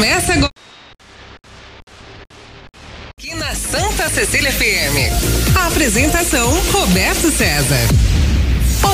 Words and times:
Começa 0.00 0.32
agora. 0.32 0.50
Aqui 3.18 3.34
na 3.34 3.54
Santa 3.54 4.08
Cecília 4.08 4.50
FM. 4.50 5.54
A 5.54 5.66
apresentação 5.66 6.48
Roberto 6.72 7.30
César. 7.30 7.76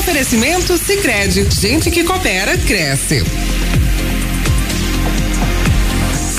Oferecimento 0.01 0.77
Sicredi, 0.77 1.47
gente 1.61 1.93
que 1.93 2.03
coopera 2.03 2.59
cresce. 2.59 3.23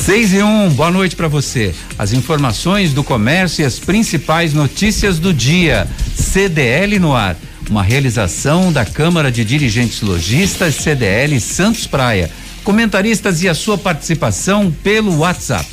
6 0.03 0.33
e 0.33 0.43
1, 0.43 0.45
um, 0.45 0.69
boa 0.71 0.91
noite 0.91 1.15
para 1.15 1.29
você. 1.29 1.73
As 1.97 2.11
informações 2.11 2.91
do 2.91 3.05
comércio 3.05 3.61
e 3.61 3.65
as 3.65 3.79
principais 3.79 4.53
notícias 4.53 5.17
do 5.17 5.33
dia. 5.33 5.87
CDL 6.13 6.99
no 6.99 7.15
ar. 7.15 7.37
Uma 7.69 7.83
realização 7.83 8.73
da 8.73 8.83
Câmara 8.83 9.31
de 9.31 9.45
Dirigentes 9.45 10.01
Logistas 10.01 10.75
CDL 10.75 11.39
Santos 11.39 11.87
Praia. 11.87 12.29
Comentaristas 12.67 13.41
e 13.43 13.47
a 13.47 13.53
sua 13.55 13.77
participação 13.77 14.69
pelo 14.83 15.19
WhatsApp 15.19 15.65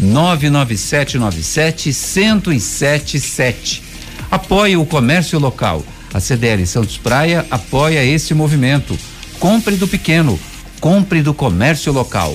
99797 0.00 1.90
1077. 1.92 3.82
Apoie 4.30 4.74
o 4.74 4.86
comércio 4.86 5.38
local. 5.38 5.84
A 6.14 6.18
CDL 6.18 6.66
Santos 6.66 6.96
Praia 6.96 7.44
apoia 7.50 8.02
esse 8.02 8.32
movimento. 8.32 8.98
Compre 9.38 9.76
do 9.76 9.86
pequeno, 9.86 10.40
compre 10.80 11.20
do 11.20 11.34
comércio 11.34 11.92
local. 11.92 12.34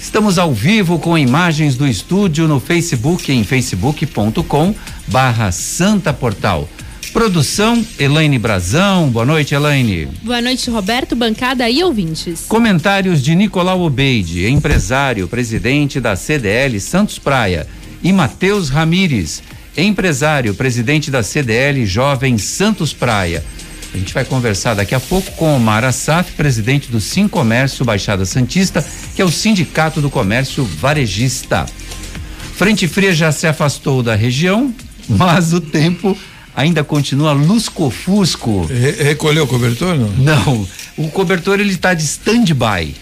Estamos 0.00 0.38
ao 0.38 0.52
vivo 0.52 0.98
com 0.98 1.16
imagens 1.16 1.76
do 1.76 1.86
estúdio 1.86 2.48
no 2.48 2.58
Facebook 2.58 3.30
em 3.30 3.44
facebook.com 3.44 4.74
barra 5.06 5.52
Santa 5.52 6.12
Portal. 6.12 6.68
Produção, 7.12 7.84
Elaine 7.98 8.38
Brazão. 8.38 9.10
Boa 9.10 9.26
noite, 9.26 9.54
Elaine. 9.54 10.08
Boa 10.22 10.40
noite, 10.40 10.70
Roberto, 10.70 11.14
bancada 11.14 11.68
e 11.68 11.84
ouvintes. 11.84 12.46
Comentários 12.48 13.22
de 13.22 13.34
Nicolau 13.34 13.82
Obeide, 13.82 14.46
empresário, 14.46 15.28
presidente 15.28 16.00
da 16.00 16.16
CDL 16.16 16.80
Santos 16.80 17.18
Praia, 17.18 17.66
e 18.02 18.10
Matheus 18.10 18.70
Ramires, 18.70 19.42
empresário, 19.76 20.54
presidente 20.54 21.10
da 21.10 21.22
CDL 21.22 21.84
Jovem 21.84 22.38
Santos 22.38 22.94
Praia. 22.94 23.44
A 23.92 23.98
gente 23.98 24.14
vai 24.14 24.24
conversar 24.24 24.72
daqui 24.72 24.94
a 24.94 25.00
pouco 25.00 25.30
com 25.32 25.54
o 25.54 25.60
Mar 25.60 25.84
Assaf, 25.84 26.32
presidente 26.32 26.90
do 26.90 26.98
Sim 26.98 27.28
Comércio 27.28 27.84
Baixada 27.84 28.24
Santista, 28.24 28.82
que 29.14 29.20
é 29.20 29.24
o 29.24 29.30
Sindicato 29.30 30.00
do 30.00 30.08
Comércio 30.08 30.64
Varejista. 30.64 31.66
Frente 32.56 32.88
Fria 32.88 33.12
já 33.12 33.30
se 33.30 33.46
afastou 33.46 34.02
da 34.02 34.14
região, 34.14 34.74
mas 35.06 35.52
o 35.52 35.60
tempo 35.60 36.16
ainda 36.54 36.84
continua 36.84 37.32
lusco-fusco. 37.32 38.66
Re 38.66 38.90
recolheu 39.02 39.44
o 39.44 39.46
cobertor, 39.46 39.96
não? 39.96 40.08
Não, 40.08 40.68
o 40.96 41.08
cobertor 41.08 41.60
ele 41.60 41.72
está 41.72 41.94
de 41.94 42.04
stand-by. 42.04 42.94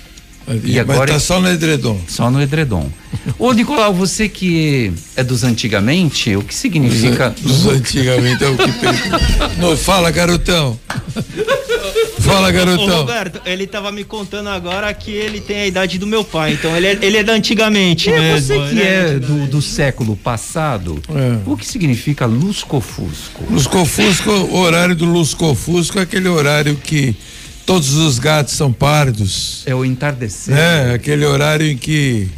E, 0.49 0.73
e 0.73 0.81
agora 0.81 1.17
está 1.17 1.21
só 1.21 1.41
no 1.41 1.49
edredom. 1.49 2.01
Só 2.09 2.31
no 2.31 2.41
edredom. 2.41 2.91
Ô 3.39 3.53
Nicolau, 3.53 3.95
você 3.95 4.29
que 4.29 4.93
é 5.17 5.23
dos 5.23 5.45
antigamente, 5.45 6.35
o 6.37 6.43
que 6.43 6.55
significa? 6.55 7.31
Dos, 7.31 7.65
dos 7.65 7.75
antigamente 7.75 8.43
é 8.43 8.49
o 8.49 8.57
que 8.57 8.73
tem. 8.73 8.91
não, 9.59 9.77
fala, 9.77 10.11
garotão. 10.11 10.79
Fala, 12.21 12.51
garotão. 12.53 12.87
Ô, 12.87 13.01
Roberto, 13.01 13.41
ele 13.45 13.67
tava 13.67 13.91
me 13.91 14.05
contando 14.05 14.49
agora 14.49 14.93
que 14.93 15.11
ele 15.11 15.41
tem 15.41 15.61
a 15.61 15.67
idade 15.67 15.99
do 15.99 16.07
meu 16.07 16.23
pai, 16.23 16.53
então 16.53 16.77
ele 16.77 16.87
é, 16.87 16.99
ele 17.01 17.17
é 17.17 17.23
da 17.23 17.33
antigamente 17.33 18.11
é 18.11 18.21
mesmo. 18.21 18.47
Você 18.47 18.69
que 18.69 18.75
né? 18.75 19.15
é 19.15 19.19
do, 19.19 19.47
do 19.47 19.63
século 19.63 20.17
passado, 20.17 21.01
é. 21.09 21.39
o 21.47 21.57
que 21.57 21.67
significa 21.67 22.27
lusco-fusco? 22.27 23.45
Lusco-fusco, 23.51 24.31
o 24.31 24.59
horário 24.59 24.95
do 24.95 25.07
lusco-fusco 25.07 25.99
é 25.99 26.03
aquele 26.03 26.29
horário 26.29 26.77
que 26.77 27.17
todos 27.71 27.95
os 27.95 28.19
gatos 28.19 28.55
são 28.55 28.73
pardos. 28.73 29.63
É 29.65 29.73
o 29.73 29.85
entardecer. 29.85 30.57
É, 30.57 30.93
aquele 30.93 31.25
horário 31.25 31.65
em 31.65 31.77
que 31.77 32.29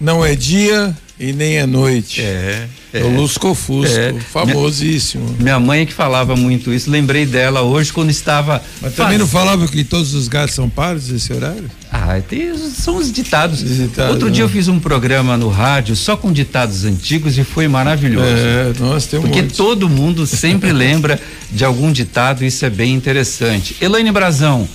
não 0.00 0.24
é 0.24 0.36
dia 0.36 0.96
e 1.18 1.32
nem 1.32 1.56
é 1.56 1.66
noite. 1.66 2.22
É. 2.22 2.68
É, 2.92 3.02
o 3.02 3.08
Lusco-Fusco, 3.08 3.98
é. 3.98 4.12
famosíssimo. 4.20 5.24
Minha, 5.24 5.42
minha, 5.42 5.60
mãe 5.60 5.86
que 5.86 5.92
falava 5.92 6.36
muito 6.36 6.72
isso, 6.72 6.88
lembrei 6.88 7.26
dela 7.26 7.62
hoje 7.62 7.92
quando 7.92 8.10
estava. 8.10 8.62
Mas 8.80 8.94
também 8.94 9.18
faz... 9.18 9.18
não 9.18 9.26
falava 9.26 9.66
que 9.66 9.82
todos 9.82 10.14
os 10.14 10.28
gatos 10.28 10.54
são 10.54 10.70
pardos 10.70 11.08
nesse 11.08 11.32
horário? 11.32 11.68
Ah, 11.98 12.20
tem, 12.20 12.56
são 12.56 12.96
os 12.96 13.10
ditados. 13.10 13.64
Ditado, 13.64 14.10
Outro 14.10 14.26
né? 14.26 14.32
dia 14.34 14.44
eu 14.44 14.48
fiz 14.48 14.68
um 14.68 14.78
programa 14.78 15.36
no 15.36 15.48
rádio 15.48 15.96
só 15.96 16.16
com 16.16 16.30
ditados 16.30 16.84
antigos 16.84 17.38
e 17.38 17.44
foi 17.44 17.66
maravilhoso. 17.68 18.26
É, 18.28 18.72
nós 18.78 19.06
temos 19.06 19.30
Porque 19.30 19.42
todo 19.44 19.88
mundo 19.88 20.26
sempre 20.26 20.72
lembra 20.74 21.18
de 21.50 21.64
algum 21.64 21.90
ditado, 21.90 22.44
isso 22.44 22.64
é 22.66 22.70
bem 22.70 22.94
interessante. 22.94 23.76
Elaine 23.80 24.12
Brazão, 24.12 24.68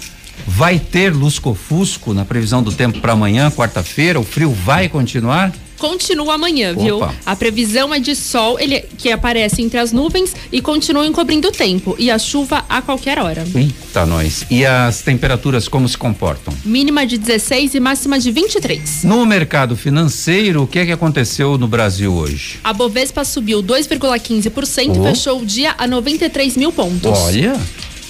vai 0.47 0.79
ter 0.79 1.13
lusco-fusco 1.13 2.13
na 2.13 2.25
previsão 2.25 2.63
do 2.63 2.71
tempo 2.71 2.99
para 2.99 3.13
amanhã, 3.13 3.51
quarta-feira? 3.51 4.19
O 4.19 4.23
frio 4.23 4.51
vai 4.51 4.89
continuar? 4.89 5.51
Continua 5.81 6.35
amanhã, 6.35 6.73
Opa. 6.73 6.83
viu? 6.83 6.99
A 7.25 7.35
previsão 7.35 7.91
é 7.91 7.99
de 7.99 8.15
sol, 8.15 8.59
ele 8.59 8.81
que 8.99 9.11
aparece 9.11 9.63
entre 9.63 9.79
as 9.79 9.91
nuvens 9.91 10.35
e 10.51 10.61
continua 10.61 11.07
encobrindo 11.07 11.47
o 11.47 11.51
tempo 11.51 11.95
e 11.97 12.11
a 12.11 12.19
chuva 12.19 12.63
a 12.69 12.83
qualquer 12.83 13.17
hora. 13.17 13.43
Eita, 13.55 14.05
nós. 14.05 14.45
E 14.51 14.63
as 14.63 15.01
temperaturas 15.01 15.67
como 15.67 15.89
se 15.89 15.97
comportam? 15.97 16.53
Mínima 16.63 17.03
de 17.03 17.17
16 17.17 17.73
e 17.73 17.79
máxima 17.79 18.19
de 18.19 18.31
23. 18.31 19.03
No 19.05 19.25
mercado 19.25 19.75
financeiro, 19.75 20.61
o 20.61 20.67
que 20.67 20.77
é 20.77 20.85
que 20.85 20.91
aconteceu 20.91 21.57
no 21.57 21.67
Brasil 21.67 22.13
hoje? 22.13 22.59
A 22.63 22.71
Bovespa 22.71 23.25
subiu 23.25 23.63
2,15% 23.63 24.91
oh. 24.95 25.01
e 25.01 25.09
fechou 25.09 25.41
o 25.41 25.45
dia 25.45 25.73
a 25.79 25.87
93 25.87 26.57
mil 26.57 26.71
pontos. 26.71 27.11
Olha, 27.11 27.59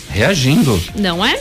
reagindo. 0.10 0.78
Não 0.94 1.26
é? 1.26 1.40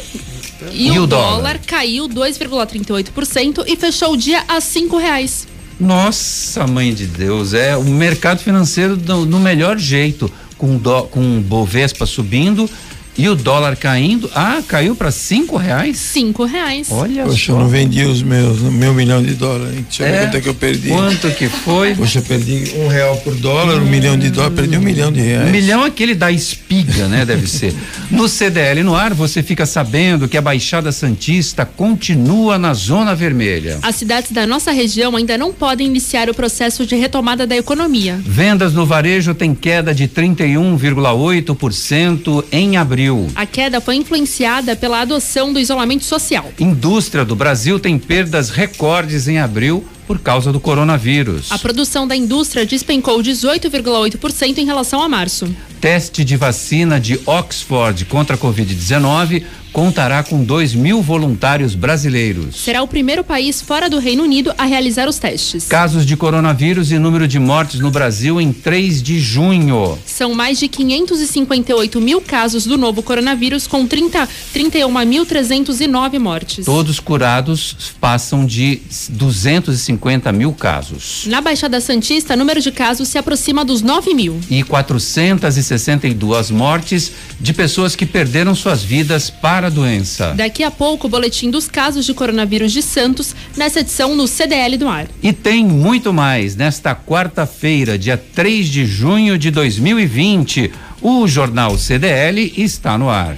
E, 0.72 0.92
e 0.92 0.98
o, 0.98 1.02
o 1.02 1.06
dólar? 1.08 1.36
dólar 1.36 1.60
caiu 1.66 2.08
2,38% 2.08 3.64
e 3.66 3.74
fechou 3.74 4.12
o 4.12 4.16
dia 4.16 4.44
a 4.46 4.60
cinco 4.60 4.96
reais. 4.96 5.48
Nossa, 5.80 6.66
mãe 6.66 6.92
de 6.92 7.06
Deus, 7.06 7.54
é 7.54 7.74
o 7.74 7.84
mercado 7.84 8.40
financeiro 8.40 8.98
do, 8.98 9.24
no 9.24 9.40
melhor 9.40 9.78
jeito, 9.78 10.30
com, 10.58 10.76
do, 10.76 11.04
com 11.04 11.40
Bovespa 11.40 12.04
subindo 12.04 12.68
e 13.16 13.28
o 13.28 13.34
dólar 13.34 13.76
caindo, 13.76 14.30
ah, 14.34 14.62
caiu 14.66 14.94
para 14.94 15.10
cinco 15.10 15.56
reais? 15.56 15.98
Cinco 15.98 16.44
reais. 16.44 16.88
Olha 16.90 17.24
Poxa, 17.24 17.46
só. 17.46 17.52
eu 17.52 17.58
não 17.58 17.68
vendi 17.68 18.04
os 18.04 18.22
meus, 18.22 18.60
meu 18.60 18.94
milhão 18.94 19.22
de 19.22 19.34
dólares. 19.34 19.74
Deixa 19.88 20.04
eu 20.04 20.06
é? 20.06 20.12
ver 20.12 20.20
quanto 20.20 20.36
é 20.36 20.40
que 20.40 20.48
eu 20.48 20.54
perdi. 20.54 20.88
Quanto 20.88 21.30
que 21.32 21.48
foi? 21.48 21.94
Poxa, 21.94 22.20
eu 22.20 22.22
perdi 22.22 22.72
um 22.76 22.88
real 22.88 23.16
por 23.18 23.34
dólar, 23.34 23.76
hum. 23.76 23.82
um 23.82 23.90
milhão 23.90 24.16
de 24.16 24.30
dólares, 24.30 24.56
perdi 24.56 24.78
um 24.78 24.80
milhão 24.80 25.12
de 25.12 25.20
reais. 25.20 25.48
Um 25.48 25.50
milhão 25.50 25.84
é 25.84 25.88
aquele 25.88 26.14
da 26.14 26.30
espiga, 26.30 27.08
né? 27.08 27.24
Deve 27.24 27.46
ser. 27.46 27.74
No 28.10 28.28
CDL 28.28 28.82
no 28.82 28.94
ar, 28.94 29.12
você 29.12 29.42
fica 29.42 29.66
sabendo 29.66 30.28
que 30.28 30.38
a 30.38 30.42
Baixada 30.42 30.92
Santista 30.92 31.66
continua 31.66 32.58
na 32.58 32.74
zona 32.74 33.14
vermelha. 33.14 33.78
As 33.82 33.96
cidades 33.96 34.30
da 34.30 34.46
nossa 34.46 34.70
região 34.70 35.16
ainda 35.16 35.36
não 35.36 35.52
podem 35.52 35.86
iniciar 35.86 36.30
o 36.30 36.34
processo 36.34 36.86
de 36.86 36.96
retomada 36.96 37.46
da 37.46 37.56
economia. 37.56 38.18
Vendas 38.24 38.72
no 38.72 38.86
varejo 38.86 39.34
têm 39.34 39.54
queda 39.54 39.94
de 39.94 40.08
31,8% 40.08 42.44
em 42.52 42.76
abril 42.76 42.99
abril. 43.00 43.28
A 43.34 43.46
queda 43.46 43.80
foi 43.80 43.96
influenciada 43.96 44.76
pela 44.76 45.00
adoção 45.00 45.52
do 45.52 45.58
isolamento 45.58 46.04
social. 46.04 46.52
Indústria 46.58 47.24
do 47.24 47.34
Brasil 47.34 47.80
tem 47.80 47.98
perdas 47.98 48.50
recordes 48.50 49.26
em 49.26 49.38
abril 49.38 49.84
por 50.06 50.18
causa 50.18 50.52
do 50.52 50.60
coronavírus. 50.60 51.50
A 51.52 51.58
produção 51.58 52.06
da 52.06 52.16
indústria 52.16 52.66
despencou 52.66 53.22
18,8% 53.22 54.58
em 54.58 54.66
relação 54.66 55.00
a 55.00 55.08
março. 55.08 55.48
Teste 55.80 56.24
de 56.24 56.36
vacina 56.36 57.00
de 57.00 57.18
Oxford 57.24 58.04
contra 58.04 58.36
a 58.36 58.38
Covid-19 58.38 59.42
contará 59.72 60.22
com 60.22 60.42
2 60.42 60.74
mil 60.74 61.00
voluntários 61.00 61.74
brasileiros. 61.74 62.56
Será 62.56 62.82
o 62.82 62.88
primeiro 62.88 63.22
país 63.22 63.62
fora 63.62 63.88
do 63.88 63.98
Reino 63.98 64.24
Unido 64.24 64.52
a 64.58 64.64
realizar 64.64 65.08
os 65.08 65.18
testes. 65.18 65.66
Casos 65.66 66.04
de 66.04 66.16
coronavírus 66.16 66.90
e 66.90 66.98
número 66.98 67.28
de 67.28 67.38
mortes 67.38 67.80
no 67.80 67.90
Brasil 67.90 68.40
em 68.40 68.52
3 68.52 69.02
de 69.02 69.20
junho. 69.20 69.98
São 70.04 70.34
mais 70.34 70.58
de 70.58 70.68
558 70.68 72.00
mil 72.00 72.20
casos 72.20 72.66
do 72.66 72.76
novo 72.76 73.02
coronavírus, 73.02 73.66
com 73.66 73.86
30, 73.86 74.28
31.309 74.54 76.18
mortes. 76.18 76.64
Todos 76.64 76.98
curados 76.98 77.94
passam 78.00 78.44
de 78.44 78.82
250 79.10 80.32
mil 80.32 80.52
casos. 80.52 81.24
Na 81.26 81.40
Baixada 81.40 81.80
Santista, 81.80 82.34
o 82.34 82.36
número 82.36 82.60
de 82.60 82.72
casos 82.72 83.08
se 83.08 83.18
aproxima 83.18 83.64
dos 83.64 83.82
9 83.82 84.14
mil. 84.14 84.40
E 84.50 84.62
460 84.62 85.50
62 85.70 86.50
mortes 86.50 87.12
de 87.38 87.52
pessoas 87.52 87.94
que 87.94 88.04
perderam 88.04 88.54
suas 88.54 88.82
vidas 88.82 89.30
para 89.30 89.68
a 89.68 89.70
doença. 89.70 90.34
Daqui 90.36 90.64
a 90.64 90.70
pouco, 90.70 91.06
o 91.06 91.10
boletim 91.10 91.50
dos 91.50 91.68
casos 91.68 92.04
de 92.04 92.12
coronavírus 92.12 92.72
de 92.72 92.82
Santos, 92.82 93.34
nessa 93.56 93.80
edição 93.80 94.16
no 94.16 94.26
CDL 94.26 94.76
do 94.76 94.88
ar. 94.88 95.06
E 95.22 95.32
tem 95.32 95.64
muito 95.64 96.12
mais. 96.12 96.56
Nesta 96.56 96.94
quarta-feira, 96.94 97.96
dia 97.96 98.16
3 98.16 98.68
de 98.68 98.84
junho 98.84 99.38
de 99.38 99.50
2020, 99.50 100.72
o 101.00 101.26
Jornal 101.28 101.78
CDL 101.78 102.52
está 102.56 102.98
no 102.98 103.08
ar. 103.08 103.36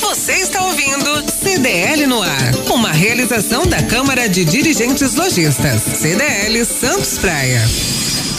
Você 0.00 0.32
está 0.32 0.62
ouvindo 0.64 1.30
CDL 1.30 2.06
no 2.06 2.22
ar, 2.22 2.54
uma 2.70 2.92
realização 2.92 3.66
da 3.66 3.82
Câmara 3.82 4.28
de 4.28 4.44
Dirigentes 4.44 5.14
Lojistas, 5.14 5.82
CDL 5.82 6.64
Santos 6.64 7.18
Praia. 7.18 7.62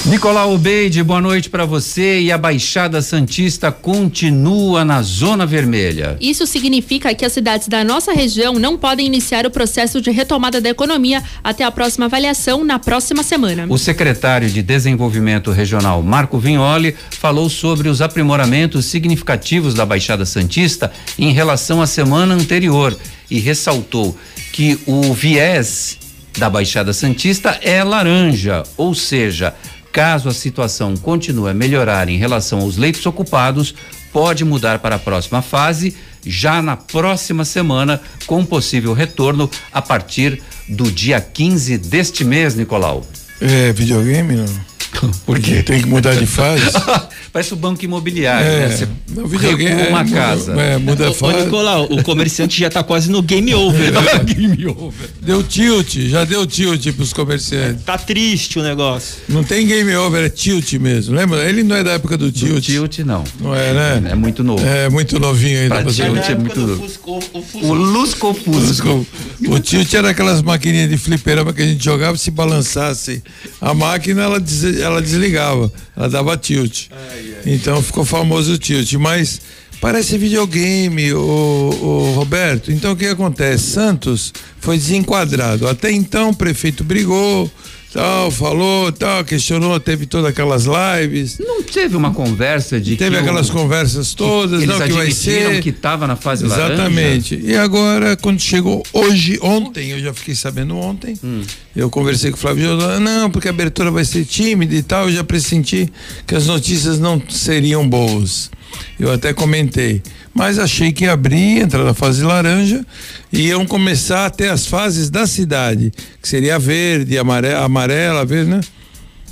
Nicolau 0.07 0.57
Beide, 0.57 1.03
boa 1.03 1.19
noite 1.19 1.49
para 1.49 1.65
você. 1.65 2.21
E 2.21 2.31
a 2.31 2.37
Baixada 2.37 3.01
Santista 3.01 3.73
continua 3.73 4.85
na 4.85 5.01
Zona 5.01 5.45
Vermelha. 5.45 6.15
Isso 6.21 6.47
significa 6.47 7.13
que 7.13 7.25
as 7.25 7.33
cidades 7.33 7.67
da 7.67 7.83
nossa 7.83 8.13
região 8.13 8.53
não 8.53 8.77
podem 8.77 9.05
iniciar 9.05 9.45
o 9.45 9.51
processo 9.51 9.99
de 9.99 10.09
retomada 10.09 10.61
da 10.61 10.69
economia 10.69 11.21
até 11.43 11.65
a 11.65 11.71
próxima 11.71 12.05
avaliação 12.05 12.63
na 12.63 12.79
próxima 12.79 13.21
semana. 13.21 13.65
O 13.67 13.77
secretário 13.77 14.49
de 14.49 14.61
Desenvolvimento 14.61 15.51
Regional, 15.51 16.01
Marco 16.01 16.39
Vignoli, 16.39 16.95
falou 17.11 17.49
sobre 17.49 17.89
os 17.89 18.01
aprimoramentos 18.01 18.85
significativos 18.85 19.73
da 19.73 19.85
Baixada 19.85 20.25
Santista 20.25 20.89
em 21.19 21.33
relação 21.33 21.81
à 21.81 21.85
semana 21.85 22.33
anterior 22.33 22.97
e 23.29 23.39
ressaltou 23.39 24.17
que 24.53 24.79
o 24.85 25.13
viés 25.13 25.97
da 26.37 26.49
Baixada 26.49 26.93
Santista 26.93 27.59
é 27.61 27.83
laranja, 27.83 28.63
ou 28.77 28.93
seja, 28.93 29.53
Caso 29.91 30.29
a 30.29 30.33
situação 30.33 30.95
continue 30.95 31.49
a 31.49 31.53
melhorar 31.53 32.09
em 32.09 32.17
relação 32.17 32.59
aos 32.59 32.77
leitos 32.77 33.05
ocupados, 33.05 33.73
pode 34.11 34.43
mudar 34.45 34.79
para 34.79 34.95
a 34.95 34.99
próxima 34.99 35.41
fase, 35.41 35.95
já 36.25 36.61
na 36.61 36.75
próxima 36.75 37.45
semana, 37.45 38.01
com 38.25 38.45
possível 38.45 38.93
retorno 38.93 39.49
a 39.71 39.81
partir 39.81 40.41
do 40.67 40.91
dia 40.91 41.21
15 41.21 41.77
deste 41.77 42.23
mês, 42.23 42.55
Nicolau. 42.55 43.05
É, 43.39 43.71
videogame 43.71 44.35
não? 44.35 44.76
Por 45.25 45.39
quê? 45.39 45.61
Tem 45.61 45.81
que 45.81 45.87
mudar 45.87 46.15
de 46.15 46.25
fase? 46.25 46.63
Parece 47.31 47.53
o 47.53 47.55
banco 47.55 47.83
imobiliário, 47.83 48.47
é, 48.47 48.59
né? 48.67 48.69
Você 48.69 49.37
recua 49.37 49.89
uma 49.89 50.05
casa. 50.05 50.53
É, 50.53 50.77
muda 50.77 51.09
a 51.09 51.13
fase. 51.13 51.35
Ô, 51.35 51.43
Nicolau, 51.43 51.83
o 51.85 52.03
comerciante 52.03 52.59
já 52.59 52.67
está 52.67 52.83
quase 52.83 53.11
no 53.11 53.21
game 53.21 53.53
over. 53.53 53.91
Né? 53.91 54.01
game 54.25 54.65
over. 54.67 55.09
Deu 55.21 55.43
tilt, 55.43 55.97
já 56.07 56.23
deu 56.23 56.47
tilt 56.47 56.91
pros 56.93 57.13
comerciantes. 57.13 57.83
Tá 57.83 57.97
triste 57.97 58.57
o 58.57 58.63
negócio. 58.63 59.17
Não 59.29 59.43
tem 59.43 59.67
game 59.67 59.95
over, 59.95 60.25
é 60.25 60.29
tilt 60.29 60.73
mesmo. 60.73 61.15
Lembra? 61.15 61.47
Ele 61.47 61.63
não 61.63 61.75
é 61.75 61.83
da 61.83 61.91
época 61.91 62.17
do 62.17 62.31
tilt. 62.31 62.53
Do 62.53 62.61
tilt, 62.61 62.99
não. 62.99 63.23
Não 63.39 63.53
é, 63.53 63.73
né? 63.73 64.03
É, 64.07 64.11
é 64.11 64.15
muito 64.15 64.43
novo. 64.43 64.65
É 64.65 64.89
muito 64.89 65.19
novinho 65.19 65.59
ainda. 65.59 65.81
Pra 65.81 65.91
tilt 65.91 66.29
é, 66.29 66.35
muito 66.35 66.59
novo. 66.59 66.81
Fusco, 66.83 67.17
o, 67.33 67.41
Fusco. 67.41 67.67
o 67.67 67.73
Lusco 67.73 68.33
Fusco. 68.33 69.07
O 69.47 69.59
tilt 69.59 69.93
era 69.93 70.09
aquelas 70.09 70.41
maquininhas 70.41 70.89
de 70.89 70.97
fliperama 70.97 71.53
que 71.53 71.61
a 71.61 71.65
gente 71.65 71.83
jogava 71.83 72.17
se 72.17 72.31
balançasse. 72.31 73.21
A 73.61 73.73
máquina, 73.73 74.23
ela, 74.23 74.39
des, 74.39 74.63
ela 74.87 75.01
desligava 75.01 75.71
ela 75.95 76.09
dava 76.09 76.37
tilt. 76.37 76.87
Ai, 76.91 77.35
ai. 77.35 77.53
Então 77.53 77.81
ficou 77.81 78.05
famoso 78.05 78.53
o 78.53 78.57
tilt, 78.57 78.93
mas 78.93 79.41
parece 79.81 80.17
videogame, 80.17 81.13
o, 81.13 81.19
o 81.19 82.13
Roberto. 82.15 82.71
Então 82.71 82.91
o 82.91 82.95
que 82.95 83.07
acontece? 83.07 83.71
Santos 83.71 84.33
foi 84.59 84.77
desenquadrado. 84.77 85.67
Até 85.67 85.91
então 85.91 86.29
o 86.29 86.35
prefeito 86.35 86.83
brigou, 86.83 87.49
tal, 87.97 88.29
falou, 88.29 88.91
tal, 88.91 89.25
questionou, 89.25 89.79
teve 89.79 90.05
todas 90.05 90.29
aquelas 90.29 90.65
lives. 90.65 91.39
Não 91.39 91.63
teve 91.63 91.95
uma 91.95 92.13
conversa 92.13 92.79
de 92.79 92.95
teve 92.95 93.17
aquelas 93.17 93.49
o, 93.49 93.53
conversas 93.53 94.13
todas, 94.13 94.61
eles 94.61 94.77
não 94.77 94.85
que 94.85 94.93
vai 94.93 95.09
ser 95.09 95.59
que 95.63 95.69
estava 95.69 96.05
na 96.05 96.15
fase 96.15 96.45
Exatamente. 96.45 97.35
Laranja. 97.35 97.51
E 97.51 97.57
agora 97.57 98.15
quando 98.15 98.39
chegou 98.39 98.83
hoje, 98.93 99.39
ontem, 99.41 99.89
eu 99.89 99.99
já 99.99 100.13
fiquei 100.13 100.35
sabendo 100.35 100.77
ontem. 100.77 101.17
Hum. 101.23 101.41
Eu 101.75 101.89
conversei 101.89 102.29
com 102.29 102.37
o 102.37 102.39
Flávio 102.39 102.65
Jordão, 102.65 102.99
não, 102.99 103.31
porque 103.31 103.47
a 103.47 103.51
abertura 103.51 103.89
vai 103.89 104.05
ser 104.05 104.25
tímida 104.25 104.75
e 104.75 104.83
tal, 104.83 105.09
eu 105.09 105.15
já 105.15 105.23
pressenti 105.23 105.91
que 106.27 106.35
as 106.35 106.45
notícias 106.45 106.99
não 106.99 107.19
seriam 107.27 107.87
boas. 107.87 108.51
Eu 108.99 109.11
até 109.11 109.33
comentei. 109.33 110.01
Mas 110.33 110.59
achei 110.59 110.91
que 110.91 111.05
ia 111.05 111.13
abrir, 111.13 111.61
entrar 111.61 111.83
na 111.83 111.93
fase 111.93 112.23
laranja, 112.23 112.85
e 113.31 113.47
iam 113.47 113.65
começar 113.65 114.25
até 114.25 114.49
as 114.49 114.67
fases 114.67 115.09
da 115.09 115.25
cidade, 115.25 115.91
que 116.21 116.27
seria 116.27 116.59
verde, 116.59 117.17
amarela, 117.17 117.65
amarela 117.65 118.25
verde, 118.25 118.51
né? 118.51 118.61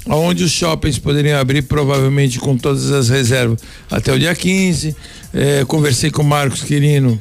Onde 0.08 0.44
os 0.44 0.52
shoppings 0.52 1.00
poderiam 1.00 1.40
abrir, 1.40 1.64
provavelmente 1.64 2.40
com 2.40 2.58
todas 2.58 2.92
as 2.92 3.10
reservas, 3.10 3.60
até 3.90 4.14
o 4.14 4.20
dia 4.20 4.36
15. 4.36 4.96
É, 5.34 5.66
conversei 5.66 6.12
com 6.12 6.22
o 6.22 6.26
Marcos 6.26 6.62
Quirino, 6.62 7.18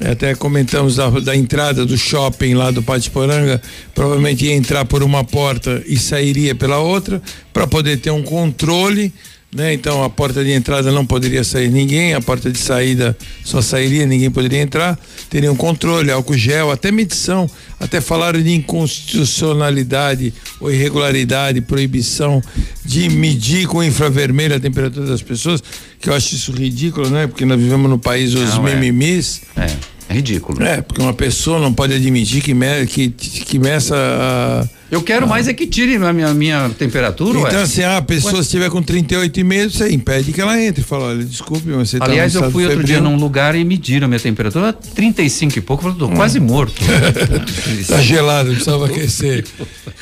é, 0.00 0.12
até 0.12 0.34
comentamos 0.34 0.96
da, 0.96 1.10
da, 1.10 1.36
entrada 1.36 1.84
do 1.84 1.96
shopping 1.96 2.54
lá 2.54 2.70
do 2.70 2.82
Pátio 2.82 3.12
Poranga, 3.12 3.60
provavelmente 3.94 4.46
ia 4.46 4.54
entrar 4.54 4.86
por 4.86 5.02
uma 5.02 5.22
porta 5.22 5.82
e 5.86 5.98
sairia 5.98 6.54
pela 6.54 6.78
outra, 6.78 7.20
para 7.52 7.66
poder 7.66 7.98
ter 7.98 8.10
um 8.10 8.22
controle 8.22 9.12
né? 9.54 9.74
Então 9.74 10.04
a 10.04 10.10
porta 10.10 10.44
de 10.44 10.52
entrada 10.52 10.92
não 10.92 11.04
poderia 11.04 11.42
sair 11.42 11.68
ninguém, 11.70 12.14
a 12.14 12.20
porta 12.20 12.50
de 12.50 12.58
saída 12.58 13.16
só 13.44 13.60
sairia, 13.60 14.06
ninguém 14.06 14.30
poderia 14.30 14.60
entrar. 14.60 14.98
Teria 15.28 15.50
um 15.50 15.56
controle, 15.56 16.10
álcool 16.10 16.36
gel, 16.36 16.70
até 16.70 16.92
medição, 16.92 17.50
até 17.78 18.00
falaram 18.00 18.40
de 18.40 18.54
inconstitucionalidade 18.54 20.32
ou 20.60 20.72
irregularidade, 20.72 21.60
proibição 21.60 22.42
de 22.84 23.08
medir 23.08 23.66
com 23.66 23.82
infravermelho 23.82 24.54
a 24.54 24.60
temperatura 24.60 25.06
das 25.06 25.22
pessoas, 25.22 25.62
que 26.00 26.08
eu 26.08 26.14
acho 26.14 26.34
isso 26.34 26.52
ridículo, 26.52 27.10
né? 27.10 27.26
Porque 27.26 27.44
nós 27.44 27.60
vivemos 27.60 27.90
no 27.90 27.98
país 27.98 28.32
dos 28.32 28.54
não, 28.54 28.68
é. 28.68 28.74
mimimis. 28.74 29.42
É. 29.56 30.00
É 30.08 30.14
ridículo. 30.14 30.60
É, 30.60 30.80
porque 30.80 31.00
uma 31.00 31.14
pessoa 31.14 31.60
não 31.60 31.72
pode 31.72 31.94
admitir 31.94 32.42
que, 32.42 32.52
me, 32.52 32.84
que, 32.86 33.10
que 33.10 33.58
meça 33.60 33.94
a. 33.96 34.79
Eu 34.90 35.02
quero 35.02 35.24
ah. 35.24 35.28
mais 35.28 35.46
é 35.46 35.54
que 35.54 35.66
tire 35.66 35.96
a 35.96 36.12
minha, 36.12 36.34
minha 36.34 36.70
temperatura, 36.70 37.38
Então, 37.38 37.52
ué. 37.52 37.62
assim, 37.62 37.82
a 37.82 38.02
pessoa 38.02 38.34
ué. 38.34 38.40
estiver 38.40 38.68
com 38.70 38.82
38,5, 38.82 39.70
você 39.70 39.92
impede 39.92 40.32
que 40.32 40.40
ela 40.40 40.60
entre. 40.60 40.82
Fala, 40.82 41.06
olha, 41.06 41.24
desculpe, 41.24 41.68
mas 41.68 41.90
você 41.90 41.98
tá 41.98 42.06
Aliás, 42.06 42.32
tá 42.32 42.40
eu 42.40 42.50
fui 42.50 42.66
outro 42.66 42.82
dia 42.82 43.00
num 43.00 43.16
lugar 43.16 43.54
e 43.54 43.64
mediram 43.64 44.06
a 44.06 44.08
minha 44.08 44.18
temperatura, 44.18 44.72
35 44.72 45.58
e 45.58 45.60
pouco, 45.60 45.86
eu 45.86 45.92
falei, 45.92 45.98
tô 45.98 46.12
hum. 46.12 46.16
quase 46.16 46.40
morto. 46.40 46.82
tá 47.86 48.00
gelado, 48.00 48.50
precisava 48.50 48.86
aquecer. 48.86 49.44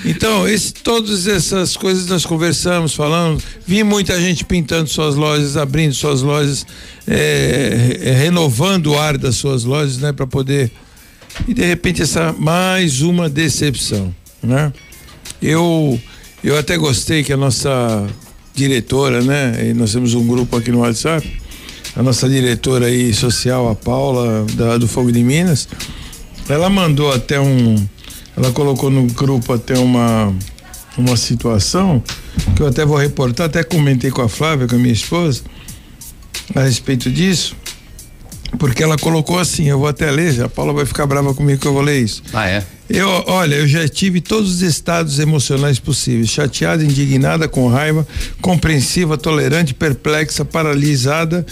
Então, 0.04 0.48
esse, 0.48 0.72
todas 0.72 1.26
essas 1.26 1.76
coisas 1.76 2.06
nós 2.06 2.24
conversamos, 2.24 2.94
falamos. 2.94 3.42
Vi 3.66 3.82
muita 3.82 4.18
gente 4.20 4.44
pintando 4.44 4.88
suas 4.88 5.14
lojas, 5.14 5.56
abrindo 5.56 5.92
suas 5.92 6.22
lojas 6.22 6.66
é, 7.06 7.98
é, 8.02 8.12
renovando 8.12 8.88
o 8.88 8.98
ar 8.98 9.18
das 9.18 9.36
suas 9.36 9.64
lojas, 9.64 9.98
né, 9.98 10.12
para 10.12 10.26
poder 10.26 10.70
e 11.46 11.54
de 11.54 11.64
repente 11.64 12.02
essa 12.02 12.32
mais 12.32 13.00
uma 13.00 13.28
decepção, 13.28 14.14
né? 14.42 14.72
Eu 15.40 16.00
eu 16.42 16.56
até 16.56 16.76
gostei 16.76 17.24
que 17.24 17.32
a 17.32 17.36
nossa 17.36 18.06
diretora, 18.54 19.20
né, 19.22 19.68
e 19.70 19.74
nós 19.74 19.92
temos 19.92 20.14
um 20.14 20.26
grupo 20.26 20.56
aqui 20.56 20.70
no 20.70 20.80
WhatsApp, 20.80 21.40
a 21.96 22.02
nossa 22.02 22.28
diretora 22.28 22.86
aí 22.86 23.12
social, 23.12 23.68
a 23.68 23.74
Paula 23.74 24.44
da, 24.54 24.78
do 24.78 24.86
Fogo 24.86 25.10
de 25.10 25.22
Minas, 25.22 25.68
ela 26.48 26.70
mandou 26.70 27.12
até 27.12 27.40
um, 27.40 27.76
ela 28.36 28.52
colocou 28.52 28.90
no 28.90 29.06
grupo 29.06 29.52
até 29.52 29.78
uma 29.78 30.34
uma 30.96 31.16
situação 31.16 32.02
que 32.56 32.62
eu 32.62 32.66
até 32.66 32.84
vou 32.84 32.96
reportar, 32.96 33.46
até 33.46 33.62
comentei 33.62 34.10
com 34.10 34.20
a 34.20 34.28
Flávia, 34.28 34.66
com 34.66 34.74
a 34.74 34.78
minha 34.78 34.92
esposa 34.92 35.42
a 36.54 36.62
respeito 36.62 37.10
disso, 37.10 37.54
porque 38.58 38.82
ela 38.82 38.96
colocou 38.98 39.38
assim, 39.38 39.68
eu 39.68 39.78
vou 39.78 39.88
até 39.88 40.10
ler, 40.10 40.42
a 40.42 40.48
Paula 40.48 40.72
vai 40.72 40.84
ficar 40.84 41.06
brava 41.06 41.32
comigo 41.34 41.60
que 41.60 41.66
eu 41.66 41.72
vou 41.72 41.82
ler 41.82 42.02
isso. 42.02 42.22
Ah, 42.32 42.48
é? 42.48 42.64
Eu, 42.88 43.08
olha, 43.26 43.54
eu 43.54 43.68
já 43.68 43.86
tive 43.86 44.20
todos 44.20 44.56
os 44.56 44.62
estados 44.62 45.18
emocionais 45.18 45.78
possíveis: 45.78 46.30
chateada, 46.30 46.82
indignada, 46.82 47.46
com 47.46 47.68
raiva, 47.68 48.06
compreensiva, 48.40 49.18
tolerante, 49.18 49.74
perplexa, 49.74 50.44
paralisada 50.44 51.46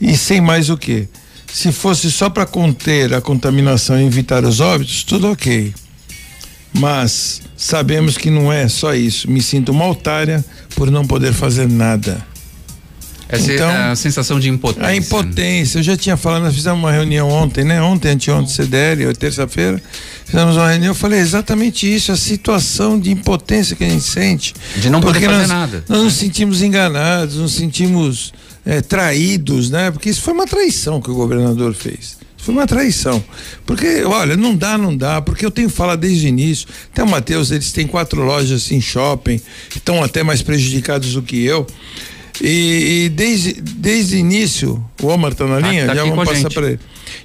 e 0.00 0.16
sem 0.16 0.40
mais 0.40 0.70
o 0.70 0.76
que. 0.76 1.08
Se 1.52 1.72
fosse 1.72 2.10
só 2.10 2.28
para 2.28 2.46
conter 2.46 3.14
a 3.14 3.20
contaminação 3.20 4.00
e 4.00 4.04
evitar 4.04 4.44
os 4.44 4.60
óbitos, 4.60 5.02
tudo 5.02 5.30
ok. 5.30 5.72
Mas 6.72 7.42
sabemos 7.56 8.16
que 8.16 8.30
não 8.30 8.52
é 8.52 8.68
só 8.68 8.94
isso. 8.94 9.30
Me 9.30 9.42
sinto 9.42 9.72
uma 9.72 9.88
otária 9.88 10.44
por 10.74 10.90
não 10.90 11.06
poder 11.06 11.32
fazer 11.32 11.68
nada. 11.68 12.24
Essa 13.28 13.52
então, 13.52 13.70
é 13.70 13.90
a 13.90 13.96
sensação 13.96 14.40
de 14.40 14.48
impotência. 14.48 14.88
A 14.88 14.96
impotência. 14.96 15.78
Eu 15.78 15.82
já 15.82 15.96
tinha 15.96 16.16
falado, 16.16 16.42
nós 16.42 16.54
fizemos 16.54 16.78
uma 16.78 16.90
reunião 16.90 17.28
ontem, 17.28 17.62
né? 17.62 17.80
Ontem, 17.82 18.12
anteontem, 18.12 18.48
CDL, 18.48 19.14
terça-feira. 19.14 19.80
Fizemos 20.24 20.56
uma 20.56 20.70
reunião, 20.70 20.90
eu 20.92 20.94
falei 20.94 21.20
exatamente 21.20 21.92
isso, 21.92 22.10
a 22.10 22.16
situação 22.16 22.98
de 22.98 23.10
impotência 23.10 23.76
que 23.76 23.84
a 23.84 23.88
gente 23.88 24.04
sente. 24.04 24.54
De 24.76 24.88
não 24.88 25.00
poder 25.00 25.20
fazer 25.20 25.36
nós, 25.36 25.48
nada. 25.48 25.84
Nós 25.88 26.02
nos 26.02 26.14
sentimos 26.14 26.62
enganados, 26.62 27.36
nos 27.36 27.52
sentimos 27.52 28.32
é, 28.64 28.80
traídos, 28.80 29.68
né? 29.68 29.90
Porque 29.90 30.08
isso 30.08 30.22
foi 30.22 30.32
uma 30.32 30.46
traição 30.46 31.00
que 31.00 31.10
o 31.10 31.14
governador 31.14 31.74
fez. 31.74 32.16
Foi 32.38 32.54
uma 32.54 32.66
traição. 32.66 33.22
Porque, 33.66 34.04
olha, 34.04 34.34
não 34.36 34.56
dá, 34.56 34.78
não 34.78 34.96
dá, 34.96 35.20
porque 35.20 35.44
eu 35.44 35.50
tenho 35.50 35.68
falado 35.68 36.00
desde 36.00 36.26
o 36.26 36.28
início. 36.28 36.66
Até 36.90 37.02
o 37.02 37.06
Matheus, 37.06 37.50
eles 37.50 37.72
têm 37.72 37.86
quatro 37.86 38.22
lojas 38.22 38.72
em 38.72 38.80
shopping, 38.80 39.38
estão 39.74 40.02
até 40.02 40.22
mais 40.22 40.40
prejudicados 40.40 41.12
do 41.12 41.20
que 41.20 41.44
eu. 41.44 41.66
E, 42.40 43.04
e, 43.04 43.08
desde, 43.08 43.54
desde 43.60 44.16
o 44.16 44.18
início, 44.18 44.84
o 45.02 45.06
Omar 45.06 45.32
está 45.32 45.46
na 45.46 45.60
tá, 45.60 45.68
linha, 45.68 45.86
tá 45.86 45.94
já 45.94 46.04
vamos 46.04 46.28
passar 46.28 46.50
para 46.50 46.68
ele. 46.68 46.80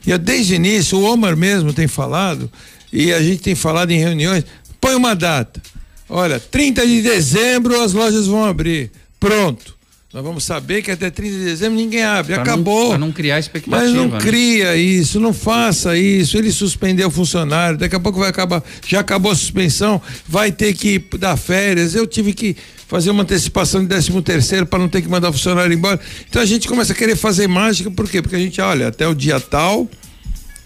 E 0.05 0.17
desde 0.17 0.53
o 0.53 0.55
início, 0.55 0.97
o 0.97 1.03
Omar 1.03 1.35
mesmo 1.37 1.73
tem 1.73 1.87
falado, 1.87 2.51
e 2.91 3.13
a 3.13 3.21
gente 3.21 3.41
tem 3.41 3.55
falado 3.55 3.91
em 3.91 3.99
reuniões, 3.99 4.43
põe 4.81 4.95
uma 4.95 5.15
data. 5.15 5.61
Olha, 6.09 6.39
30 6.39 6.85
de 6.85 7.01
dezembro 7.01 7.81
as 7.81 7.93
lojas 7.93 8.27
vão 8.27 8.43
abrir. 8.43 8.91
Pronto. 9.19 9.73
Nós 10.13 10.23
vamos 10.23 10.43
saber 10.43 10.83
que 10.83 10.91
até 10.91 11.09
30 11.09 11.37
de 11.37 11.43
dezembro 11.43 11.75
ninguém 11.75 12.03
abre. 12.03 12.33
Pra 12.33 12.43
Acabou. 12.43 12.89
Para 12.89 12.99
não 12.99 13.11
criar 13.11 13.39
expectativa. 13.39 13.81
Mas 13.83 13.91
não 13.91 14.09
né? 14.09 14.19
cria 14.19 14.75
isso, 14.75 15.19
não 15.19 15.33
faça 15.33 15.97
isso. 15.97 16.37
Ele 16.37 16.51
suspendeu 16.51 17.07
o 17.07 17.11
funcionário, 17.11 17.79
daqui 17.79 17.95
a 17.95 17.99
pouco 17.99 18.19
vai 18.19 18.29
acabar. 18.29 18.63
Já 18.85 18.99
acabou 18.99 19.31
a 19.31 19.35
suspensão, 19.35 19.99
vai 20.27 20.51
ter 20.51 20.75
que 20.75 21.03
dar 21.17 21.35
férias. 21.35 21.95
Eu 21.95 22.05
tive 22.05 22.31
que 22.31 22.55
fazer 22.93 23.09
uma 23.09 23.23
antecipação 23.23 23.81
de 23.81 23.87
13 23.87 24.21
terceiro 24.21 24.67
para 24.67 24.77
não 24.77 24.87
ter 24.87 25.01
que 25.01 25.09
mandar 25.09 25.29
o 25.29 25.33
funcionário 25.33 25.73
embora. 25.73 25.99
Então 26.29 26.39
a 26.39 26.45
gente 26.45 26.67
começa 26.67 26.93
a 26.93 26.95
querer 26.95 27.15
fazer 27.15 27.47
mágica, 27.47 27.89
por 27.89 28.07
quê? 28.07 28.21
Porque 28.21 28.35
a 28.35 28.39
gente 28.39 28.61
olha 28.61 28.89
até 28.89 29.07
o 29.07 29.15
dia 29.15 29.39
tal 29.39 29.89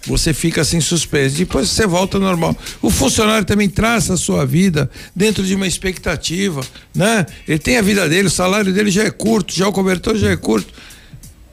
você 0.06 0.34
fica 0.34 0.62
assim 0.62 0.80
suspenso. 0.80 1.38
Depois 1.38 1.70
você 1.70 1.86
volta 1.86 2.18
normal. 2.18 2.56
O 2.82 2.90
funcionário 2.90 3.46
também 3.46 3.68
traça 3.70 4.14
a 4.14 4.18
sua 4.18 4.46
vida 4.46 4.90
dentro 5.14 5.44
de 5.44 5.54
uma 5.54 5.68
expectativa, 5.68 6.62
né? 6.96 7.26
Ele 7.46 7.60
tem 7.60 7.78
a 7.78 7.82
vida 7.82 8.08
dele, 8.08 8.28
o 8.28 8.32
salário 8.32 8.74
dele 8.74 8.90
já 8.90 9.04
é 9.04 9.10
curto, 9.10 9.54
já 9.54 9.68
o 9.68 9.72
cobertor 9.74 10.16
já 10.16 10.30
é 10.30 10.38
curto. 10.38 10.74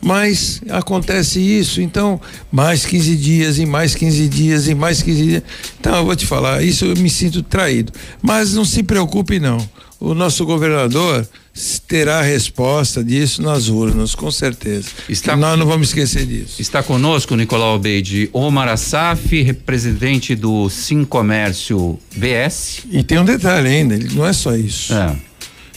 Mas 0.01 0.61
acontece 0.69 1.41
isso, 1.41 1.81
então, 1.81 2.21
mais 2.53 2.85
15 2.85 3.17
dias, 3.17 3.59
e 3.59 3.67
mais 3.67 3.95
15 3.95 4.29
dias, 4.29 4.69
e 4.69 4.75
mais 4.75 5.03
15 5.03 5.25
dias. 5.25 5.43
Então, 5.81 5.97
eu 5.97 6.05
vou 6.05 6.15
te 6.15 6.27
falar, 6.27 6.63
isso 6.63 6.85
eu 6.85 6.97
me 6.97 7.11
sinto 7.11 7.43
traído. 7.43 7.93
Mas 8.23 8.55
não 8.55 8.65
se 8.65 8.83
preocupe, 8.83 9.41
não. 9.41 9.59
O 10.05 10.15
nosso 10.15 10.45
governador, 10.45 11.27
terá 11.89 12.19
a 12.19 12.23
resposta 12.23 13.03
disso 13.03 13.41
nas 13.41 13.69
urnas, 13.69 14.15
com 14.15 14.31
certeza. 14.31 14.91
Está, 15.09 15.35
nós 15.35 15.59
não 15.59 15.65
vamos 15.65 15.89
esquecer 15.89 16.27
disso. 16.27 16.61
Está 16.61 16.83
conosco, 16.83 17.35
Nicolau 17.35 17.71
Albeide, 17.71 18.29
Omar 18.31 18.69
Assaf, 18.69 19.41
representante 19.41 20.35
do 20.35 20.69
Sim 20.69 21.07
Comércio 21.07 21.99
BS. 22.15 22.83
E 22.91 23.03
tem 23.03 23.19
um 23.19 23.25
detalhe 23.25 23.67
ainda, 23.67 23.95
ele 23.95 24.15
não 24.15 24.27
é 24.27 24.35
só 24.35 24.55
isso. 24.55 24.93
É. 24.93 25.17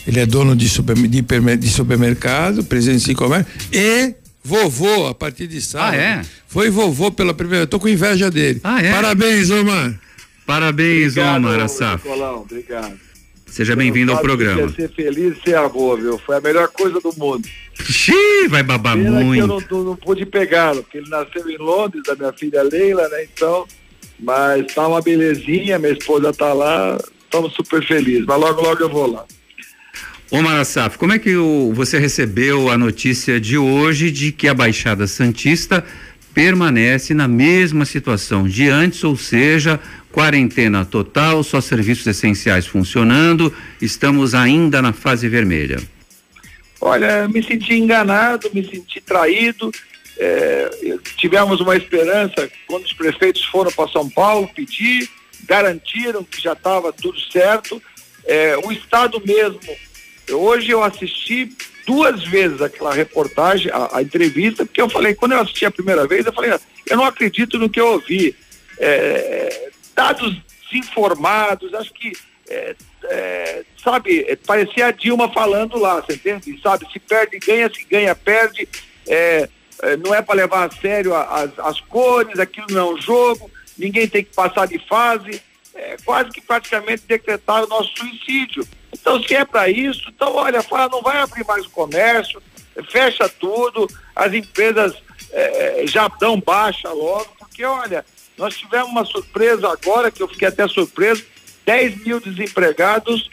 Ele 0.05 0.19
é 0.19 0.25
dono 0.25 0.57
de, 0.57 0.67
super, 0.67 0.93
de, 0.97 1.21
de 1.21 1.69
supermercado, 1.69 2.65
presidente 2.65 3.03
do 3.03 3.05
Sim 3.05 3.15
Comércio 3.15 3.47
e 3.71 4.13
vovô 4.43 5.07
a 5.07 5.15
partir 5.15 5.47
de 5.47 5.61
sábado. 5.61 5.93
Ah, 5.93 5.95
é? 5.95 6.21
Foi 6.49 6.69
vovô 6.69 7.09
pela 7.09 7.33
primeira 7.33 7.59
vez. 7.59 7.67
Eu 7.67 7.67
tô 7.67 7.79
com 7.79 7.87
inveja 7.87 8.29
dele. 8.29 8.59
Ah, 8.61 8.83
é? 8.83 8.91
Parabéns, 8.91 9.49
Omar. 9.49 9.97
Parabéns, 10.45 11.13
obrigado, 11.13 11.37
Omar 11.37 11.59
Assaf. 11.61 12.05
Nicolau, 12.05 12.41
obrigado. 12.41 13.06
Seja 13.47 13.75
bem-vindo 13.75 14.11
ao 14.11 14.19
programa. 14.19 14.69
Ser 14.69 14.89
feliz 14.91 15.37
e 15.37 15.41
ser 15.41 15.55
avô, 15.55 15.95
viu? 15.97 16.19
Foi 16.19 16.35
a 16.35 16.41
melhor 16.41 16.67
coisa 16.67 16.99
do 16.99 17.11
mundo. 17.17 17.47
Xiii, 17.73 18.47
vai 18.49 18.61
babar 18.61 18.95
Pena 18.95 19.21
muito. 19.21 19.39
eu 19.39 19.47
não, 19.47 19.59
não, 19.71 19.83
não 19.83 19.95
pude 19.95 20.25
pegá-lo, 20.25 20.83
porque 20.83 20.97
ele 20.99 21.09
nasceu 21.09 21.49
em 21.49 21.57
Londres, 21.57 22.03
da 22.05 22.15
minha 22.15 22.33
filha 22.33 22.61
Leila, 22.63 23.07
né? 23.09 23.23
Então, 23.23 23.65
mas 24.19 24.73
tá 24.73 24.87
uma 24.87 25.01
belezinha, 25.01 25.79
minha 25.79 25.93
esposa 25.93 26.33
tá 26.33 26.53
lá, 26.53 26.97
estamos 27.23 27.53
super 27.53 27.85
felizes. 27.85 28.25
Mas 28.25 28.39
logo, 28.39 28.61
logo 28.61 28.81
eu 28.81 28.89
vou 28.89 29.11
lá. 29.11 29.25
Ô 30.29 30.41
Marasaf, 30.41 30.97
como 30.97 31.13
é 31.13 31.19
que 31.19 31.37
o, 31.37 31.71
você 31.73 31.97
recebeu 31.97 32.69
a 32.69 32.77
notícia 32.77 33.39
de 33.39 33.57
hoje 33.57 34.11
de 34.11 34.31
que 34.31 34.47
a 34.47 34.53
Baixada 34.53 35.07
Santista 35.07 35.83
permanece 36.33 37.13
na 37.13 37.27
mesma 37.27 37.85
situação 37.85 38.47
de 38.47 38.67
antes, 38.67 39.03
ou 39.03 39.15
seja, 39.15 39.79
quarentena 40.17 40.83
total, 40.83 41.43
só 41.43 41.61
serviços 41.61 42.07
essenciais 42.07 42.65
funcionando, 42.65 43.53
estamos 43.79 44.33
ainda 44.33 44.81
na 44.81 44.91
fase 44.91 45.29
vermelha. 45.29 45.77
Olha, 46.81 47.27
me 47.27 47.43
senti 47.43 47.75
enganado, 47.75 48.49
me 48.51 48.67
senti 48.67 48.99
traído. 48.99 49.71
É, 50.17 50.71
tivemos 51.17 51.61
uma 51.61 51.75
esperança 51.75 52.49
quando 52.65 52.85
os 52.85 52.93
prefeitos 52.93 53.45
foram 53.45 53.71
para 53.71 53.91
São 53.91 54.09
Paulo 54.09 54.49
pedir, 54.55 55.07
garantiram 55.45 56.23
que 56.23 56.41
já 56.41 56.53
estava 56.53 56.91
tudo 56.91 57.19
certo. 57.31 57.79
É, 58.25 58.57
o 58.57 58.71
Estado 58.71 59.21
mesmo, 59.23 59.59
hoje 60.31 60.71
eu 60.71 60.83
assisti 60.83 61.55
duas 61.85 62.23
vezes 62.23 62.59
aquela 62.59 62.91
reportagem, 62.91 63.71
a, 63.71 63.97
a, 63.97 64.01
entrevista, 64.01 64.65
porque 64.65 64.81
eu 64.81 64.89
falei, 64.89 65.13
quando 65.13 65.33
eu 65.33 65.41
assisti 65.41 65.63
a 65.63 65.69
primeira 65.69 66.07
vez, 66.07 66.25
eu 66.25 66.33
falei, 66.33 66.51
eu 66.89 66.97
não 66.97 67.05
acredito 67.05 67.59
no 67.59 67.69
que 67.69 67.79
eu 67.79 67.89
ouvi. 67.89 68.35
É, 68.79 69.67
dados 69.97 70.37
desinformados, 70.69 71.73
acho 71.73 71.91
que, 71.91 72.13
é, 72.47 72.75
é, 73.05 73.63
sabe, 73.83 74.23
é, 74.27 74.35
parecia 74.35 74.85
a 74.85 74.91
Dilma 74.91 75.27
falando 75.33 75.79
lá, 75.79 75.95
você 75.95 76.13
entende? 76.13 76.61
Sabe, 76.61 76.87
se 76.93 76.99
perde, 76.99 77.39
ganha, 77.39 77.67
se 77.73 77.83
ganha, 77.85 78.13
perde, 78.13 78.69
é, 79.07 79.49
é, 79.81 79.97
não 79.97 80.13
é 80.13 80.21
para 80.21 80.35
levar 80.35 80.67
a 80.67 80.71
sério 80.71 81.15
as, 81.15 81.57
as 81.57 81.81
cores, 81.81 82.39
aquilo 82.39 82.67
não 82.69 82.91
é 82.91 82.93
um 82.93 83.01
jogo, 83.01 83.49
ninguém 83.75 84.07
tem 84.07 84.23
que 84.23 84.35
passar 84.35 84.67
de 84.67 84.77
fase, 84.87 85.41
é, 85.73 85.97
quase 86.05 86.29
que 86.29 86.41
praticamente 86.41 87.03
decretaram 87.07 87.65
o 87.65 87.69
nosso 87.69 87.91
suicídio. 87.97 88.67
Então, 88.93 89.21
se 89.23 89.33
é 89.35 89.43
para 89.45 89.67
isso, 89.67 90.09
então, 90.09 90.35
olha, 90.35 90.61
fala, 90.61 90.89
não 90.89 91.01
vai 91.01 91.17
abrir 91.17 91.45
mais 91.45 91.65
o 91.65 91.71
comércio, 91.71 92.41
fecha 92.91 93.27
tudo, 93.27 93.87
as 94.15 94.31
empresas 94.31 94.93
já 95.85 96.07
dão 96.07 96.39
baixa 96.39 96.89
logo, 96.89 97.27
porque, 97.37 97.63
olha, 97.63 98.03
nós 98.37 98.55
tivemos 98.55 98.89
uma 98.89 99.05
surpresa 99.05 99.67
agora, 99.69 100.11
que 100.11 100.21
eu 100.21 100.27
fiquei 100.27 100.47
até 100.47 100.67
surpreso, 100.67 101.25
10 101.65 102.05
mil 102.05 102.19
desempregados 102.19 103.29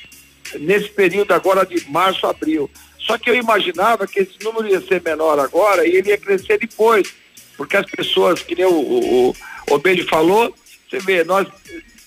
nesse 0.59 0.89
período 0.89 1.33
agora 1.33 1.65
de 1.65 1.89
março, 1.91 2.27
abril. 2.27 2.71
Só 2.99 3.19
que 3.19 3.29
eu 3.29 3.35
imaginava 3.35 4.07
que 4.07 4.21
esse 4.21 4.43
número 4.43 4.69
ia 4.69 4.81
ser 4.81 5.03
menor 5.03 5.39
agora 5.39 5.87
e 5.87 5.97
ele 5.97 6.09
ia 6.09 6.19
crescer 6.19 6.59
depois, 6.59 7.13
porque 7.57 7.77
as 7.77 7.87
pessoas, 7.87 8.43
que 8.43 8.55
nem 8.55 8.65
o, 8.65 8.73
o, 8.73 9.31
o 9.31 9.35
Obede 9.75 10.05
falou, 10.05 10.55
você 10.89 10.99
vê, 10.99 11.23
nós 11.23 11.47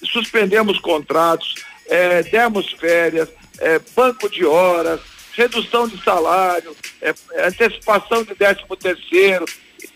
suspendemos 0.03 0.79
contratos, 0.79 1.55
é, 1.87 2.23
demos 2.23 2.71
férias, 2.71 3.29
é, 3.59 3.79
banco 3.95 4.29
de 4.29 4.43
horas, 4.43 4.99
redução 5.33 5.87
de 5.87 6.03
salário, 6.03 6.75
é, 7.01 7.13
antecipação 7.45 8.23
de 8.23 8.33
décimo 8.33 8.75
terceiro, 8.75 9.45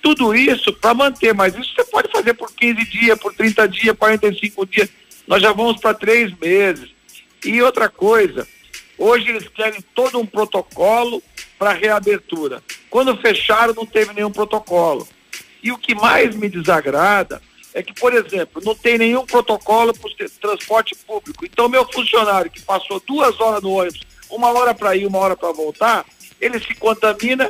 tudo 0.01 0.35
isso 0.35 0.73
para 0.73 0.93
manter, 0.93 1.33
mas 1.33 1.55
isso 1.55 1.73
você 1.75 1.83
pode 1.85 2.11
fazer 2.11 2.33
por 2.33 2.51
15 2.53 2.85
dias, 2.85 3.19
por 3.19 3.33
30 3.33 3.67
dias, 3.67 3.95
45 3.97 4.65
dias. 4.65 4.89
Nós 5.27 5.41
já 5.41 5.51
vamos 5.51 5.79
para 5.79 5.93
três 5.93 6.37
meses. 6.37 6.89
E 7.43 7.61
outra 7.61 7.89
coisa, 7.89 8.47
hoje 8.97 9.29
eles 9.29 9.47
querem 9.47 9.81
todo 9.95 10.19
um 10.19 10.25
protocolo 10.25 11.21
para 11.57 11.73
reabertura. 11.73 12.61
Quando 12.89 13.17
fecharam, 13.17 13.73
não 13.73 13.85
teve 13.85 14.13
nenhum 14.13 14.31
protocolo. 14.31 15.07
E 15.63 15.71
o 15.71 15.77
que 15.77 15.95
mais 15.95 16.35
me 16.35 16.49
desagrada 16.49 17.41
é 17.73 17.81
que, 17.81 17.93
por 17.93 18.13
exemplo, 18.13 18.61
não 18.63 18.75
tem 18.75 18.97
nenhum 18.97 19.25
protocolo 19.25 19.93
para 19.93 20.09
o 20.09 20.29
transporte 20.41 20.95
público. 21.07 21.45
Então, 21.45 21.69
meu 21.69 21.87
funcionário 21.91 22.51
que 22.51 22.61
passou 22.61 23.01
duas 23.07 23.39
horas 23.39 23.61
no 23.61 23.71
ônibus, 23.71 24.01
uma 24.29 24.49
hora 24.51 24.73
para 24.73 24.95
ir, 24.95 25.05
uma 25.05 25.19
hora 25.19 25.35
para 25.35 25.51
voltar, 25.51 26.05
ele 26.39 26.59
se 26.59 26.73
contamina 26.75 27.49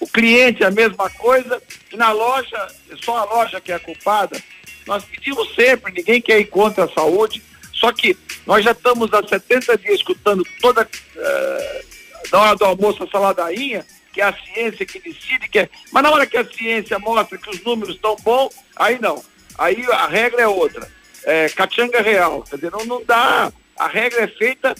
o 0.00 0.06
cliente 0.06 0.64
a 0.64 0.70
mesma 0.70 1.10
coisa, 1.10 1.62
e 1.92 1.96
na 1.96 2.12
loja, 2.12 2.68
só 3.02 3.18
a 3.18 3.24
loja 3.24 3.60
que 3.60 3.72
é 3.72 3.78
culpada. 3.78 4.40
Nós 4.86 5.04
pedimos 5.04 5.54
sempre, 5.54 5.92
ninguém 5.92 6.20
quer 6.20 6.40
ir 6.40 6.46
contra 6.46 6.84
a 6.84 6.88
saúde, 6.88 7.42
só 7.72 7.92
que 7.92 8.16
nós 8.46 8.64
já 8.64 8.72
estamos 8.72 9.12
há 9.12 9.26
70 9.26 9.76
dias 9.78 9.96
escutando 9.96 10.42
toda, 10.60 10.82
uh, 10.82 11.86
na 12.32 12.40
hora 12.40 12.56
do 12.56 12.64
almoço, 12.64 13.04
a 13.04 13.08
saladainha, 13.08 13.84
que 14.12 14.20
é 14.20 14.24
a 14.24 14.32
ciência 14.32 14.86
que 14.86 14.98
decide, 14.98 15.48
que 15.48 15.58
é, 15.60 15.68
mas 15.92 16.02
na 16.02 16.10
hora 16.10 16.26
que 16.26 16.36
a 16.36 16.44
ciência 16.44 16.98
mostra 16.98 17.38
que 17.38 17.50
os 17.50 17.62
números 17.62 17.94
estão 17.94 18.16
bons, 18.16 18.54
aí 18.76 18.98
não. 18.98 19.22
Aí 19.56 19.84
a 19.90 20.06
regra 20.06 20.42
é 20.42 20.48
outra. 20.48 20.90
É, 21.24 21.48
cachanga 21.48 22.00
real. 22.00 22.42
Quer 22.42 22.56
dizer, 22.56 22.70
não, 22.70 22.84
não 22.84 23.04
dá. 23.04 23.52
A 23.76 23.86
regra 23.86 24.22
é 24.22 24.28
feita, 24.28 24.74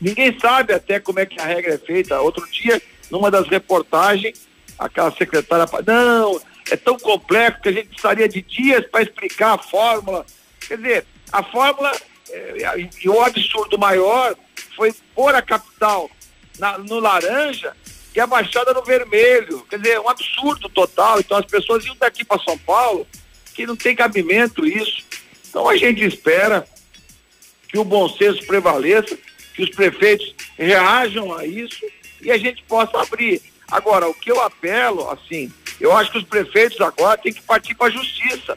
ninguém 0.00 0.36
sabe 0.38 0.72
até 0.72 0.98
como 0.98 1.20
é 1.20 1.26
que 1.26 1.40
a 1.40 1.44
regra 1.44 1.74
é 1.74 1.78
feita. 1.78 2.20
Outro 2.20 2.48
dia, 2.50 2.80
numa 3.10 3.30
das 3.30 3.46
reportagens, 3.48 4.48
aquela 4.84 5.12
secretária, 5.12 5.66
não, 5.86 6.40
é 6.70 6.76
tão 6.76 6.98
complexo 6.98 7.62
que 7.62 7.68
a 7.68 7.72
gente 7.72 7.88
precisaria 7.88 8.28
de 8.28 8.42
dias 8.42 8.86
para 8.86 9.02
explicar 9.02 9.54
a 9.54 9.58
fórmula. 9.58 10.24
Quer 10.66 10.76
dizer, 10.76 11.06
a 11.32 11.42
fórmula, 11.42 11.92
é, 12.30 12.88
e 13.02 13.08
o 13.08 13.20
absurdo 13.20 13.78
maior 13.78 14.36
foi 14.76 14.94
pôr 15.14 15.34
a 15.34 15.42
capital 15.42 16.10
na, 16.58 16.78
no 16.78 16.98
laranja 16.98 17.74
e 18.14 18.20
a 18.20 18.26
baixada 18.26 18.72
no 18.72 18.82
vermelho. 18.82 19.66
Quer 19.68 19.78
dizer, 19.78 20.00
um 20.00 20.08
absurdo 20.08 20.68
total. 20.68 21.20
Então 21.20 21.36
as 21.36 21.46
pessoas 21.46 21.84
iam 21.84 21.96
daqui 21.96 22.24
para 22.24 22.42
São 22.42 22.56
Paulo, 22.58 23.06
que 23.54 23.66
não 23.66 23.76
tem 23.76 23.94
cabimento 23.94 24.66
isso. 24.66 25.02
Então 25.48 25.68
a 25.68 25.76
gente 25.76 26.04
espera 26.04 26.66
que 27.68 27.78
o 27.78 27.84
bom 27.84 28.08
senso 28.08 28.46
prevaleça, 28.46 29.16
que 29.54 29.62
os 29.62 29.70
prefeitos 29.70 30.34
reajam 30.56 31.34
a 31.34 31.46
isso 31.46 31.84
e 32.20 32.30
a 32.30 32.38
gente 32.38 32.62
possa 32.64 33.00
abrir. 33.00 33.51
Agora, 33.72 34.06
o 34.06 34.12
que 34.12 34.30
eu 34.30 34.38
apelo, 34.42 35.08
assim, 35.08 35.50
eu 35.80 35.96
acho 35.96 36.12
que 36.12 36.18
os 36.18 36.24
prefeitos 36.24 36.78
agora 36.82 37.16
têm 37.16 37.32
que 37.32 37.40
partir 37.40 37.74
para 37.74 37.86
a 37.86 37.90
justiça. 37.90 38.56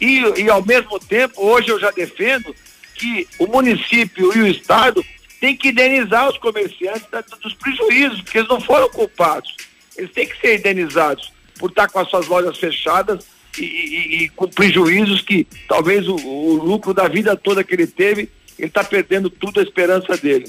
E, 0.00 0.20
e, 0.40 0.48
ao 0.48 0.64
mesmo 0.64 1.00
tempo, 1.00 1.34
hoje 1.44 1.68
eu 1.68 1.80
já 1.80 1.90
defendo 1.90 2.54
que 2.94 3.26
o 3.40 3.48
município 3.48 4.32
e 4.36 4.42
o 4.42 4.46
Estado 4.46 5.04
tem 5.40 5.56
que 5.56 5.70
indenizar 5.70 6.28
os 6.28 6.38
comerciantes 6.38 7.08
dos 7.42 7.54
prejuízos, 7.54 8.22
porque 8.22 8.38
eles 8.38 8.48
não 8.48 8.60
foram 8.60 8.88
culpados. 8.88 9.52
Eles 9.96 10.12
têm 10.12 10.28
que 10.28 10.40
ser 10.40 10.60
indenizados 10.60 11.32
por 11.58 11.70
estar 11.70 11.88
com 11.88 11.98
as 11.98 12.08
suas 12.08 12.28
lojas 12.28 12.56
fechadas 12.56 13.26
e, 13.58 13.64
e, 13.64 14.16
e 14.22 14.28
com 14.28 14.46
prejuízos 14.46 15.22
que 15.22 15.44
talvez 15.66 16.06
o, 16.06 16.14
o, 16.14 16.62
lucro 16.62 16.94
da 16.94 17.08
vida 17.08 17.34
toda 17.36 17.64
que 17.64 17.74
ele 17.74 17.88
teve, 17.88 18.30
ele 18.56 18.68
está 18.68 18.84
perdendo 18.84 19.28
tudo 19.28 19.58
a 19.58 19.62
esperança 19.64 20.16
dele. 20.16 20.46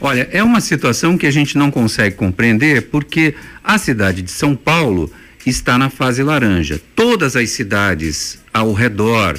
Olha, 0.00 0.28
é 0.32 0.42
uma 0.42 0.60
situação 0.60 1.16
que 1.16 1.26
a 1.26 1.30
gente 1.30 1.56
não 1.56 1.70
consegue 1.70 2.16
compreender 2.16 2.82
porque 2.90 3.34
a 3.62 3.78
cidade 3.78 4.22
de 4.22 4.30
São 4.30 4.54
Paulo 4.54 5.10
está 5.46 5.76
na 5.76 5.90
fase 5.90 6.22
laranja. 6.22 6.80
Todas 6.94 7.36
as 7.36 7.50
cidades 7.50 8.38
ao 8.52 8.72
redor, 8.72 9.38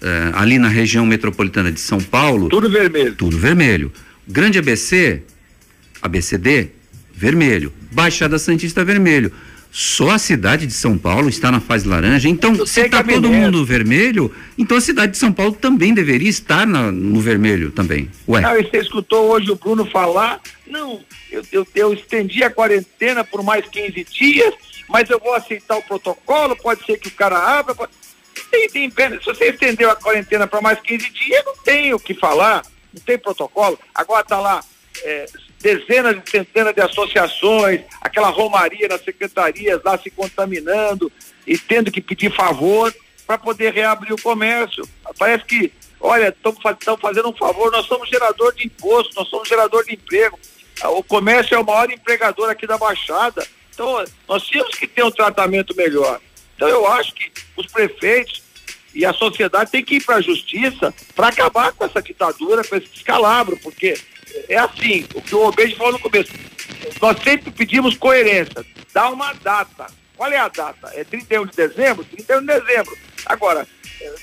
eh, 0.00 0.30
ali 0.34 0.58
na 0.58 0.68
região 0.68 1.04
metropolitana 1.04 1.70
de 1.70 1.80
São 1.80 2.00
Paulo. 2.00 2.48
Tudo 2.48 2.70
vermelho. 2.70 3.14
Tudo 3.14 3.38
vermelho. 3.38 3.92
Grande 4.26 4.58
ABC, 4.58 5.22
ABCD, 6.00 6.68
vermelho. 7.14 7.72
Baixada 7.92 8.38
Santista, 8.38 8.84
vermelho. 8.84 9.32
Só 9.76 10.10
a 10.10 10.18
cidade 10.20 10.68
de 10.68 10.72
São 10.72 10.96
Paulo 10.96 11.28
está 11.28 11.50
na 11.50 11.58
fase 11.58 11.88
laranja. 11.88 12.28
Então, 12.28 12.64
se 12.64 12.82
está 12.82 13.02
todo 13.02 13.28
mundo 13.28 13.66
vermelho, 13.66 14.32
então 14.56 14.76
a 14.76 14.80
cidade 14.80 15.10
de 15.10 15.18
São 15.18 15.32
Paulo 15.32 15.50
também 15.50 15.92
deveria 15.92 16.28
estar 16.28 16.64
na, 16.64 16.92
no 16.92 17.20
vermelho 17.20 17.72
também. 17.72 18.08
Ué. 18.28 18.40
Não, 18.40 18.54
você 18.54 18.76
escutou 18.78 19.32
hoje 19.32 19.50
o 19.50 19.56
Bruno 19.56 19.84
falar? 19.84 20.40
Não, 20.64 21.00
eu, 21.28 21.42
eu, 21.50 21.66
eu 21.74 21.92
estendi 21.92 22.44
a 22.44 22.50
quarentena 22.50 23.24
por 23.24 23.42
mais 23.42 23.66
15 23.66 24.04
dias, 24.04 24.54
mas 24.88 25.10
eu 25.10 25.18
vou 25.18 25.34
aceitar 25.34 25.76
o 25.76 25.82
protocolo, 25.82 26.54
pode 26.54 26.86
ser 26.86 26.96
que 26.96 27.08
o 27.08 27.10
cara 27.10 27.36
abra. 27.36 27.74
Pode... 27.74 27.90
Tem, 28.52 28.68
tem 28.68 28.88
pena. 28.88 29.18
Se 29.18 29.24
você 29.24 29.46
estendeu 29.46 29.90
a 29.90 29.96
quarentena 29.96 30.46
para 30.46 30.60
mais 30.60 30.78
15 30.78 31.10
dias, 31.10 31.44
não 31.44 31.56
tem 31.64 31.92
o 31.92 31.98
que 31.98 32.14
falar, 32.14 32.62
não 32.92 33.02
tem 33.02 33.18
protocolo. 33.18 33.76
Agora 33.92 34.22
está 34.22 34.38
lá 34.38 34.62
é, 35.02 35.26
dezenas 35.64 36.14
e 36.14 36.30
centenas 36.30 36.74
de 36.74 36.82
associações, 36.82 37.80
aquela 38.02 38.28
romaria 38.28 38.86
nas 38.86 39.02
secretarias 39.02 39.80
lá 39.82 39.96
se 39.96 40.10
contaminando 40.10 41.10
e 41.46 41.56
tendo 41.56 41.90
que 41.90 42.02
pedir 42.02 42.30
favor 42.30 42.94
para 43.26 43.38
poder 43.38 43.72
reabrir 43.72 44.12
o 44.12 44.20
comércio. 44.20 44.86
Parece 45.18 45.42
que, 45.46 45.72
olha, 45.98 46.28
estamos 46.28 46.60
fazendo 47.00 47.30
um 47.30 47.36
favor, 47.36 47.72
nós 47.72 47.86
somos 47.86 48.10
gerador 48.10 48.54
de 48.54 48.66
imposto, 48.66 49.14
nós 49.16 49.26
somos 49.28 49.48
gerador 49.48 49.82
de 49.86 49.94
emprego. 49.94 50.38
O 50.84 51.02
comércio 51.02 51.54
é 51.54 51.58
o 51.58 51.64
maior 51.64 51.90
empregador 51.90 52.50
aqui 52.50 52.66
da 52.66 52.76
Baixada. 52.76 53.46
Então, 53.72 54.04
nós 54.28 54.46
temos 54.46 54.74
que 54.74 54.86
ter 54.86 55.02
um 55.02 55.10
tratamento 55.10 55.74
melhor. 55.74 56.20
Então, 56.54 56.68
eu 56.68 56.86
acho 56.86 57.14
que 57.14 57.32
os 57.56 57.66
prefeitos 57.66 58.42
e 58.94 59.04
a 59.06 59.14
sociedade 59.14 59.70
têm 59.70 59.82
que 59.82 59.96
ir 59.96 60.04
para 60.04 60.16
a 60.16 60.20
justiça 60.20 60.94
para 61.16 61.28
acabar 61.28 61.72
com 61.72 61.84
essa 61.84 62.02
ditadura, 62.02 62.62
com 62.62 62.76
esse 62.76 62.88
descalabro, 62.88 63.58
porque 63.60 63.98
é 64.48 64.56
assim, 64.56 65.06
o 65.14 65.22
que 65.22 65.34
o 65.34 65.46
Obeide 65.46 65.76
falou 65.76 65.92
no 65.92 65.98
começo. 65.98 66.32
Nós 67.00 67.22
sempre 67.22 67.50
pedimos 67.50 67.96
coerência. 67.96 68.64
Dá 68.92 69.08
uma 69.10 69.32
data. 69.34 69.86
Qual 70.16 70.30
é 70.30 70.38
a 70.38 70.48
data? 70.48 70.90
É 70.94 71.04
31 71.04 71.46
de 71.46 71.56
dezembro? 71.56 72.04
31 72.04 72.40
de 72.40 72.46
dezembro. 72.46 72.96
Agora, 73.26 73.66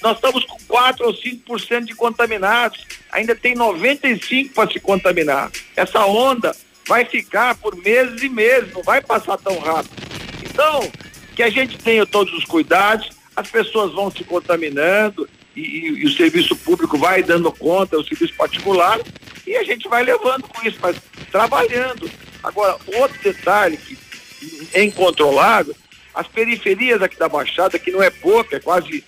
nós 0.02 0.16
estamos 0.16 0.44
com 0.46 0.58
4 0.68 1.06
ou 1.06 1.14
5% 1.14 1.86
de 1.86 1.96
contaminados. 1.96 2.86
Ainda 3.12 3.36
tem 3.36 3.56
95 3.56 4.54
para 4.54 4.72
se 4.72 4.80
contaminar. 4.80 5.52
Essa 5.76 6.06
onda 6.06 6.56
vai 6.88 7.06
ficar 7.06 7.56
por 7.56 7.76
meses 7.76 8.22
e 8.22 8.30
meses, 8.30 8.74
não 8.74 8.84
vai 8.84 9.02
passar 9.02 9.38
tão 9.38 9.58
rápido. 9.60 9.96
Então, 10.44 10.92
que 11.36 11.44
a 11.44 11.50
gente 11.50 11.78
tenha 11.78 12.06
todos 12.06 12.34
os 12.34 12.46
cuidados, 12.46 13.10
as 13.36 13.50
pessoas 13.50 13.94
vão 13.94 14.12
se 14.12 14.24
contaminando 14.24 15.28
e, 15.56 15.62
e, 15.62 15.88
e 16.00 16.06
o 16.06 16.12
serviço 16.12 16.56
público 16.56 16.98
vai 16.98 17.24
dando 17.24 17.52
conta, 17.52 17.98
o 17.98 18.04
serviço 18.04 18.34
particular, 18.36 19.00
e 19.46 19.56
a 19.56 19.64
gente 19.64 19.88
vai 19.88 20.04
levando 20.04 20.44
com 20.44 20.68
isso, 20.68 20.78
mas 20.82 20.96
trabalhando. 21.32 22.10
Agora, 22.44 22.78
outro 22.96 23.20
detalhe 23.22 23.78
que 23.78 23.98
é 24.74 24.84
incontrolável, 24.84 25.76
as 26.14 26.28
periferias 26.28 27.02
aqui 27.02 27.18
da 27.18 27.30
Baixada, 27.30 27.80
que 27.80 27.92
não 27.92 28.02
é 28.02 28.10
pouca, 28.10 28.58
é 28.58 28.60
quase 28.60 29.04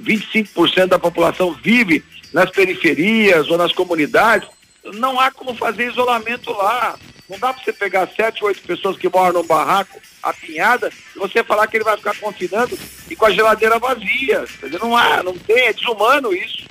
25% 0.00 0.86
da 0.86 0.98
população 0.98 1.52
vive 1.52 2.04
nas 2.32 2.50
periferias 2.50 3.48
ou 3.48 3.56
nas 3.56 3.72
comunidades, 3.72 4.48
não 4.94 5.18
há 5.18 5.30
como 5.30 5.54
fazer 5.54 5.88
isolamento 5.88 6.52
lá. 6.52 6.98
Não 7.28 7.38
dá 7.38 7.54
para 7.54 7.64
você 7.64 7.72
pegar 7.72 8.08
sete, 8.14 8.44
oito 8.44 8.60
pessoas 8.62 8.98
que 8.98 9.08
moram 9.08 9.40
num 9.40 9.46
barraco 9.46 9.98
apinhada 10.22 10.90
e 11.14 11.18
você 11.18 11.42
falar 11.42 11.66
que 11.66 11.76
ele 11.76 11.84
vai 11.84 11.96
ficar 11.96 12.14
confinando 12.16 12.78
e 13.08 13.16
com 13.16 13.24
a 13.24 13.30
geladeira 13.30 13.78
vazia. 13.78 14.44
Não 14.80 14.96
há, 14.96 15.22
não 15.22 15.36
tem, 15.38 15.68
é 15.68 15.72
desumano 15.72 16.34
isso. 16.34 16.66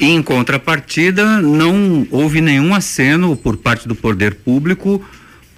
E 0.00 0.06
em 0.06 0.22
contrapartida, 0.22 1.40
não 1.40 2.06
houve 2.10 2.40
nenhum 2.40 2.74
aceno 2.74 3.36
por 3.36 3.56
parte 3.56 3.86
do 3.86 3.94
poder 3.94 4.34
público 4.34 5.04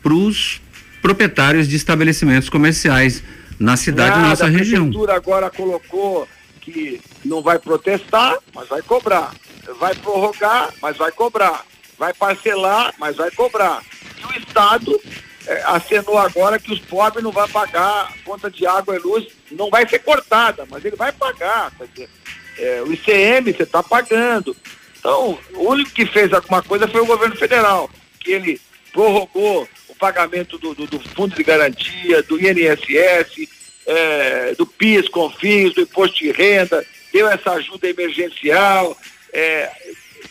para 0.03 0.13
os 0.13 0.61
proprietários 1.01 1.69
de 1.69 1.77
estabelecimentos 1.77 2.49
comerciais 2.49 3.23
na 3.59 3.77
cidade 3.77 4.17
Nada, 4.17 4.29
nossa 4.29 4.47
região. 4.47 4.83
A 4.83 4.87
prefeitura 4.87 5.15
agora 5.15 5.51
colocou 5.51 6.29
que 6.61 7.01
não 7.25 7.43
vai 7.43 7.59
protestar, 7.59 8.39
mas 8.55 8.69
vai 8.69 8.83
cobrar. 8.83 9.35
Vai 9.79 9.95
prorrogar, 9.95 10.71
mas 10.81 10.97
vai 10.97 11.13
cobrar. 11.13 11.65
Vai 11.99 12.13
parcelar, 12.13 12.95
mas 12.99 13.17
vai 13.17 13.31
cobrar. 13.31 13.83
E 14.19 14.27
o 14.27 14.39
Estado 14.39 15.01
é, 15.47 15.63
acenou 15.67 16.19
agora 16.19 16.59
que 16.59 16.73
os 16.73 16.81
pobres 16.81 17.23
não 17.23 17.31
vão 17.31 17.49
pagar 17.49 18.13
conta 18.25 18.51
de 18.51 18.67
água 18.67 18.97
e 18.97 18.99
luz, 18.99 19.27
não 19.51 19.69
vai 19.69 19.87
ser 19.89 19.99
cortada, 19.99 20.67
mas 20.71 20.85
ele 20.85 20.97
vai 20.97 21.13
pagar. 21.13 21.71
Quer 21.77 21.89
dizer, 21.89 22.11
é, 22.59 22.83
o 22.83 22.93
ICM 22.93 23.53
você 23.53 23.63
está 23.63 23.83
pagando. 23.83 24.57
Então, 24.99 25.39
o 25.55 25.69
único 25.71 25.91
que 25.91 26.07
fez 26.07 26.33
alguma 26.33 26.63
coisa 26.63 26.89
foi 26.89 27.01
o 27.01 27.07
governo 27.07 27.37
federal, 27.37 27.91
que 28.21 28.33
ele 28.33 28.61
prorrogou 28.93 29.69
o 29.89 29.95
pagamento 29.97 30.59
do, 30.59 30.75
do, 30.75 30.87
do 30.87 31.01
fundo 31.01 31.35
de 31.35 31.43
garantia, 31.43 32.23
do 32.23 32.41
INSS, 32.41 33.49
é, 33.87 34.55
do 34.55 34.67
PIS, 34.67 35.09
CONFINS, 35.09 35.75
do 35.75 35.83
imposto 35.83 36.19
de 36.19 36.31
renda, 36.31 36.85
deu 37.13 37.29
essa 37.29 37.53
ajuda 37.53 37.89
emergencial, 37.89 38.97
é, 39.33 39.71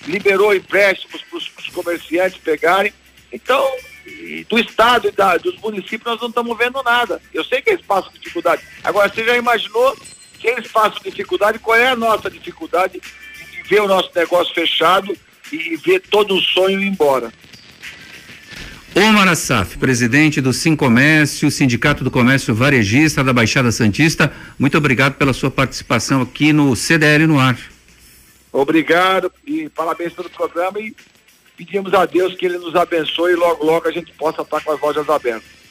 liberou 0.07 0.55
empréstimos 0.55 1.21
para 1.21 1.37
os 1.37 1.69
comerciantes 1.71 2.39
pegarem. 2.39 2.93
Então, 3.31 3.69
do 4.49 4.59
Estado 4.59 5.07
e 5.07 5.11
da, 5.11 5.37
dos 5.37 5.57
municípios 5.59 6.05
nós 6.05 6.21
não 6.21 6.29
estamos 6.29 6.57
vendo 6.57 6.81
nada. 6.83 7.21
Eu 7.33 7.43
sei 7.43 7.61
que 7.61 7.69
eles 7.69 7.85
passam 7.85 8.11
dificuldade. 8.13 8.63
Agora, 8.83 9.09
você 9.09 9.23
já 9.23 9.35
imaginou 9.37 9.95
que 10.43 10.49
eles 10.49 10.67
passam 10.69 10.99
dificuldade? 11.01 11.57
Qual 11.57 11.77
é 11.77 11.87
a 11.87 11.95
nossa 11.95 12.29
dificuldade 12.29 12.99
de 12.99 13.69
ver 13.69 13.79
o 13.79 13.87
nosso 13.87 14.11
negócio 14.13 14.53
fechado 14.53 15.15
e 15.49 15.77
ver 15.77 16.01
todo 16.01 16.35
o 16.35 16.41
sonho 16.41 16.81
ir 16.81 16.87
embora? 16.87 17.31
Omar 18.93 19.27
Assaf, 19.29 19.77
presidente 19.77 20.41
do 20.41 20.51
Sim 20.51 20.75
Comércio, 20.75 21.49
Sindicato 21.49 22.03
do 22.03 22.11
Comércio 22.11 22.53
Varejista 22.53 23.23
da 23.23 23.31
Baixada 23.33 23.71
Santista, 23.71 24.31
muito 24.59 24.77
obrigado 24.77 25.15
pela 25.15 25.33
sua 25.33 25.49
participação 25.49 26.21
aqui 26.21 26.51
no 26.51 26.75
CDL 26.75 27.25
no 27.25 27.39
ar. 27.39 27.57
Obrigado 28.51 29.31
e 29.47 29.69
parabéns 29.69 30.13
pelo 30.13 30.29
programa 30.29 30.79
e 30.79 30.93
pedimos 31.57 31.93
a 31.93 32.05
Deus 32.05 32.35
que 32.35 32.45
ele 32.45 32.57
nos 32.57 32.75
abençoe 32.75 33.31
e 33.31 33.35
logo, 33.35 33.65
logo 33.65 33.87
a 33.87 33.91
gente 33.91 34.11
possa 34.11 34.41
estar 34.43 34.61
com 34.61 34.73
as 34.73 34.79
lojas 34.79 35.09
abertas. 35.09 35.62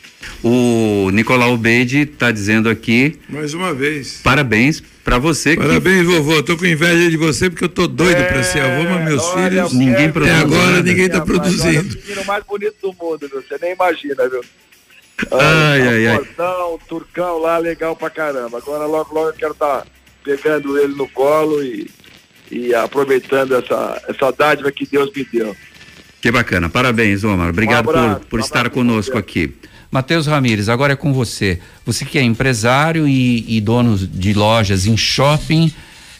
O 0.42 1.11
Nicolau 1.12 1.56
Beide 1.56 2.00
está 2.00 2.30
dizendo 2.30 2.68
aqui. 2.68 3.18
Mais 3.28 3.54
uma 3.54 3.72
vez. 3.72 4.20
Parabéns 4.22 4.82
para 5.04 5.18
você. 5.18 5.56
Parabéns, 5.56 6.06
que... 6.06 6.12
vovô. 6.12 6.42
Tô 6.42 6.56
com 6.56 6.66
inveja 6.66 7.11
de 7.11 7.16
você 7.16 7.48
porque 7.50 7.64
eu 7.64 7.68
tô 7.68 7.87
doido 7.87 8.18
é, 8.18 8.24
para 8.24 8.42
ser 8.42 8.61
avô, 8.61 8.85
mas 8.85 9.04
meus 9.04 9.22
olha, 9.24 9.50
filhos. 9.50 9.72
Ninguém 9.72 10.11
produz. 10.11 10.32
Até 10.32 10.42
agora 10.42 10.82
ninguém 10.82 11.06
está 11.06 11.20
produzindo. 11.20 11.98
Olha, 12.11 12.22
o 12.22 12.26
mais 12.26 12.44
bonito 12.44 12.74
do 12.82 12.88
mundo, 12.88 13.28
viu? 13.28 13.42
Você 13.42 13.56
nem 13.61 13.72
imagina, 13.72 14.28
viu? 14.28 14.42
Ai, 15.30 15.88
ai, 15.88 16.06
ai. 16.08 16.16
Portão, 16.16 16.78
turcão 16.88 17.38
lá, 17.38 17.58
legal 17.58 17.94
pra 17.94 18.11
caramba. 18.11 18.58
Agora 18.58 18.87
logo, 18.87 19.14
logo 19.14 19.28
eu 19.28 19.35
quero 19.35 19.52
estar 19.52 19.82
tá 19.82 19.87
pegando 20.24 20.78
ele 20.78 20.94
no 20.94 21.08
colo 21.08 21.62
e, 21.62 21.90
e 22.50 22.74
aproveitando 22.74 23.54
essa, 23.54 24.02
essa 24.08 24.32
dádiva 24.32 24.72
que 24.72 24.87
Deus 24.87 25.11
me 25.14 25.24
deu. 25.24 25.56
Que 26.20 26.30
bacana, 26.30 26.68
parabéns, 26.68 27.24
Omar. 27.24 27.50
Obrigado 27.50 27.87
um 27.87 27.90
abraço, 27.90 28.20
por, 28.20 28.26
por 28.28 28.40
um 28.40 28.42
estar 28.42 28.70
conosco 28.70 29.18
aqui. 29.18 29.54
Matheus 29.92 30.26
Ramires, 30.26 30.70
agora 30.70 30.94
é 30.94 30.96
com 30.96 31.12
você. 31.12 31.61
Você 31.85 32.07
que 32.07 32.18
é 32.18 32.22
empresário 32.22 33.07
e, 33.07 33.44
e 33.46 33.61
dono 33.61 33.98
de 33.98 34.33
lojas 34.33 34.87
em 34.87 34.96
shopping, 34.96 35.70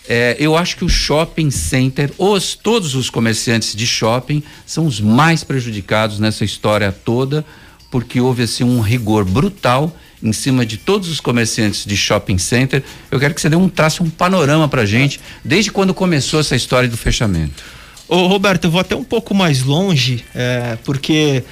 é, 0.07 0.37
eu 0.39 0.55
acho 0.55 0.77
que 0.77 0.85
o 0.85 0.91
shopping 0.91 1.51
center, 1.51 2.13
os, 2.19 2.55
todos 2.55 2.95
os 2.95 3.09
comerciantes 3.09 3.75
de 3.75 3.87
shopping 3.87 4.43
são 4.67 4.85
os 4.85 5.01
mais 5.01 5.43
prejudicados 5.43 6.19
nessa 6.19 6.45
história 6.45 6.93
toda, 6.93 7.47
porque 7.91 8.21
houve 8.21 8.43
assim 8.43 8.63
um 8.63 8.83
rigor 8.83 9.25
brutal 9.25 9.97
em 10.23 10.35
cima 10.35 10.67
de 10.67 10.77
todos 10.77 11.09
os 11.09 11.19
comerciantes 11.19 11.87
de 11.87 11.97
shopping 11.97 12.37
center. 12.37 12.83
Eu 13.11 13.19
quero 13.19 13.33
que 13.33 13.41
você 13.41 13.49
dê 13.49 13.57
um 13.57 13.71
traço, 13.71 14.05
um 14.05 14.11
panorama 14.11 14.69
pra 14.69 14.85
gente, 14.85 15.19
desde 15.43 15.73
quando 15.73 15.95
começou 15.95 16.41
essa 16.41 16.55
história 16.55 16.91
do 16.91 16.97
fechamento. 16.99 17.65
Ô, 18.07 18.27
Roberto, 18.27 18.67
eu 18.67 18.71
vou 18.71 18.83
até 18.83 18.95
um 18.95 19.05
pouco 19.05 19.35
mais 19.35 19.63
longe, 19.63 20.23
é, 20.35 20.77
porque 20.85 21.43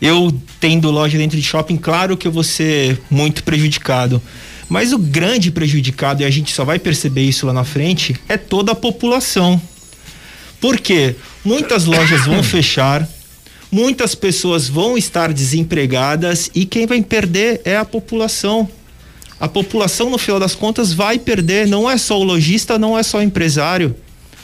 eu 0.00 0.34
tendo 0.60 0.90
loja 0.90 1.16
dentro 1.16 1.36
de 1.36 1.42
shopping, 1.42 1.76
claro 1.76 2.16
que 2.16 2.26
eu 2.28 2.32
vou 2.32 2.44
ser 2.44 3.00
muito 3.10 3.42
prejudicado. 3.42 4.20
Mas 4.68 4.92
o 4.92 4.98
grande 4.98 5.50
prejudicado, 5.50 6.22
e 6.22 6.24
a 6.24 6.30
gente 6.30 6.52
só 6.52 6.64
vai 6.64 6.78
perceber 6.78 7.22
isso 7.22 7.46
lá 7.46 7.52
na 7.52 7.64
frente, 7.64 8.16
é 8.28 8.36
toda 8.36 8.72
a 8.72 8.74
população. 8.74 9.60
Por 10.60 10.78
quê? 10.80 11.14
muitas 11.46 11.84
lojas 11.84 12.26
vão 12.26 12.42
fechar, 12.44 13.08
muitas 13.70 14.14
pessoas 14.14 14.68
vão 14.68 14.98
estar 14.98 15.32
desempregadas 15.32 16.50
e 16.52 16.66
quem 16.66 16.86
vai 16.86 17.00
perder 17.00 17.60
é 17.64 17.76
a 17.76 17.84
população. 17.84 18.68
A 19.38 19.46
população, 19.46 20.10
no 20.10 20.18
final 20.18 20.40
das 20.40 20.54
contas, 20.54 20.94
vai 20.94 21.18
perder. 21.18 21.66
Não 21.68 21.88
é 21.88 21.98
só 21.98 22.18
o 22.18 22.24
lojista, 22.24 22.78
não 22.78 22.98
é 22.98 23.02
só 23.02 23.18
o 23.18 23.22
empresário. 23.22 23.94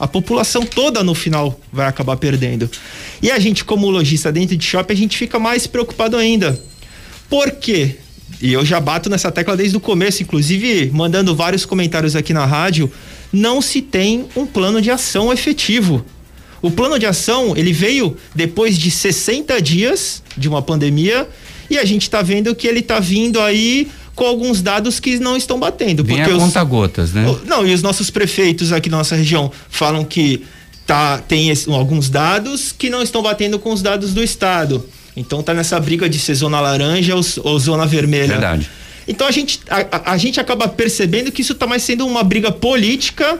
A 0.03 0.09
população 0.09 0.67
toda 0.67 1.05
no 1.05 1.15
final 1.15 1.61
vai 1.73 1.87
acabar 1.87 2.17
perdendo. 2.17 2.69
E 3.23 3.31
a 3.31 3.39
gente, 3.39 3.65
como 3.65 3.89
lojista 3.89 4.33
dentro 4.33 4.57
de 4.57 4.65
shopping, 4.65 4.93
a 4.93 4.97
gente 4.97 5.17
fica 5.17 5.39
mais 5.39 5.69
preocupado 5.69 6.17
ainda. 6.17 6.61
Por 7.31 7.53
quê? 7.53 7.99
E 8.41 8.53
eu 8.53 8.65
já 8.65 8.81
bato 8.81 9.09
nessa 9.09 9.31
tecla 9.31 9.57
desde 9.57 9.77
o 9.77 9.81
começo, 9.81 10.21
inclusive 10.21 10.91
mandando 10.93 11.37
vários 11.37 11.65
comentários 11.65 12.17
aqui 12.17 12.35
na 12.35 12.45
rádio. 12.45 12.91
Não 13.33 13.63
se 13.63 13.81
tem 13.81 14.27
um 14.35 14.45
plano 14.45 14.83
de 14.83 14.91
ação 14.91 15.33
efetivo. 15.33 16.05
O 16.61 16.69
plano 16.69 16.99
de 16.99 17.07
ação, 17.07 17.57
ele 17.57 17.73
veio 17.73 18.17
depois 18.35 18.77
de 18.77 18.91
60 18.91 19.63
dias 19.63 20.21
de 20.37 20.49
uma 20.49 20.61
pandemia 20.61 21.29
e 21.71 21.79
a 21.79 21.85
gente 21.85 22.03
está 22.03 22.23
vendo 22.23 22.57
que 22.57 22.67
ele 22.67 22.81
está 22.81 22.99
vindo 22.99 23.41
aí 23.41 23.89
com 24.15 24.25
alguns 24.25 24.61
dados 24.61 25.01
que 25.01 25.19
não 25.19 25.37
estão 25.37 25.59
batendo. 25.59 26.05
Vem 26.05 26.19
porque 26.19 26.33
a 26.33 26.37
conta 26.37 26.63
gotas, 26.65 27.13
né? 27.13 27.25
Não, 27.47 27.67
e 27.67 27.73
os 27.73 27.83
nossos 27.83 28.11
prefeitos 28.11 28.73
aqui 28.73 28.91
na 28.91 28.99
nossa 28.99 29.17
região 29.17 29.51
falam 29.69 30.05
que 30.05 30.45
tá, 30.87 31.19
tem 31.19 31.51
esse, 31.51 31.71
alguns 31.71 32.09
dados 32.11 32.73
que 32.73 32.91
não 32.91 33.03
estão 33.03 33.23
batendo 33.23 33.59
com 33.59 33.73
os 33.73 33.83
dados 33.83 34.13
do 34.13 34.23
estado. 34.23 34.87
Então 35.17 35.43
tá 35.43 35.55
nessa 35.55 35.79
briga 35.79 36.09
de 36.09 36.19
ser 36.19 36.35
zona 36.35 36.61
laranja 36.61 37.15
ou, 37.15 37.23
ou 37.45 37.59
zona 37.59 37.87
vermelha. 37.87 38.29
Verdade. 38.29 38.71
Então 39.07 39.27
a 39.27 39.31
gente, 39.31 39.61
a, 39.69 40.13
a 40.13 40.17
gente 40.17 40.41
acaba 40.41 40.69
percebendo 40.69 41.33
que 41.33 41.43
isso 41.43 41.53
está 41.53 41.67
mais 41.67 41.83
sendo 41.83 42.07
uma 42.07 42.23
briga 42.23 42.51
política 42.53 43.39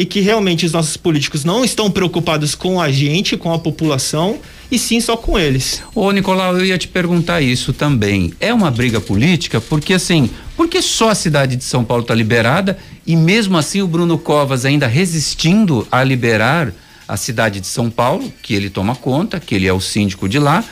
e 0.00 0.06
que 0.06 0.20
realmente 0.20 0.64
os 0.64 0.72
nossos 0.72 0.96
políticos 0.96 1.44
não 1.44 1.62
estão 1.62 1.90
preocupados 1.90 2.54
com 2.54 2.80
a 2.80 2.90
gente, 2.90 3.36
com 3.36 3.52
a 3.52 3.58
população, 3.58 4.38
e 4.70 4.78
sim 4.78 4.98
só 4.98 5.14
com 5.14 5.38
eles. 5.38 5.82
Ô, 5.94 6.10
Nicolau, 6.10 6.56
eu 6.56 6.64
ia 6.64 6.78
te 6.78 6.88
perguntar 6.88 7.42
isso 7.42 7.74
também. 7.74 8.32
É 8.40 8.50
uma 8.54 8.70
briga 8.70 8.98
política? 8.98 9.60
Porque 9.60 9.92
assim, 9.92 10.30
porque 10.56 10.80
só 10.80 11.10
a 11.10 11.14
cidade 11.14 11.54
de 11.54 11.64
São 11.64 11.84
Paulo 11.84 12.00
está 12.00 12.14
liberada 12.14 12.78
e 13.06 13.14
mesmo 13.14 13.58
assim 13.58 13.82
o 13.82 13.86
Bruno 13.86 14.16
Covas 14.16 14.64
ainda 14.64 14.86
resistindo 14.86 15.86
a 15.92 16.02
liberar 16.02 16.72
a 17.06 17.18
cidade 17.18 17.60
de 17.60 17.66
São 17.66 17.90
Paulo, 17.90 18.32
que 18.42 18.54
ele 18.54 18.70
toma 18.70 18.96
conta, 18.96 19.38
que 19.38 19.54
ele 19.54 19.66
é 19.66 19.72
o 19.72 19.82
síndico 19.82 20.26
de 20.26 20.38
lá, 20.38 20.64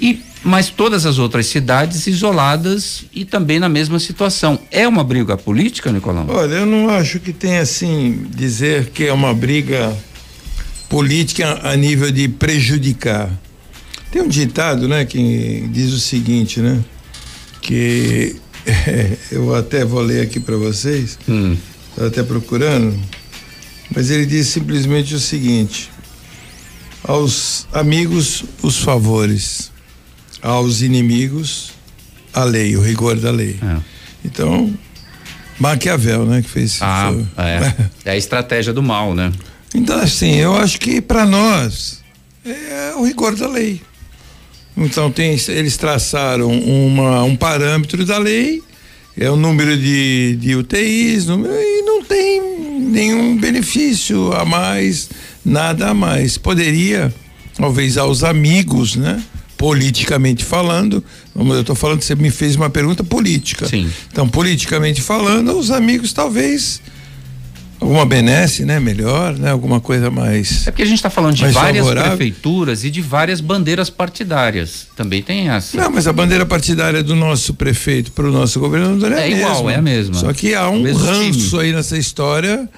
e 0.00 0.20
mas 0.44 0.70
todas 0.70 1.06
as 1.06 1.18
outras 1.18 1.46
cidades 1.46 2.06
isoladas 2.06 3.04
e 3.14 3.24
também 3.24 3.60
na 3.60 3.68
mesma 3.68 3.98
situação. 3.98 4.58
É 4.70 4.86
uma 4.86 5.04
briga 5.04 5.36
política, 5.36 5.92
Nicolau? 5.92 6.26
Olha, 6.28 6.54
eu 6.54 6.66
não 6.66 6.90
acho 6.90 7.20
que 7.20 7.32
tem 7.32 7.58
assim 7.58 8.26
dizer 8.34 8.86
que 8.86 9.04
é 9.04 9.12
uma 9.12 9.32
briga 9.32 9.96
política 10.88 11.60
a 11.62 11.76
nível 11.76 12.10
de 12.10 12.28
prejudicar. 12.28 13.30
Tem 14.10 14.20
um 14.20 14.28
ditado, 14.28 14.88
né, 14.88 15.04
que 15.04 15.66
diz 15.72 15.92
o 15.92 16.00
seguinte, 16.00 16.60
né, 16.60 16.82
que 17.62 18.36
é, 18.66 19.16
eu 19.30 19.54
até 19.54 19.84
vou 19.84 20.02
ler 20.02 20.22
aqui 20.22 20.40
para 20.40 20.56
vocês. 20.56 21.18
Hum. 21.28 21.56
Estou 21.90 22.06
até 22.06 22.22
procurando, 22.22 22.98
mas 23.94 24.10
ele 24.10 24.26
diz 24.26 24.48
simplesmente 24.48 25.14
o 25.14 25.20
seguinte: 25.20 25.90
aos 27.04 27.66
amigos 27.72 28.44
os 28.62 28.78
favores 28.78 29.71
aos 30.42 30.82
inimigos 30.82 31.72
a 32.32 32.44
lei, 32.44 32.76
o 32.76 32.80
rigor 32.80 33.16
da 33.16 33.30
lei. 33.30 33.58
É. 33.62 33.76
Então, 34.24 34.72
Maquiavel, 35.58 36.26
né, 36.26 36.42
que 36.42 36.48
fez 36.48 36.72
isso. 36.72 36.84
Ah, 36.84 37.12
é. 37.38 37.74
é 38.10 38.10
a 38.12 38.16
estratégia 38.16 38.72
do 38.72 38.82
mal, 38.82 39.14
né? 39.14 39.32
Então, 39.74 39.98
assim, 39.98 40.34
eu 40.36 40.56
acho 40.56 40.78
que 40.78 41.00
para 41.00 41.24
nós 41.24 42.02
é 42.44 42.94
o 42.96 43.04
rigor 43.04 43.36
da 43.36 43.48
lei. 43.48 43.80
Então, 44.76 45.10
tem, 45.10 45.38
eles 45.48 45.76
traçaram 45.76 46.50
uma, 46.50 47.22
um 47.24 47.36
parâmetro 47.36 48.04
da 48.04 48.18
lei, 48.18 48.62
é 49.16 49.30
o 49.30 49.36
número 49.36 49.76
de, 49.76 50.36
de 50.40 50.56
UTIs, 50.56 51.26
número, 51.26 51.52
e 51.52 51.82
não 51.82 52.02
tem 52.02 52.40
nenhum 52.80 53.36
benefício 53.36 54.32
a 54.32 54.44
mais, 54.44 55.10
nada 55.44 55.90
a 55.90 55.94
mais. 55.94 56.38
Poderia, 56.38 57.12
talvez, 57.54 57.98
aos 57.98 58.24
amigos, 58.24 58.96
né? 58.96 59.22
Politicamente 59.62 60.44
falando, 60.44 61.04
eu 61.36 61.60
estou 61.60 61.76
falando, 61.76 62.02
você 62.02 62.16
me 62.16 62.32
fez 62.32 62.56
uma 62.56 62.68
pergunta 62.68 63.04
política. 63.04 63.68
Sim. 63.68 63.88
Então, 64.10 64.28
politicamente 64.28 65.00
falando, 65.00 65.56
os 65.56 65.70
amigos 65.70 66.12
talvez 66.12 66.82
alguma 67.80 68.04
benesse, 68.04 68.64
né? 68.64 68.80
Melhor, 68.80 69.38
né? 69.38 69.52
Alguma 69.52 69.80
coisa 69.80 70.10
mais. 70.10 70.66
É 70.66 70.72
porque 70.72 70.82
a 70.82 70.84
gente 70.84 70.96
está 70.96 71.08
falando 71.08 71.36
de 71.36 71.46
várias 71.46 71.86
favorável. 71.86 72.16
prefeituras 72.16 72.82
e 72.82 72.90
de 72.90 73.00
várias 73.00 73.40
bandeiras 73.40 73.88
partidárias. 73.88 74.88
Também 74.96 75.22
tem 75.22 75.48
essa. 75.48 75.76
Não, 75.76 75.92
mas 75.92 76.08
a 76.08 76.12
bandeira 76.12 76.44
partidária 76.44 77.00
do 77.00 77.14
nosso 77.14 77.54
prefeito 77.54 78.10
para 78.10 78.26
o 78.26 78.32
nosso 78.32 78.58
governador 78.58 79.12
é, 79.12 79.30
é 79.30 79.30
igual, 79.30 79.54
mesma. 79.54 79.72
é 79.72 79.76
a 79.76 79.82
mesma. 79.82 80.14
Só 80.14 80.32
que 80.32 80.56
há 80.56 80.68
um 80.68 80.82
ranço 80.92 81.50
time. 81.50 81.62
aí 81.62 81.72
nessa 81.72 81.96
história 81.96 82.68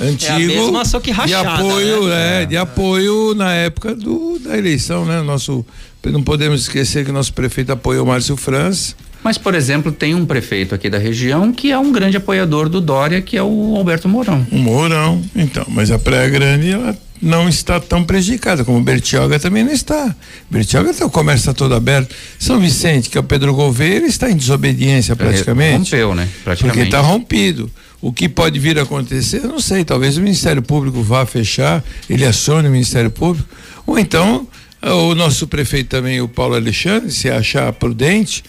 antigo 0.00 0.32
é 0.32 0.34
a 0.34 0.38
mesma, 0.38 0.84
só 0.86 1.00
que 1.00 1.10
rachada, 1.10 1.42
de 1.42 1.62
apoio, 1.62 2.08
né? 2.08 2.42
é, 2.42 2.46
de 2.46 2.56
apoio 2.56 3.34
na 3.34 3.52
época 3.52 3.94
do, 3.94 4.38
da 4.38 4.56
eleição, 4.56 5.04
né? 5.04 5.20
Nosso 5.20 5.66
não 6.04 6.22
podemos 6.22 6.62
esquecer 6.62 7.04
que 7.04 7.12
nosso 7.12 7.32
prefeito 7.32 7.72
apoiou 7.72 8.06
Márcio 8.06 8.36
França. 8.36 8.94
Mas, 9.22 9.36
por 9.36 9.54
exemplo, 9.54 9.92
tem 9.92 10.14
um 10.14 10.24
prefeito 10.24 10.74
aqui 10.74 10.88
da 10.88 10.96
região 10.96 11.52
que 11.52 11.70
é 11.70 11.78
um 11.78 11.92
grande 11.92 12.16
apoiador 12.16 12.68
do 12.68 12.80
Dória, 12.80 13.20
que 13.20 13.36
é 13.36 13.42
o 13.42 13.74
Alberto 13.76 14.08
Mourão. 14.08 14.46
O 14.50 14.56
Mourão, 14.56 15.22
então, 15.36 15.64
mas 15.68 15.90
a 15.90 15.98
Praia 15.98 16.28
Grande, 16.30 16.70
ela 16.70 16.96
não 17.20 17.48
está 17.48 17.78
tão 17.78 18.02
prejudicada, 18.02 18.64
como 18.64 18.80
Bertioga 18.80 19.38
também 19.38 19.62
não 19.62 19.72
está. 19.72 20.14
Bertioga, 20.50 20.90
o 21.04 21.10
comércio 21.10 21.42
está 21.42 21.52
todo 21.52 21.74
aberto. 21.74 22.14
São 22.38 22.58
Vicente, 22.58 23.10
que 23.10 23.18
é 23.18 23.20
o 23.20 23.24
Pedro 23.24 23.52
Gouveia, 23.54 23.96
ele 23.96 24.06
está 24.06 24.30
em 24.30 24.36
desobediência 24.36 25.14
praticamente. 25.14 25.90
Rompeu, 25.90 26.14
né? 26.14 26.26
Praticamente. 26.42 26.78
Porque 26.78 26.96
está 26.96 27.00
rompido. 27.00 27.70
O 28.00 28.10
que 28.10 28.26
pode 28.26 28.58
vir 28.58 28.78
a 28.78 28.82
acontecer, 28.82 29.40
não 29.40 29.60
sei, 29.60 29.84
talvez 29.84 30.16
o 30.16 30.22
Ministério 30.22 30.62
Público 30.62 31.02
vá 31.02 31.26
fechar, 31.26 31.84
ele 32.08 32.24
acione 32.24 32.66
o 32.66 32.70
Ministério 32.70 33.10
Público, 33.10 33.46
ou 33.86 33.98
então 33.98 34.48
o 34.82 35.14
nosso 35.14 35.46
prefeito 35.46 35.88
também, 35.88 36.20
o 36.20 36.28
Paulo 36.28 36.54
Alexandre, 36.54 37.10
se 37.10 37.28
achar 37.28 37.72
prudente, 37.72 38.42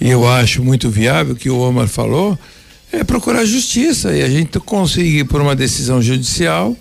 e 0.00 0.08
eu 0.08 0.28
acho 0.28 0.62
muito 0.62 0.90
viável 0.90 1.36
que 1.36 1.48
o 1.50 1.58
Omar 1.58 1.88
falou, 1.88 2.38
é 2.92 3.04
procurar 3.04 3.44
justiça. 3.44 4.16
E 4.16 4.22
a 4.22 4.28
gente 4.28 4.58
conseguir 4.60 5.24
por 5.24 5.40
uma 5.40 5.54
decisão 5.54 6.00
judicial, 6.00 6.76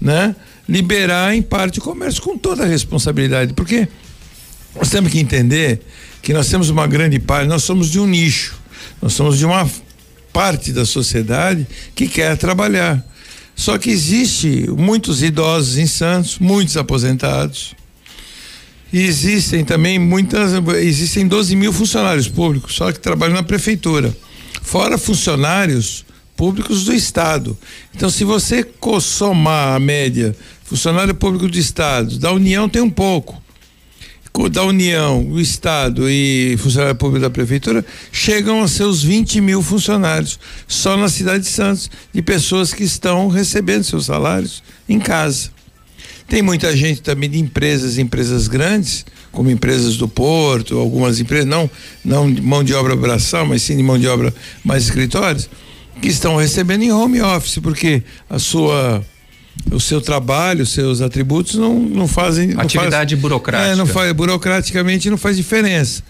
né, 0.00 0.34
liberar 0.68 1.34
em 1.34 1.42
parte 1.42 1.78
o 1.78 1.82
comércio 1.82 2.22
com 2.22 2.36
toda 2.36 2.64
a 2.64 2.66
responsabilidade, 2.66 3.52
porque 3.52 3.88
nós 4.74 4.90
temos 4.90 5.12
que 5.12 5.18
entender 5.18 5.80
que 6.22 6.32
nós 6.32 6.48
temos 6.48 6.70
uma 6.70 6.86
grande 6.86 7.18
parte, 7.18 7.46
nós 7.46 7.62
somos 7.62 7.90
de 7.90 8.00
um 8.00 8.06
nicho, 8.06 8.56
nós 9.00 9.12
somos 9.12 9.38
de 9.38 9.44
uma 9.44 9.68
parte 10.32 10.72
da 10.72 10.84
sociedade 10.84 11.66
que 11.94 12.08
quer 12.08 12.36
trabalhar. 12.36 13.04
Só 13.54 13.78
que 13.78 13.90
existe 13.90 14.68
muitos 14.70 15.22
idosos 15.22 15.78
em 15.78 15.86
Santos, 15.86 16.38
muitos 16.38 16.76
aposentados, 16.76 17.76
e 18.94 19.02
existem 19.02 19.64
também 19.64 19.98
muitas, 19.98 20.52
existem 20.76 21.26
12 21.26 21.56
mil 21.56 21.72
funcionários 21.72 22.28
públicos, 22.28 22.76
só 22.76 22.92
que 22.92 23.00
trabalham 23.00 23.34
na 23.34 23.42
prefeitura. 23.42 24.16
Fora 24.62 24.96
funcionários 24.96 26.06
públicos 26.36 26.84
do 26.84 26.94
Estado. 26.94 27.58
Então, 27.92 28.08
se 28.08 28.22
você 28.22 28.64
somar 29.00 29.74
a 29.74 29.80
média, 29.80 30.32
funcionário 30.62 31.12
público 31.12 31.48
do 31.48 31.58
Estado, 31.58 32.20
da 32.20 32.30
União 32.30 32.68
tem 32.68 32.80
um 32.80 32.88
pouco. 32.88 33.42
Da 34.52 34.62
União, 34.62 35.28
o 35.28 35.40
Estado 35.40 36.08
e 36.08 36.56
funcionário 36.58 36.94
público 36.94 37.20
da 37.20 37.30
Prefeitura 37.30 37.84
chegam 38.12 38.62
a 38.62 38.68
seus 38.68 39.02
20 39.02 39.40
mil 39.40 39.60
funcionários, 39.60 40.38
só 40.68 40.96
na 40.96 41.08
cidade 41.08 41.42
de 41.42 41.50
Santos, 41.50 41.90
de 42.12 42.22
pessoas 42.22 42.72
que 42.72 42.84
estão 42.84 43.26
recebendo 43.26 43.82
seus 43.82 44.06
salários 44.06 44.62
em 44.88 45.00
casa. 45.00 45.53
Tem 46.28 46.42
muita 46.42 46.74
gente 46.76 47.02
também 47.02 47.28
de 47.28 47.38
empresas, 47.38 47.98
empresas 47.98 48.48
grandes, 48.48 49.04
como 49.30 49.50
empresas 49.50 49.96
do 49.96 50.08
Porto, 50.08 50.78
algumas 50.78 51.20
empresas, 51.20 51.46
não, 51.46 51.70
não 52.04 52.32
de 52.32 52.40
mão 52.40 52.64
de 52.64 52.72
obra 52.72 52.96
braçal, 52.96 53.46
mas 53.46 53.62
sim 53.62 53.76
de 53.76 53.82
mão 53.82 53.98
de 53.98 54.08
obra 54.08 54.32
mais 54.64 54.84
escritórios, 54.84 55.48
que 56.00 56.08
estão 56.08 56.36
recebendo 56.36 56.82
em 56.82 56.92
home 56.92 57.20
office, 57.20 57.58
porque 57.58 58.02
a 58.28 58.38
sua 58.38 59.04
o 59.70 59.78
seu 59.80 60.00
trabalho, 60.00 60.62
os 60.62 60.70
seus 60.70 61.00
atributos 61.00 61.54
não, 61.54 61.78
não 61.78 62.08
fazem. 62.08 62.54
Atividade 62.56 63.14
não 63.14 63.20
faz, 63.20 63.22
burocrática. 63.22 63.72
É, 63.72 63.76
não 63.76 63.86
faz, 63.86 64.12
burocraticamente 64.12 65.08
não 65.10 65.16
faz 65.16 65.36
diferença. 65.36 66.02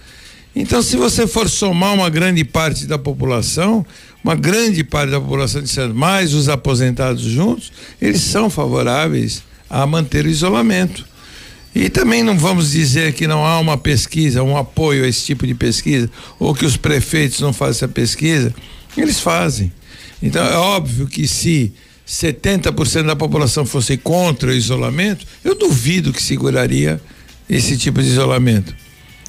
Então, 0.57 0.81
se 0.83 0.97
você 0.97 1.27
for 1.27 1.49
somar 1.49 1.93
uma 1.95 2.09
grande 2.09 2.45
parte 2.45 2.87
da 2.87 2.97
população, 2.97 3.85
uma 4.23 4.37
grande 4.37 4.85
parte 4.85 5.11
da 5.11 5.21
população 5.21 5.61
de 5.61 5.69
Santos, 5.69 5.97
mais 5.97 6.33
os 6.33 6.49
aposentados 6.49 7.23
juntos, 7.23 7.73
eles 8.01 8.21
são 8.21 8.49
favoráveis 8.49 9.43
a 9.75 9.87
manter 9.87 10.25
o 10.25 10.29
isolamento. 10.29 11.05
E 11.75 11.89
também 11.89 12.23
não 12.23 12.39
vamos 12.39 12.71
dizer 12.71 13.13
que 13.13 13.27
não 13.27 13.45
há 13.45 13.59
uma 13.59 13.77
pesquisa, 13.77 14.41
um 14.45 14.57
apoio 14.57 15.05
a 15.05 15.09
esse 15.09 15.25
tipo 15.25 15.45
de 15.45 15.55
pesquisa, 15.55 16.09
ou 16.39 16.55
que 16.55 16.65
os 16.65 16.77
prefeitos 16.77 17.41
não 17.41 17.53
fazem 17.53 17.79
essa 17.79 17.89
pesquisa. 17.89 18.55
Eles 18.97 19.19
fazem. 19.19 19.73
Então 20.23 20.45
é 20.47 20.57
óbvio 20.57 21.09
que 21.09 21.27
se 21.27 21.73
70% 22.07 23.07
da 23.07 23.17
população 23.17 23.67
fosse 23.67 23.97
contra 23.97 24.51
o 24.51 24.55
isolamento, 24.55 25.27
eu 25.45 25.57
duvido 25.59 26.13
que 26.13 26.23
seguraria 26.23 27.01
esse 27.51 27.77
tipo 27.77 28.01
de 28.01 28.09
isolamento. 28.09 28.73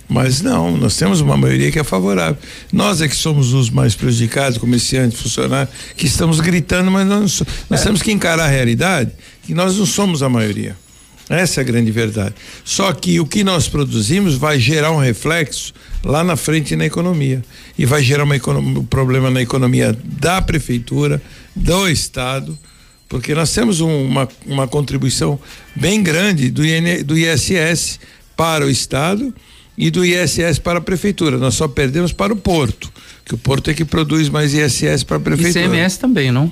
Mas 0.07 0.41
não, 0.41 0.77
nós 0.77 0.95
temos 0.95 1.21
uma 1.21 1.35
maioria 1.35 1.71
que 1.71 1.79
é 1.79 1.83
favorável. 1.83 2.37
Nós 2.71 3.01
é 3.01 3.07
que 3.07 3.15
somos 3.15 3.53
os 3.53 3.71
mais 3.71 3.95
prejudicados, 3.95 4.59
comerciantes, 4.59 5.19
funcionários, 5.19 5.73
que 5.97 6.05
estamos 6.05 6.39
gritando, 6.39 6.91
mas 6.91 7.07
nós, 7.07 7.43
nós 7.67 7.81
é. 7.81 7.83
temos 7.83 8.03
que 8.03 8.11
encarar 8.11 8.45
a 8.45 8.47
realidade 8.47 9.11
que 9.45 9.53
nós 9.53 9.77
não 9.77 9.85
somos 9.85 10.23
a 10.23 10.29
maioria. 10.29 10.75
Essa 11.29 11.61
é 11.61 11.63
a 11.63 11.65
grande 11.65 11.91
verdade. 11.91 12.35
Só 12.63 12.91
que 12.93 13.19
o 13.19 13.25
que 13.25 13.43
nós 13.43 13.67
produzimos 13.67 14.35
vai 14.35 14.59
gerar 14.59 14.91
um 14.91 14.99
reflexo 14.99 15.73
lá 16.03 16.23
na 16.23 16.35
frente 16.35 16.75
na 16.75 16.85
economia. 16.85 17.43
E 17.77 17.85
vai 17.85 18.03
gerar 18.03 18.23
uma 18.23 18.35
um 18.35 18.85
problema 18.85 19.31
na 19.31 19.41
economia 19.41 19.97
da 20.03 20.41
prefeitura, 20.41 21.21
do 21.55 21.89
Estado, 21.89 22.57
porque 23.09 23.33
nós 23.33 23.51
temos 23.53 23.81
um, 23.81 24.03
uma, 24.03 24.27
uma 24.45 24.67
contribuição 24.67 25.39
bem 25.75 26.03
grande 26.03 26.51
do, 26.51 26.65
IN, 26.65 27.03
do 27.03 27.17
ISS 27.17 27.99
para 28.35 28.65
o 28.65 28.69
Estado 28.69 29.33
e 29.77 29.89
do 29.89 30.05
ISS 30.05 30.59
para 30.59 30.79
a 30.79 30.81
prefeitura. 30.81 31.37
Nós 31.37 31.55
só 31.55 31.67
perdemos 31.67 32.11
para 32.11 32.33
o 32.33 32.35
porto, 32.35 32.91
que 33.23 33.33
o 33.33 33.37
porto 33.37 33.69
é 33.69 33.73
que 33.73 33.85
produz 33.85 34.29
mais 34.29 34.53
ISS 34.53 35.03
para 35.03 35.17
a 35.17 35.19
prefeitura. 35.19 35.65
ICMS 35.65 35.99
também, 35.99 36.31
não? 36.31 36.51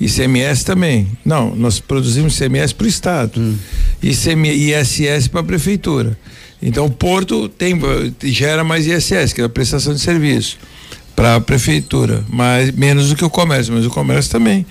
ICMS 0.00 0.64
também. 0.64 1.08
Não, 1.24 1.54
nós 1.54 1.80
produzimos 1.80 2.36
ICMS 2.36 2.74
para 2.74 2.84
o 2.84 2.88
Estado. 2.88 3.40
Hum. 3.40 3.56
ICM, 4.02 4.48
ISS 4.48 5.28
para 5.28 5.40
a 5.40 5.44
prefeitura. 5.44 6.18
Então 6.62 6.86
o 6.86 6.90
porto 6.90 7.48
tem, 7.48 7.78
gera 8.24 8.64
mais 8.64 8.86
ISS, 8.86 9.32
que 9.32 9.40
é 9.40 9.44
a 9.44 9.48
prestação 9.48 9.92
de 9.92 10.00
serviço 10.00 10.58
para 11.14 11.36
a 11.36 11.40
prefeitura, 11.40 12.24
mas 12.28 12.72
menos 12.72 13.08
do 13.08 13.16
que 13.16 13.24
o 13.24 13.30
comércio, 13.30 13.72
mas 13.72 13.86
o 13.86 13.90
comércio 13.90 14.30
também. 14.32 14.66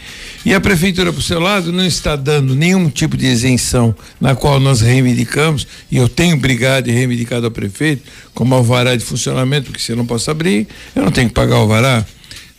E 0.45 0.53
a 0.53 0.59
prefeitura, 0.59 1.13
por 1.13 1.21
seu 1.21 1.39
lado, 1.39 1.71
não 1.71 1.85
está 1.85 2.15
dando 2.15 2.53
nenhum 2.53 2.89
tipo 2.89 3.15
de 3.15 3.27
isenção 3.27 3.95
na 4.19 4.35
qual 4.35 4.59
nós 4.59 4.81
reivindicamos, 4.81 5.65
e 5.89 5.97
eu 5.97 6.09
tenho 6.09 6.35
brigado 6.35 6.89
e 6.89 6.93
reivindicado 6.93 7.45
ao 7.45 7.51
prefeito, 7.51 8.03
como 8.33 8.53
alvará 8.53 8.95
de 8.95 9.05
funcionamento, 9.05 9.67
porque 9.67 9.81
se 9.81 9.91
eu 9.93 9.95
não 9.95 10.05
posso 10.05 10.29
abrir, 10.29 10.67
eu 10.95 11.03
não 11.03 11.11
tenho 11.11 11.29
que 11.29 11.35
pagar 11.35 11.55
o 11.55 11.59
alvará, 11.59 12.05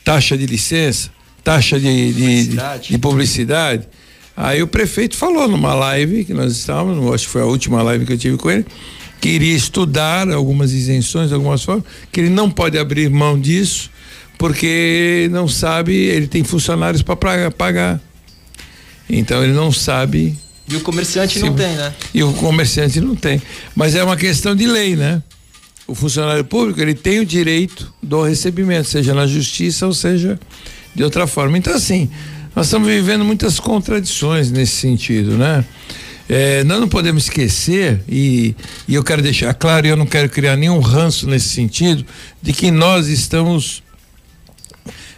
taxa 0.03 0.37
de 0.37 0.47
licença, 0.47 1.11
taxa 1.45 1.79
de, 1.79 2.13
de, 2.13 2.23
publicidade. 2.23 2.89
de 2.89 2.99
publicidade. 2.99 3.89
Aí 4.37 4.63
o 4.63 4.67
prefeito 4.67 5.17
falou 5.17 5.47
numa 5.47 5.75
live 5.75 6.25
que 6.25 6.35
nós 6.35 6.53
estávamos, 6.53 7.15
acho 7.15 7.27
que 7.27 7.33
foi 7.33 7.43
a 7.43 7.47
última 7.47 7.83
live 7.83 8.05
que 8.05 8.15
eu 8.15 8.19
tive 8.19 8.37
com 8.37 8.51
ele, 8.51 8.67
que 9.21 9.29
iria 9.29 9.55
estudar 9.55 10.29
algumas 10.31 10.73
isenções, 10.73 11.33
algumas 11.33 11.63
formas, 11.63 11.85
que 12.11 12.21
ele 12.21 12.31
não 12.31 12.51
pode 12.51 12.77
abrir 12.77 13.09
mão 13.09 13.39
disso, 13.39 13.91
porque 14.37 15.29
não 15.31 15.47
sabe, 15.47 15.95
ele 15.95 16.27
tem 16.27 16.43
funcionários 16.43 17.03
para 17.03 17.51
pagar. 17.51 18.01
Então 19.09 19.45
ele 19.45 19.53
não 19.53 19.71
sabe. 19.71 20.37
E 20.69 20.77
o 20.77 20.81
comerciante 20.81 21.35
se, 21.35 21.45
não 21.45 21.55
tem, 21.55 21.75
né? 21.75 21.95
E 22.13 22.25
o 22.25 22.33
comerciante 22.33 23.01
não 23.01 23.15
tem. 23.15 23.41
Mas 23.77 23.95
é 23.95 24.03
uma 24.03 24.17
questão 24.17 24.57
de 24.57 24.67
lei, 24.67 24.97
né? 24.97 25.23
O 25.87 25.95
funcionário 25.95 26.45
público, 26.45 26.81
ele 26.81 26.95
tem 26.95 27.21
o 27.21 27.27
direito 27.27 27.93
do 28.03 28.23
recebimento, 28.23 28.89
seja 28.89 29.15
na 29.15 29.27
justiça 29.27 29.87
ou 29.87 29.93
seja 29.93 30.41
de 30.95 31.03
outra 31.03 31.27
forma. 31.27 31.59
Então, 31.59 31.75
assim, 31.75 32.09
nós 32.55 32.67
estamos 32.67 32.89
vivendo 32.89 33.25
muitas 33.25 33.61
contradições 33.61 34.51
nesse 34.51 34.77
sentido, 34.77 35.37
né? 35.37 35.65
É, 36.27 36.65
nós 36.65 36.81
não 36.81 36.89
podemos 36.89 37.25
esquecer, 37.25 38.01
e, 38.09 38.55
e 38.89 38.95
eu 38.95 39.05
quero 39.05 39.21
deixar 39.21 39.53
claro, 39.53 39.87
e 39.87 39.91
eu 39.91 39.97
não 39.97 40.07
quero 40.07 40.29
criar 40.31 40.57
nenhum 40.57 40.81
ranço 40.81 41.29
nesse 41.29 41.51
sentido, 41.51 42.05
de 42.41 42.53
que 42.53 42.71
nós 42.71 43.09
estamos 43.09 43.84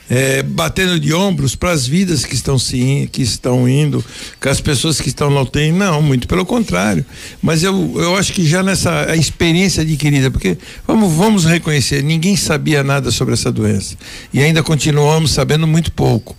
é, 0.09 0.43
batendo 0.43 0.99
de 0.99 1.13
ombros 1.13 1.55
para 1.55 1.71
as 1.71 1.87
vidas 1.87 2.25
que 2.25 2.35
estão 2.35 2.59
se 2.59 3.09
que 3.13 3.23
estão 3.23 3.69
indo, 3.69 4.05
com 4.41 4.49
as 4.49 4.61
pessoas 4.61 5.01
que 5.01 5.09
estão 5.09 5.31
na 5.31 5.41
UTI, 5.41 5.73
não, 5.73 6.01
muito 6.03 6.29
pelo 6.29 6.45
contrário. 6.45 7.05
Mas 7.43 7.63
eu, 7.63 7.93
eu 7.97 8.17
acho 8.17 8.33
que 8.33 8.47
já 8.47 8.63
nessa 8.63 9.11
a 9.11 9.17
experiência 9.17 9.83
adquirida, 9.83 10.31
porque 10.31 10.57
vamos, 10.87 11.13
vamos 11.13 11.45
reconhecer, 11.45 12.03
ninguém 12.03 12.37
sabia 12.37 12.83
nada 12.83 13.11
sobre 13.11 13.35
essa 13.35 13.51
doença 13.51 13.97
e 14.33 14.43
ainda 14.43 14.63
continuamos 14.63 15.33
sabendo 15.33 15.67
muito 15.67 15.93
pouco. 15.93 16.37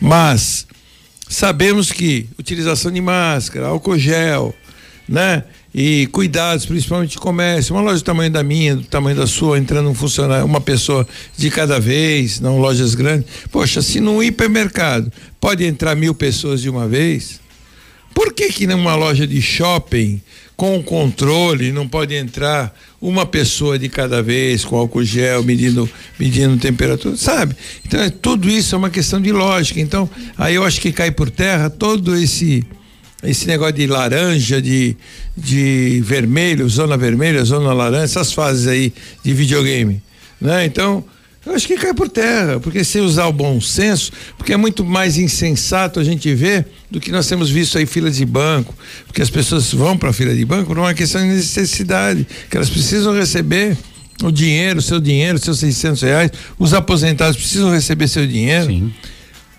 Mas 0.00 0.68
Sabemos 1.28 1.92
que 1.92 2.26
utilização 2.38 2.90
de 2.90 3.02
máscara, 3.02 3.66
álcool 3.66 3.98
gel, 3.98 4.54
né? 5.08 5.44
E 5.74 6.06
cuidados, 6.08 6.66
principalmente 6.66 7.12
de 7.12 7.18
comércio. 7.18 7.74
Uma 7.74 7.82
loja 7.82 7.98
do 7.98 8.04
tamanho 8.04 8.30
da 8.30 8.42
minha, 8.42 8.76
do 8.76 8.84
tamanho 8.84 9.16
da 9.16 9.26
sua, 9.26 9.58
entrando 9.58 9.88
um 9.88 9.94
funcionário, 9.94 10.44
uma 10.44 10.60
pessoa 10.60 11.06
de 11.36 11.50
cada 11.50 11.80
vez, 11.80 12.40
não 12.40 12.58
lojas 12.58 12.94
grandes. 12.94 13.28
Poxa, 13.50 13.80
se 13.80 14.00
num 14.00 14.22
hipermercado 14.22 15.12
pode 15.40 15.64
entrar 15.64 15.94
mil 15.94 16.14
pessoas 16.14 16.60
de 16.60 16.68
uma 16.68 16.86
vez, 16.88 17.40
por 18.14 18.32
que 18.32 18.48
que 18.52 18.66
numa 18.66 18.94
loja 18.94 19.26
de 19.26 19.40
shopping 19.40 20.20
com 20.58 20.82
controle, 20.82 21.70
não 21.70 21.86
pode 21.86 22.16
entrar 22.16 22.76
uma 23.00 23.24
pessoa 23.24 23.78
de 23.78 23.88
cada 23.88 24.20
vez 24.20 24.64
com 24.64 24.76
álcool 24.76 25.04
gel, 25.04 25.44
medindo, 25.44 25.88
medindo 26.18 26.58
temperatura, 26.58 27.16
sabe? 27.16 27.54
Então, 27.86 28.00
é, 28.00 28.10
tudo 28.10 28.50
isso 28.50 28.74
é 28.74 28.78
uma 28.78 28.90
questão 28.90 29.22
de 29.22 29.30
lógica. 29.30 29.78
Então, 29.78 30.10
aí 30.36 30.56
eu 30.56 30.64
acho 30.64 30.80
que 30.80 30.90
cai 30.90 31.12
por 31.12 31.30
terra 31.30 31.70
todo 31.70 32.16
esse 32.16 32.66
esse 33.22 33.46
negócio 33.46 33.74
de 33.74 33.86
laranja, 33.86 34.62
de, 34.62 34.96
de 35.36 36.00
vermelho, 36.04 36.68
zona 36.68 36.96
vermelha, 36.96 37.44
zona 37.44 37.72
laranja, 37.72 38.04
essas 38.04 38.32
fases 38.32 38.66
aí 38.66 38.92
de 39.24 39.32
videogame, 39.34 40.02
né? 40.40 40.64
Então, 40.64 41.04
eu 41.44 41.54
acho 41.54 41.66
que 41.66 41.76
cai 41.76 41.94
por 41.94 42.08
terra, 42.08 42.60
porque 42.60 42.84
sem 42.84 43.00
usar 43.00 43.26
o 43.26 43.32
bom 43.32 43.60
senso, 43.60 44.12
porque 44.36 44.52
é 44.52 44.56
muito 44.56 44.84
mais 44.84 45.16
insensato 45.16 45.98
a 45.98 46.04
gente 46.04 46.32
ver 46.34 46.66
do 46.90 47.00
que 47.00 47.10
nós 47.10 47.26
temos 47.26 47.48
visto 47.48 47.78
aí 47.78 47.86
filas 47.86 48.16
de 48.16 48.26
banco, 48.26 48.74
porque 49.06 49.22
as 49.22 49.30
pessoas 49.30 49.72
vão 49.72 49.96
para 49.96 50.10
a 50.10 50.12
fila 50.12 50.34
de 50.34 50.44
banco 50.44 50.66
por 50.66 50.78
uma 50.78 50.92
questão 50.92 51.22
de 51.22 51.28
necessidade, 51.28 52.26
que 52.50 52.56
elas 52.56 52.68
precisam 52.68 53.14
receber 53.14 53.76
o 54.22 54.30
dinheiro, 54.30 54.82
seu 54.82 55.00
dinheiro, 55.00 55.38
seus 55.38 55.58
600 55.60 56.02
reais, 56.02 56.30
os 56.58 56.74
aposentados 56.74 57.36
precisam 57.36 57.70
receber 57.70 58.08
seu 58.08 58.26
dinheiro. 58.26 58.66
Sim. 58.66 58.92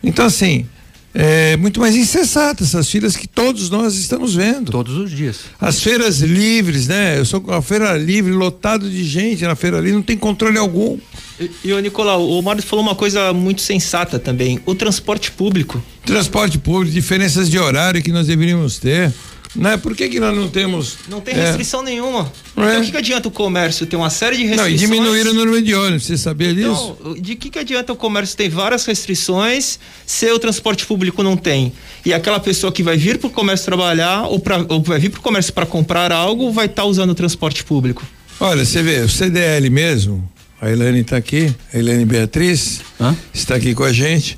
Então 0.03 0.25
assim, 0.25 0.67
é 1.13 1.57
muito 1.57 1.79
mais 1.79 1.95
insensato 1.95 2.63
essas 2.63 2.89
filas 2.89 3.15
que 3.15 3.27
todos 3.27 3.69
nós 3.69 3.95
estamos 3.95 4.35
vendo. 4.35 4.71
Todos 4.71 4.95
os 4.95 5.09
dias. 5.09 5.39
As 5.59 5.81
feiras 5.81 6.19
livres, 6.19 6.87
né? 6.87 7.17
Eu 7.17 7.25
sou 7.25 7.41
com 7.41 7.51
a 7.51 7.61
feira 7.61 7.97
livre, 7.97 8.31
lotado 8.31 8.89
de 8.89 9.03
gente 9.03 9.43
na 9.43 9.55
feira 9.55 9.77
livre, 9.77 9.93
não 9.93 10.03
tem 10.03 10.17
controle 10.17 10.57
algum. 10.57 10.97
E, 11.39 11.49
e 11.65 11.73
o 11.73 11.79
Nicolau, 11.79 12.29
o 12.29 12.41
Mário 12.41 12.61
falou 12.61 12.83
uma 12.83 12.95
coisa 12.95 13.33
muito 13.33 13.61
sensata 13.61 14.19
também, 14.19 14.59
o 14.65 14.75
transporte 14.75 15.31
público. 15.31 15.81
Transporte 16.05 16.57
público, 16.57 16.93
diferenças 16.93 17.49
de 17.49 17.57
horário 17.57 18.01
que 18.03 18.11
nós 18.11 18.27
deveríamos 18.27 18.77
ter. 18.77 19.11
Né? 19.55 19.77
Por 19.77 19.95
que, 19.95 20.07
que 20.07 20.19
nós 20.19 20.35
não 20.35 20.47
temos. 20.47 20.97
Não 21.07 21.21
tem 21.21 21.33
restrição 21.33 21.81
é, 21.81 21.85
nenhuma. 21.85 22.31
Então, 22.51 22.69
é. 22.69 22.79
o 22.79 22.83
que, 22.83 22.91
que, 22.91 22.97
adianta 22.97 23.27
o 23.27 23.31
comércio 23.31 23.85
ter 23.85 23.95
uma 23.95 24.09
série 24.09 24.37
de 24.37 24.43
restrições? 24.43 24.71
Não, 24.71 24.75
e 24.75 24.77
diminuir 24.77 25.27
o 25.27 25.33
número 25.33 25.61
de 25.61 25.73
ônibus, 25.73 26.05
você 26.05 26.17
sabia 26.17 26.51
então, 26.51 26.71
disso? 26.71 26.97
Então, 26.99 27.13
de 27.15 27.35
que, 27.35 27.49
que 27.49 27.59
adianta 27.59 27.91
o 27.91 27.95
comércio 27.95 28.37
ter 28.37 28.47
várias 28.49 28.85
restrições 28.85 29.79
se 30.05 30.31
o 30.31 30.37
transporte 30.37 30.85
público 30.85 31.23
não 31.23 31.35
tem? 31.35 31.73
E 32.05 32.13
aquela 32.13 32.39
pessoa 32.39 32.71
que 32.71 32.83
vai 32.83 32.95
vir 32.95 33.17
para 33.17 33.27
o 33.27 33.31
comércio 33.31 33.65
trabalhar 33.65 34.27
ou, 34.27 34.39
pra, 34.39 34.63
ou 34.69 34.83
vai 34.83 34.99
vir 34.99 35.09
para 35.09 35.19
o 35.19 35.23
comércio 35.23 35.51
para 35.51 35.65
comprar 35.65 36.11
algo 36.11 36.51
vai 36.51 36.67
estar 36.67 36.83
tá 36.83 36.87
usando 36.87 37.09
o 37.09 37.15
transporte 37.15 37.63
público? 37.63 38.05
Olha, 38.39 38.63
você 38.63 38.83
vê, 38.83 38.99
o 38.99 39.09
CDL 39.09 39.69
mesmo, 39.69 40.29
a 40.61 40.69
Helene 40.69 40.99
está 40.99 41.17
aqui, 41.17 41.53
a 41.73 41.77
Helene 41.77 42.05
Beatriz 42.05 42.81
Hã? 42.99 43.15
está 43.33 43.55
aqui 43.55 43.73
com 43.73 43.83
a 43.83 43.91
gente. 43.91 44.37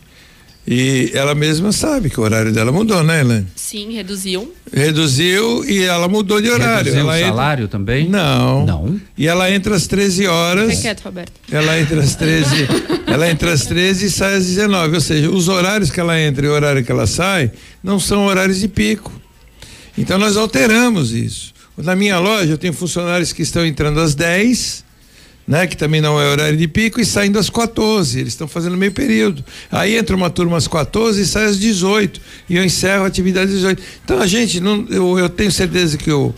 E 0.73 1.11
ela 1.13 1.35
mesma 1.35 1.73
sabe 1.73 2.09
que 2.09 2.17
o 2.17 2.23
horário 2.23 2.53
dela 2.53 2.71
mudou, 2.71 3.03
né, 3.03 3.19
Helene? 3.19 3.45
Sim, 3.57 3.91
reduziu. 3.91 4.55
Reduziu 4.71 5.65
e 5.65 5.83
ela 5.83 6.07
mudou 6.07 6.39
de 6.39 6.49
horário. 6.49 6.93
Reduziu 6.93 7.11
ela 7.11 7.17
o 7.17 7.27
salário 7.27 7.63
entra... 7.65 7.77
também? 7.77 8.07
Não. 8.07 8.65
Não. 8.65 9.01
E 9.17 9.27
ela 9.27 9.51
entra 9.51 9.75
às 9.75 9.85
13 9.85 10.27
horas. 10.27 10.69
Fica 10.69 10.81
quieto, 10.83 11.01
Roberto. 11.01 11.33
Ela 11.51 11.77
entra 11.77 11.99
às 11.99 12.15
13. 12.15 12.67
ela 13.05 13.29
entra 13.29 13.51
às 13.51 13.65
13 13.65 14.05
e 14.05 14.09
sai 14.09 14.35
às 14.35 14.45
19. 14.45 14.95
Ou 14.95 15.01
seja, 15.01 15.29
os 15.29 15.49
horários 15.49 15.91
que 15.91 15.99
ela 15.99 16.17
entra 16.17 16.45
e 16.45 16.47
o 16.47 16.53
horário 16.53 16.85
que 16.85 16.91
ela 16.91 17.05
sai 17.05 17.51
não 17.83 17.99
são 17.99 18.27
horários 18.27 18.61
de 18.61 18.69
pico. 18.69 19.11
Então 19.97 20.17
nós 20.17 20.37
alteramos 20.37 21.11
isso. 21.11 21.53
Na 21.75 21.97
minha 21.97 22.17
loja 22.17 22.53
eu 22.53 22.57
tenho 22.57 22.71
funcionários 22.71 23.33
que 23.33 23.41
estão 23.41 23.65
entrando 23.65 23.99
às 23.99 24.15
10 24.15 24.85
né? 25.47 25.67
Que 25.67 25.75
também 25.75 26.01
não 26.01 26.19
é 26.19 26.27
horário 26.27 26.57
de 26.57 26.67
pico 26.67 26.99
e 26.99 27.05
saindo 27.05 27.39
às 27.39 27.49
14. 27.49 28.19
Eles 28.19 28.33
estão 28.33 28.47
fazendo 28.47 28.77
meio 28.77 28.91
período. 28.91 29.43
Aí 29.71 29.97
entra 29.97 30.15
uma 30.15 30.29
turma 30.29 30.57
às 30.57 30.67
14 30.67 31.21
e 31.21 31.25
sai 31.25 31.45
às 31.45 31.59
18. 31.59 32.21
E 32.49 32.55
eu 32.55 32.63
encerro 32.63 33.03
a 33.03 33.07
atividade 33.07 33.51
às 33.51 33.57
18. 33.57 33.83
Então 34.03 34.19
a 34.19 34.27
gente 34.27 34.59
não, 34.59 34.85
eu, 34.89 35.19
eu 35.19 35.29
tenho 35.29 35.51
certeza 35.51 35.97
que 35.97 36.11
o 36.11 36.33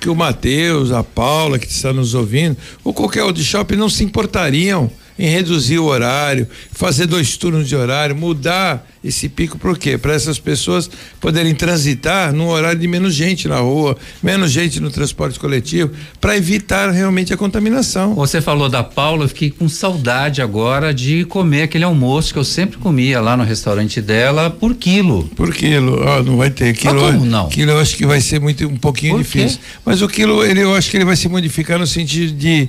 que 0.00 0.10
o 0.10 0.14
Matheus, 0.14 0.92
a 0.92 1.02
Paula 1.02 1.58
que 1.58 1.66
está 1.66 1.90
nos 1.90 2.12
ouvindo, 2.12 2.58
ou 2.84 2.92
qualquer 2.92 3.22
outro 3.22 3.42
shopping 3.42 3.76
não 3.76 3.88
se 3.88 4.04
importariam 4.04 4.90
em 5.18 5.28
reduzir 5.28 5.78
o 5.78 5.84
horário, 5.84 6.46
fazer 6.72 7.06
dois 7.06 7.36
turnos 7.36 7.68
de 7.68 7.76
horário, 7.76 8.16
mudar 8.16 8.86
esse 9.04 9.28
pico 9.28 9.58
por 9.58 9.78
quê? 9.78 9.98
Para 9.98 10.14
essas 10.14 10.38
pessoas 10.38 10.90
poderem 11.20 11.54
transitar 11.54 12.32
num 12.32 12.48
horário 12.48 12.80
de 12.80 12.88
menos 12.88 13.14
gente 13.14 13.46
na 13.46 13.58
rua, 13.58 13.96
menos 14.22 14.50
gente 14.50 14.80
no 14.80 14.90
transporte 14.90 15.38
coletivo, 15.38 15.92
para 16.20 16.36
evitar 16.36 16.90
realmente 16.90 17.32
a 17.32 17.36
contaminação. 17.36 18.14
Você 18.14 18.40
falou 18.40 18.68
da 18.68 18.82
Paula, 18.82 19.24
eu 19.24 19.28
fiquei 19.28 19.50
com 19.50 19.68
saudade 19.68 20.40
agora 20.40 20.94
de 20.94 21.24
comer 21.26 21.62
aquele 21.62 21.84
almoço 21.84 22.32
que 22.32 22.38
eu 22.38 22.44
sempre 22.44 22.78
comia 22.78 23.20
lá 23.20 23.36
no 23.36 23.44
restaurante 23.44 24.00
dela 24.00 24.48
por 24.48 24.74
quilo. 24.74 25.24
Por 25.36 25.52
quilo, 25.52 26.02
oh, 26.02 26.22
não 26.22 26.38
vai 26.38 26.50
ter 26.50 26.74
quilo. 26.74 27.06
Ah, 27.06 27.12
como 27.12 27.26
não? 27.26 27.48
Quilo 27.48 27.72
eu 27.72 27.78
acho 27.80 27.96
que 27.96 28.06
vai 28.06 28.22
ser 28.22 28.40
muito 28.40 28.66
um 28.66 28.76
pouquinho 28.76 29.18
difícil. 29.18 29.58
Mas 29.84 30.00
o 30.00 30.08
quilo, 30.08 30.42
ele, 30.42 30.60
eu 30.60 30.74
acho 30.74 30.90
que 30.90 30.96
ele 30.96 31.04
vai 31.04 31.16
se 31.16 31.28
modificar 31.28 31.78
no 31.78 31.86
sentido 31.86 32.32
de 32.32 32.68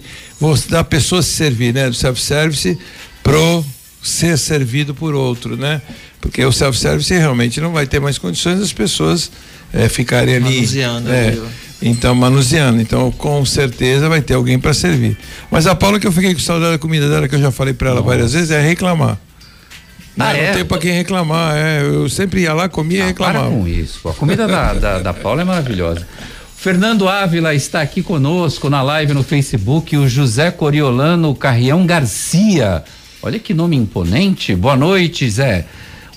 da 0.69 0.84
pessoa 0.84 1.21
se 1.21 1.30
servir, 1.30 1.74
né? 1.74 1.89
Do 1.89 1.95
self-service 1.95 2.78
pro 3.24 3.65
ser 4.02 4.38
servido 4.38 4.93
por 4.93 5.15
outro, 5.15 5.58
né? 5.58 5.82
Porque 6.21 6.43
o 6.43 6.52
self-service 6.52 7.13
realmente 7.13 7.60
não 7.60 7.71
vai 7.71 7.88
ter 7.88 8.00
mais 8.00 8.17
condições 8.17 8.60
das 8.60 8.74
pessoas 8.74 9.32
é, 9.74 9.89
ficarem 9.89 10.36
ali. 10.36 10.56
Manuseando. 10.56 11.12
É, 11.12 11.38
então, 11.82 12.15
manuseando. 12.15 12.82
Então, 12.82 13.12
com 13.12 13.45
certeza 13.45 14.08
vai 14.08 14.21
ter 14.21 14.34
alguém 14.34 14.58
para 14.58 14.74
servir. 14.74 15.17
Mas 15.52 15.67
a 15.67 15.76
Paula 15.76 16.00
que 16.00 16.08
eu 16.08 16.12
fiquei 16.12 16.34
com 16.34 16.39
saudade 16.39 16.74
da 16.74 16.80
comida 16.80 17.10
dela, 17.10 17.28
que 17.28 17.36
eu 17.36 17.41
já 17.41 17.52
falei 17.52 17.74
para 17.74 17.89
ela 17.89 18.02
várias 18.02 18.34
vezes, 18.34 18.52
é 18.52 18.62
reclamar. 18.62 19.19
Ah, 20.17 20.32
não, 20.34 20.39
é? 20.39 20.48
não 20.48 20.54
tem 20.56 20.65
para 20.65 20.78
quem 20.78 20.91
reclamar. 20.93 21.56
É, 21.58 21.82
eu 21.82 22.08
sempre 22.10 22.41
ia 22.41 22.54
lá, 22.54 22.69
comia 22.69 23.00
e 23.00 23.06
reclamava. 23.08 23.50
Para 23.50 23.58
com 23.58 23.67
isso. 23.67 24.08
A 24.08 24.13
comida 24.13 24.48
da, 24.48 24.74
da, 24.74 25.00
da 25.00 25.13
Paula 25.13 25.41
é 25.41 25.45
maravilhosa. 25.45 26.08
Fernando 26.56 27.08
Ávila 27.08 27.54
está 27.54 27.82
aqui 27.82 28.02
conosco 28.02 28.70
na 28.70 28.82
live 28.82 29.13
no 29.13 29.24
Facebook, 29.24 29.96
o 29.96 30.10
José 30.10 30.50
Coriolano 30.50 31.36
Carrião 31.36 31.86
Garcia. 31.86 32.84
Olha 33.22 33.38
que 33.38 33.54
nome 33.54 33.76
imponente. 33.76 34.56
Boa 34.56 34.76
noite, 34.76 35.30
Zé. 35.30 35.65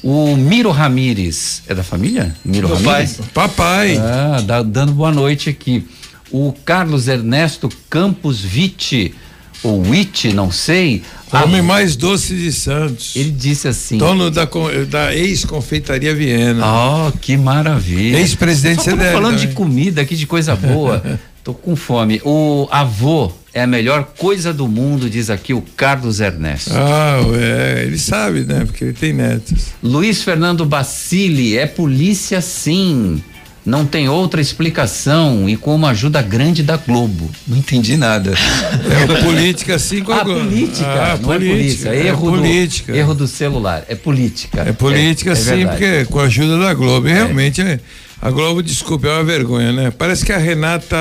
O 0.03 0.37
Miro 0.37 0.71
Ramires, 0.71 1.63
é 1.69 1.75
da 1.75 1.83
família? 1.83 2.35
Miro 2.45 2.69
Meu 2.69 2.77
Ramires? 2.79 3.17
Pai. 3.35 3.49
Papai. 3.49 3.99
Ah, 3.99 4.41
dá, 4.41 4.63
dando 4.63 4.93
boa 4.93 5.13
noite 5.13 5.51
aqui. 5.51 5.87
O 6.31 6.55
Carlos 6.65 7.09
Ernesto 7.09 7.69
Campos 7.91 8.41
Vitti, 8.41 9.15
ou 9.63 9.81
Witt, 9.83 10.33
não 10.33 10.51
sei. 10.51 11.03
Homem 11.33 11.61
mais 11.61 11.95
doce 11.97 12.35
de 12.35 12.53
Santos. 12.53 13.15
Ele 13.15 13.31
disse 13.31 13.69
assim. 13.69 13.99
Dono 13.99 14.31
da, 14.31 14.49
da 14.89 15.15
ex-confeitaria 15.15 16.15
Viena. 16.15 16.65
Oh, 16.67 17.13
que 17.13 17.37
maravilha. 17.37 18.19
Ex-presidente 18.19 18.83
CDL. 18.83 19.13
falando 19.13 19.37
também. 19.37 19.49
de 19.49 19.55
comida 19.55 20.01
aqui, 20.01 20.17
de 20.17 20.27
coisa 20.27 20.57
boa. 20.57 21.03
Tô 21.45 21.55
com 21.55 21.75
fome. 21.75 22.21
O 22.25 22.69
avô 22.71 23.33
é 23.55 23.63
a 23.63 23.67
melhor 23.67 24.13
coisa 24.17 24.53
do 24.53 24.69
mundo, 24.69 25.09
diz 25.09 25.31
aqui 25.31 25.55
o 25.55 25.63
Carlos 25.77 26.21
Ernesto. 26.21 26.73
Ah, 26.75 27.21
é, 27.35 27.85
ele 27.87 27.99
sabe, 27.99 28.41
né? 28.41 28.65
Porque 28.65 28.85
ele 28.85 28.93
tem 28.93 29.13
netos. 29.13 29.69
Luiz 29.83 30.23
Fernando 30.23 30.65
Bacili, 30.65 31.57
é 31.57 31.67
polícia 31.67 32.41
sim. 32.41 33.23
Não 33.69 33.85
tem 33.85 34.09
outra 34.09 34.41
explicação 34.41 35.47
e 35.47 35.55
com 35.55 35.75
uma 35.75 35.91
ajuda 35.91 36.23
grande 36.23 36.63
da 36.63 36.79
Globo. 36.79 37.31
Não 37.47 37.59
entendi 37.59 37.99
nada. 37.99 38.33
É 38.89 39.23
política 39.23 39.79
sim 39.79 40.03
com 40.03 40.13
a, 40.13 40.21
a 40.21 40.25
Globo. 40.25 40.41
política, 40.41 40.87
ah, 40.87 41.19
não 41.21 41.33
é 41.33 41.39
política, 41.39 41.45
é 41.45 41.57
polícia. 41.57 41.89
É 41.91 42.07
erro, 42.07 42.31
política. 42.31 42.93
Do, 42.93 42.99
erro 42.99 43.15
do 43.15 43.27
celular. 43.29 43.85
É 43.89 43.95
política. 43.95 44.63
É 44.63 44.73
política 44.73 45.31
é, 45.31 45.33
é 45.33 45.37
sim, 45.37 45.45
verdade. 45.45 45.69
porque 45.77 46.05
com 46.07 46.21
a 46.21 46.25
ajuda 46.25 46.59
da 46.59 46.75
Globo. 46.75 47.09
E 47.09 47.13
realmente 47.13 47.61
é 47.61 47.79
a 48.21 48.31
Globo, 48.31 48.63
desculpe, 48.63 49.07
é 49.07 49.11
uma 49.11 49.25
vergonha, 49.25 49.73
né? 49.73 49.91
Parece 49.91 50.25
que 50.25 50.33
a 50.33 50.39
Renata. 50.39 50.97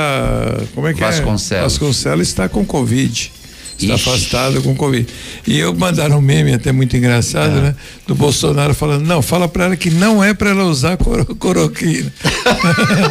Como 0.75 0.88
é 0.88 0.93
que 0.93 0.99
Vasconcelos. 0.99 1.51
é? 1.51 1.62
Vasconcelos 1.62 2.27
está 2.27 2.49
com 2.49 2.65
Covid. 2.65 3.32
Está 3.79 3.93
Ixi. 3.93 4.09
afastada 4.09 4.61
com 4.61 4.75
Covid. 4.75 5.07
E 5.45 5.57
eu 5.57 5.73
mandaram 5.75 6.17
um 6.17 6.21
meme 6.21 6.53
até 6.53 6.71
muito 6.71 6.97
engraçado, 6.97 7.57
é. 7.57 7.61
né? 7.61 7.75
Do 8.07 8.15
Bolsonaro 8.15 8.73
falando: 8.73 9.05
não, 9.05 9.21
fala 9.21 9.47
para 9.47 9.65
ela 9.65 9.77
que 9.77 9.89
não 9.89 10.23
é 10.23 10.33
para 10.33 10.49
ela 10.49 10.65
usar 10.65 10.97
cor 10.97 11.23
coroquina. 11.37 12.11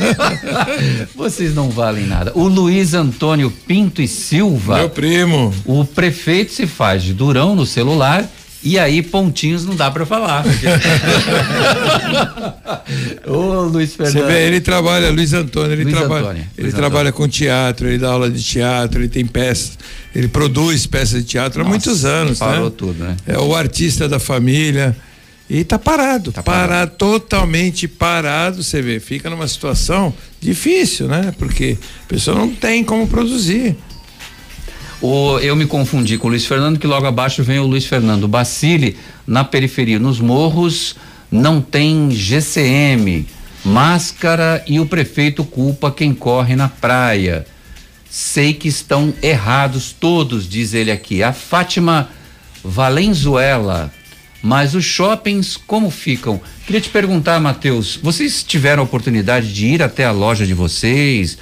Vocês 1.15 1.55
não 1.55 1.71
valem 1.71 2.07
nada. 2.07 2.33
O 2.35 2.49
Luiz 2.49 2.95
Antônio 2.95 3.53
Pinto 3.67 4.03
e 4.03 4.09
Silva. 4.09 4.79
Meu 4.79 4.91
primo. 4.91 5.55
O 5.65 5.85
prefeito 5.85 6.53
se 6.53 6.67
faz 6.67 7.03
de 7.03 7.15
durão 7.15 7.55
no 7.55 7.65
celular 7.65 8.29
e 8.63 8.79
aí, 8.79 9.03
pontinhos 9.03 9.65
não 9.65 9.77
dá 9.77 9.91
para 9.91 10.05
falar. 10.05 10.45
Ô, 13.27 13.63
Luiz 13.63 13.95
Fernando. 13.95 14.15
Você 14.15 14.27
vê, 14.27 14.47
ele 14.47 14.61
trabalha, 14.61 15.11
Luiz 15.11 15.33
Antônio, 15.33 15.73
ele 15.73 15.85
Luiz 15.85 15.97
trabalha. 15.97 16.25
Antônio, 16.25 16.43
ele 16.57 16.63
Luiz 16.63 16.75
trabalha 16.75 17.11
Antônio. 17.11 17.29
com 17.29 17.29
teatro, 17.29 17.89
ele 17.89 17.99
dá 17.99 18.11
aula 18.11 18.31
de 18.31 18.43
teatro, 18.43 19.01
ele 19.01 19.09
tem 19.09 19.27
peças, 19.27 19.79
ele 20.15 20.29
produz 20.29 20.87
peças 20.87 21.23
de 21.23 21.29
teatro 21.29 21.59
Nossa, 21.59 21.69
há 21.69 21.71
muitos 21.71 22.05
anos, 22.05 22.39
parou 22.39 22.71
né? 22.71 22.73
tudo, 22.77 23.05
né? 23.05 23.17
É 23.27 23.39
o 23.39 23.55
artista 23.55 24.09
da 24.09 24.19
família. 24.19 24.97
E 25.49 25.63
tá 25.63 25.79
parado, 25.79 26.33
tá 26.33 26.43
parado, 26.43 26.69
parado, 26.69 26.93
totalmente 26.97 27.87
parado, 27.87 28.65
você 28.65 28.83
vê, 28.83 28.99
fica 28.99 29.31
numa 29.31 29.47
situação 29.47 30.13
difícil, 30.41 31.07
né? 31.07 31.33
Porque 31.39 31.79
a 32.05 32.09
pessoa 32.09 32.37
não 32.37 32.49
tem 32.49 32.83
como 32.83 33.07
produzir. 33.07 33.77
O, 35.01 35.39
eu 35.41 35.55
me 35.55 35.67
confundi 35.67 36.17
com 36.17 36.27
o 36.27 36.31
Luiz 36.31 36.47
Fernando, 36.47 36.79
que 36.79 36.87
logo 36.87 37.07
abaixo 37.07 37.43
vem 37.43 37.59
o 37.59 37.67
Luiz 37.67 37.85
Fernando 37.85 38.27
Bacile, 38.27 38.97
na 39.27 39.45
periferia, 39.45 39.99
nos 39.99 40.21
morros, 40.21 40.97
não 41.31 41.61
tem 41.61 42.11
GCM, 42.11 43.27
máscara 43.65 44.65
e 44.67 44.81
o 44.81 44.87
prefeito 44.87 45.45
culpa 45.45 45.91
quem 45.91 46.15
corre 46.15 46.57
na 46.57 46.69
praia. 46.69 47.47
Sei 48.09 48.55
que 48.55 48.69
estão 48.69 49.13
errados 49.23 49.93
todos, 49.93 50.49
diz 50.49 50.73
ele 50.73 50.91
aqui. 50.91 51.23
A 51.23 51.33
Fátima 51.33 52.09
Valenzuela, 52.65 53.93
mas 54.43 54.75
os 54.75 54.85
shoppings 54.85 55.57
como 55.57 55.91
ficam? 55.91 56.41
Queria 56.65 56.81
te 56.81 56.89
perguntar, 56.89 57.39
Matheus, 57.41 57.99
vocês 58.03 58.43
tiveram 58.43 58.83
a 58.83 58.85
oportunidade 58.85 59.53
de 59.53 59.67
ir 59.67 59.83
até 59.83 60.05
a 60.05 60.13
loja 60.13 60.47
de 60.47 60.55
vocês? 60.55 61.37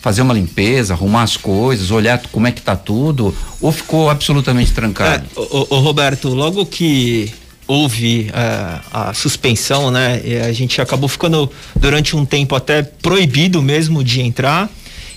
Fazer 0.00 0.22
uma 0.22 0.34
limpeza, 0.34 0.94
arrumar 0.94 1.22
as 1.22 1.36
coisas, 1.36 1.90
olhar 1.90 2.20
como 2.32 2.46
é 2.46 2.52
que 2.52 2.62
tá 2.62 2.74
tudo, 2.74 3.34
ou 3.60 3.70
ficou 3.70 4.08
absolutamente 4.08 4.72
trancado? 4.72 5.26
É, 5.36 5.40
o, 5.40 5.76
o, 5.76 5.78
Roberto, 5.80 6.28
logo 6.28 6.64
que 6.64 7.32
houve 7.66 8.30
é, 8.32 8.80
a 8.92 9.12
suspensão, 9.12 9.90
né, 9.90 10.20
a 10.46 10.52
gente 10.52 10.80
acabou 10.80 11.08
ficando 11.08 11.50
durante 11.76 12.16
um 12.16 12.24
tempo 12.24 12.54
até 12.54 12.82
proibido 12.82 13.62
mesmo 13.62 14.02
de 14.02 14.20
entrar. 14.20 14.68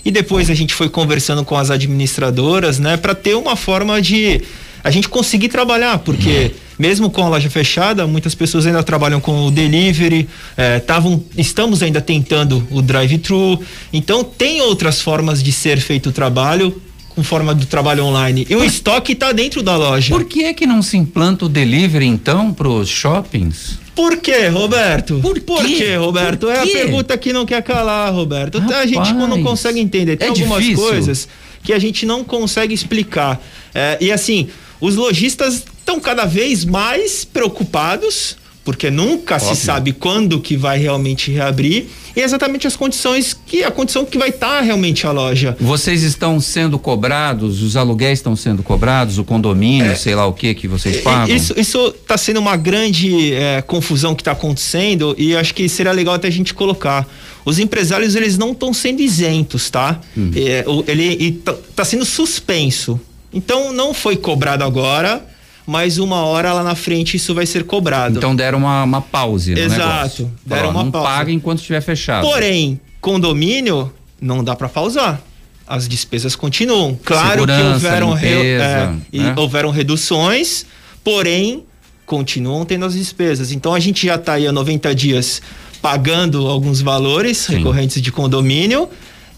E 0.04 0.10
depois 0.10 0.50
a 0.50 0.54
gente 0.54 0.74
foi 0.74 0.90
conversando 0.90 1.44
com 1.44 1.56
as 1.56 1.70
administradoras, 1.70 2.78
né, 2.78 2.98
para 2.98 3.14
ter 3.14 3.34
uma 3.34 3.56
forma 3.56 4.02
de 4.02 4.42
a 4.84 4.90
gente 4.90 5.08
conseguir 5.08 5.48
trabalhar, 5.48 5.98
porque 6.00 6.52
mesmo 6.78 7.10
com 7.10 7.22
a 7.22 7.28
loja 7.28 7.48
fechada, 7.48 8.06
muitas 8.06 8.34
pessoas 8.34 8.66
ainda 8.66 8.82
trabalham 8.82 9.20
com 9.20 9.46
o 9.46 9.50
delivery, 9.50 10.28
é, 10.56 10.80
tavam, 10.80 11.22
estamos 11.36 11.82
ainda 11.82 12.00
tentando 12.00 12.66
o 12.70 12.82
drive-thru. 12.82 13.60
Então 13.92 14.24
tem 14.24 14.60
outras 14.60 15.00
formas 15.00 15.42
de 15.42 15.52
ser 15.52 15.80
feito 15.80 16.08
o 16.08 16.12
trabalho 16.12 16.80
com 17.14 17.22
forma 17.22 17.54
do 17.54 17.64
trabalho 17.64 18.04
online. 18.04 18.46
E 18.50 18.56
o 18.56 18.64
estoque 18.64 19.12
está 19.12 19.32
dentro 19.32 19.62
da 19.62 19.76
loja. 19.76 20.12
Por 20.12 20.24
que 20.24 20.44
é 20.44 20.52
que 20.52 20.66
não 20.66 20.82
se 20.82 20.96
implanta 20.96 21.46
o 21.46 21.48
delivery 21.48 22.06
então 22.06 22.52
para 22.52 22.68
os 22.68 22.88
shoppings? 22.88 23.78
Por 23.94 24.16
quê, 24.16 24.48
Roberto? 24.48 25.20
Por, 25.20 25.40
Por 25.40 25.64
quê, 25.64 25.94
Roberto? 25.94 26.46
Por 26.46 26.52
é 26.52 26.62
a 26.62 26.66
pergunta 26.66 27.16
que 27.16 27.32
não 27.32 27.46
quer 27.46 27.62
calar, 27.62 28.12
Roberto. 28.12 28.58
Rapaz, 28.58 28.80
a 28.80 28.86
gente 28.86 29.12
não 29.12 29.40
consegue 29.42 29.78
entender. 29.78 30.16
Tem 30.16 30.26
é 30.26 30.30
algumas 30.30 30.64
difícil. 30.64 30.84
coisas 30.84 31.28
que 31.62 31.72
a 31.72 31.78
gente 31.78 32.04
não 32.04 32.24
consegue 32.24 32.74
explicar. 32.74 33.40
É, 33.72 33.96
e 34.00 34.10
assim, 34.10 34.48
os 34.80 34.96
lojistas 34.96 35.64
estão 35.84 36.00
cada 36.00 36.24
vez 36.24 36.64
mais 36.64 37.26
preocupados, 37.26 38.38
porque 38.64 38.90
nunca 38.90 39.34
Óbvio. 39.34 39.54
se 39.54 39.60
sabe 39.60 39.92
quando 39.92 40.40
que 40.40 40.56
vai 40.56 40.78
realmente 40.78 41.30
reabrir 41.30 41.86
e 42.16 42.20
exatamente 42.20 42.66
as 42.66 42.74
condições 42.74 43.36
que 43.46 43.62
a 43.62 43.70
condição 43.70 44.06
que 44.06 44.16
vai 44.16 44.30
estar 44.30 44.56
tá 44.56 44.60
realmente 44.62 45.06
a 45.06 45.12
loja. 45.12 45.54
Vocês 45.60 46.02
estão 46.02 46.40
sendo 46.40 46.78
cobrados, 46.78 47.62
os 47.62 47.76
aluguéis 47.76 48.20
estão 48.20 48.34
sendo 48.34 48.62
cobrados, 48.62 49.18
o 49.18 49.24
condomínio, 49.24 49.92
é, 49.92 49.94
sei 49.94 50.14
lá 50.14 50.26
o 50.26 50.32
que 50.32 50.54
que 50.54 50.66
vocês 50.66 50.96
é, 50.96 51.02
pagam? 51.02 51.36
Isso 51.36 51.52
isso 51.58 51.88
está 51.88 52.16
sendo 52.16 52.40
uma 52.40 52.56
grande 52.56 53.34
é, 53.34 53.60
confusão 53.60 54.14
que 54.14 54.22
está 54.22 54.32
acontecendo 54.32 55.14
e 55.18 55.36
acho 55.36 55.54
que 55.54 55.68
seria 55.68 55.92
legal 55.92 56.14
até 56.14 56.28
a 56.28 56.32
gente 56.32 56.54
colocar. 56.54 57.06
Os 57.44 57.58
empresários 57.58 58.14
eles 58.14 58.38
não 58.38 58.52
estão 58.52 58.72
sendo 58.72 59.02
isentos, 59.02 59.68
tá? 59.68 60.00
Hum. 60.16 60.30
É, 60.34 60.64
ele 60.86 61.38
está 61.38 61.54
tá 61.76 61.84
sendo 61.84 62.06
suspenso. 62.06 62.98
Então 63.30 63.70
não 63.70 63.92
foi 63.92 64.16
cobrado 64.16 64.64
agora 64.64 65.33
mas 65.66 65.98
uma 65.98 66.24
hora 66.24 66.52
lá 66.52 66.62
na 66.62 66.74
frente 66.74 67.16
isso 67.16 67.34
vai 67.34 67.46
ser 67.46 67.64
cobrado. 67.64 68.18
Então 68.18 68.34
deram 68.36 68.58
uma, 68.58 68.84
uma 68.84 69.00
pause 69.00 69.52
Exato, 69.58 70.30
deram 70.44 70.70
uma 70.70 70.84
não 70.84 70.90
pausa. 70.90 71.08
paga 71.08 71.32
enquanto 71.32 71.58
estiver 71.58 71.80
fechado. 71.80 72.26
Porém, 72.26 72.80
condomínio 73.00 73.92
não 74.20 74.44
dá 74.44 74.54
para 74.54 74.68
pausar. 74.68 75.20
As 75.66 75.88
despesas 75.88 76.36
continuam. 76.36 76.98
Claro 77.02 77.30
Segurança, 77.30 77.62
que 77.62 77.86
houveram, 77.86 78.14
limpeza, 78.14 78.64
é, 79.12 79.18
né? 79.18 79.34
houveram 79.36 79.70
reduções, 79.70 80.66
porém 81.02 81.64
continuam 82.04 82.66
tendo 82.66 82.84
as 82.84 82.92
despesas. 82.94 83.50
Então 83.50 83.72
a 83.72 83.80
gente 83.80 84.06
já 84.06 84.16
está 84.16 84.34
aí 84.34 84.46
há 84.46 84.52
90 84.52 84.94
dias 84.94 85.40
pagando 85.80 86.46
alguns 86.46 86.82
valores 86.82 87.38
Sim. 87.38 87.56
recorrentes 87.56 88.00
de 88.00 88.12
condomínio 88.12 88.88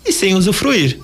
e 0.05 0.13
sem 0.13 0.35
usufruir. 0.35 0.99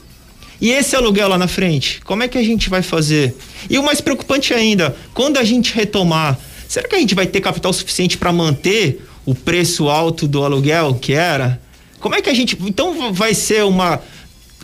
E 0.62 0.70
esse 0.70 0.94
aluguel 0.94 1.26
lá 1.26 1.36
na 1.36 1.48
frente, 1.48 2.00
como 2.04 2.22
é 2.22 2.28
que 2.28 2.38
a 2.38 2.42
gente 2.42 2.70
vai 2.70 2.82
fazer? 2.82 3.34
E 3.68 3.76
o 3.80 3.82
mais 3.82 4.00
preocupante 4.00 4.54
ainda, 4.54 4.94
quando 5.12 5.36
a 5.36 5.42
gente 5.42 5.74
retomar, 5.74 6.38
será 6.68 6.86
que 6.86 6.94
a 6.94 6.98
gente 7.00 7.16
vai 7.16 7.26
ter 7.26 7.40
capital 7.40 7.72
suficiente 7.72 8.16
para 8.16 8.32
manter 8.32 9.04
o 9.26 9.34
preço 9.34 9.88
alto 9.88 10.28
do 10.28 10.44
aluguel 10.44 10.94
que 10.94 11.14
era? 11.14 11.60
Como 11.98 12.14
é 12.14 12.22
que 12.22 12.30
a 12.30 12.34
gente. 12.34 12.56
Então 12.60 13.12
vai 13.12 13.34
ser 13.34 13.64
uma 13.64 14.00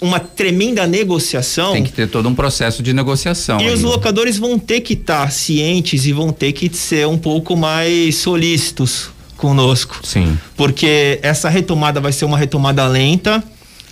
uma 0.01 0.21
tremenda 0.21 0.87
negociação. 0.87 1.73
Tem 1.73 1.83
que 1.83 1.91
ter 1.91 2.09
todo 2.09 2.29
um 2.29 2.35
processo 2.35 2.81
de 2.81 2.93
negociação. 2.93 3.61
E 3.61 3.67
aí. 3.67 3.75
os 3.75 3.83
locadores 3.83 4.39
vão 4.39 4.57
ter 4.57 4.81
que 4.83 4.93
estar 4.93 5.25
tá 5.25 5.31
cientes 5.31 6.07
e 6.07 6.13
vão 6.13 6.31
ter 6.31 6.53
que 6.53 6.73
ser 6.73 7.09
um 7.09 7.19
pouco 7.19 7.57
mais 7.57 8.15
solícitos 8.19 9.11
conosco. 9.37 9.99
Sim. 10.05 10.39
Porque 10.57 11.19
essa 11.23 11.49
retomada 11.49 12.01
vai 12.01 12.13
ser 12.13 12.25
uma 12.25 12.39
retomada 12.39 12.87
lenta. 12.87 13.43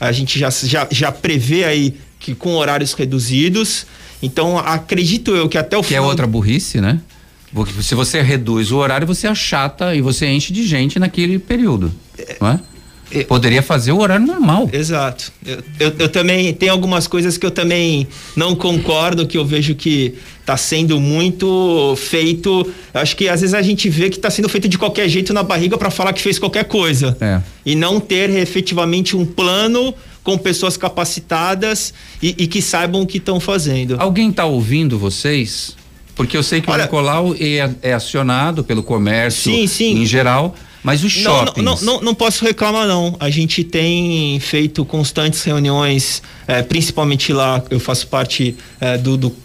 A 0.01 0.13
gente 0.13 0.39
já, 0.39 0.51
já, 0.51 0.87
já 0.91 1.13
prevê 1.13 1.65
aí 1.65 1.95
que 2.19 2.35
com 2.35 2.55
horários 2.55 2.93
reduzidos. 2.93 3.87
Então, 4.23 4.59
acredito 4.59 5.35
eu 5.35 5.49
que 5.49 5.59
até 5.59 5.77
o 5.77 5.81
que 5.81 5.87
é 5.87 5.89
final. 5.89 6.03
Que 6.03 6.07
é 6.07 6.11
outra 6.11 6.27
burrice, 6.27 6.81
né? 6.81 7.01
Porque 7.53 7.83
se 7.83 7.95
você 7.95 8.21
reduz 8.21 8.71
o 8.73 8.77
horário, 8.77 9.07
você 9.07 9.27
achata 9.27 9.95
e 9.95 10.01
você 10.01 10.27
enche 10.27 10.53
de 10.53 10.67
gente 10.67 10.99
naquele 10.99 11.39
período. 11.39 11.93
É, 12.19 12.37
não 12.41 12.49
é? 12.49 12.61
Poderia 13.29 13.63
fazer 13.63 13.93
o 13.93 14.01
horário 14.01 14.27
normal. 14.27 14.69
Exato. 14.73 15.33
Eu, 15.45 15.63
eu, 15.79 15.93
eu, 15.99 16.09
também 16.09 16.53
tem 16.53 16.69
algumas 16.69 17.07
coisas 17.07 17.39
que 17.39 17.47
eu 17.47 17.51
também 17.51 18.07
não 18.35 18.55
concordo, 18.55 19.27
que 19.27 19.39
eu 19.39 19.45
vejo 19.45 19.75
que 19.75 20.15
está 20.41 20.57
sendo 20.57 21.01
muito 21.01 21.95
feito. 21.97 22.73
Acho 22.93 23.17
que 23.17 23.29
às 23.29 23.41
vezes 23.41 23.55
a 23.55 23.63
gente 23.63 23.89
vê 23.89 24.11
que 24.11 24.17
está 24.17 24.29
sendo 24.29 24.49
feito 24.49 24.69
de 24.69 24.77
qualquer 24.77 25.09
jeito 25.09 25.33
na 25.33 25.43
barriga 25.43 25.79
para 25.79 25.91
falar 25.91 26.13
que 26.13 26.21
fez 26.21 26.39
qualquer 26.39 26.65
coisa. 26.65 27.17
É. 27.21 27.41
E 27.65 27.75
não 27.77 28.01
ter 28.01 28.29
efetivamente 28.31 29.17
um 29.17 29.25
plano 29.25 29.95
com 30.25 30.37
pessoas 30.37 30.77
capacitadas 30.77 31.95
e, 32.21 32.35
e 32.37 32.47
que 32.49 32.61
saibam 32.61 33.03
o 33.03 33.07
que 33.07 33.19
estão 33.19 33.39
fazendo. 33.39 33.97
Alguém 34.01 34.31
está 34.31 34.45
ouvindo 34.45 34.99
vocês? 34.99 35.77
Porque 36.17 36.37
eu 36.37 36.43
sei 36.43 36.61
que 36.61 36.69
Olha, 36.71 36.83
o 36.83 36.87
Nicolau 36.87 37.37
é, 37.39 37.71
é 37.83 37.93
acionado 37.93 38.65
pelo 38.65 38.83
comércio 38.83 39.53
sim, 39.53 39.67
sim. 39.67 40.03
em 40.03 40.07
geral 40.07 40.57
mas 40.87 41.03
os 41.03 41.11
shoppings. 41.11 41.65
Não, 41.65 41.75
não, 41.75 41.83
não, 41.83 42.01
não, 42.01 42.15
posso 42.15 42.45
reclamar, 42.45 42.87
não. 42.87 43.17
A 43.19 43.29
gente 43.29 43.65
tem 43.65 44.39
feito 44.39 44.85
constantes 44.85 45.43
reuniões, 45.43 46.23
é, 46.47 46.63
principalmente 46.63 47.33
lá, 47.33 47.61
eu 47.71 47.81
faço 47.81 48.07
parte 48.07 48.55
é, 48.81 48.97
do, 48.97 49.17
do 49.17 49.37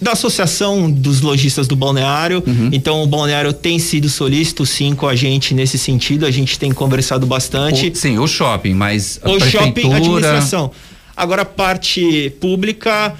da 0.00 0.12
associação 0.12 0.88
dos 0.88 1.20
lojistas 1.20 1.66
do 1.66 1.74
balneário. 1.74 2.40
Uhum. 2.46 2.70
Então 2.72 3.02
o 3.02 3.08
balneário 3.08 3.52
tem 3.52 3.80
sido 3.80 4.08
solícito 4.08 4.64
sim 4.64 4.94
com 4.94 5.08
a 5.08 5.16
gente 5.16 5.52
nesse 5.52 5.76
sentido. 5.76 6.24
A 6.24 6.30
gente 6.30 6.56
tem 6.56 6.70
conversado 6.70 7.26
bastante. 7.26 7.88
O, 7.88 7.96
sim, 7.96 8.16
o 8.16 8.28
shopping, 8.28 8.74
mas 8.74 9.18
a 9.20 9.28
o 9.28 9.32
prefeitura... 9.32 9.64
shopping, 9.64 9.92
administração. 9.94 10.70
Agora 11.16 11.42
a 11.42 11.44
parte 11.44 12.32
pública 12.40 13.16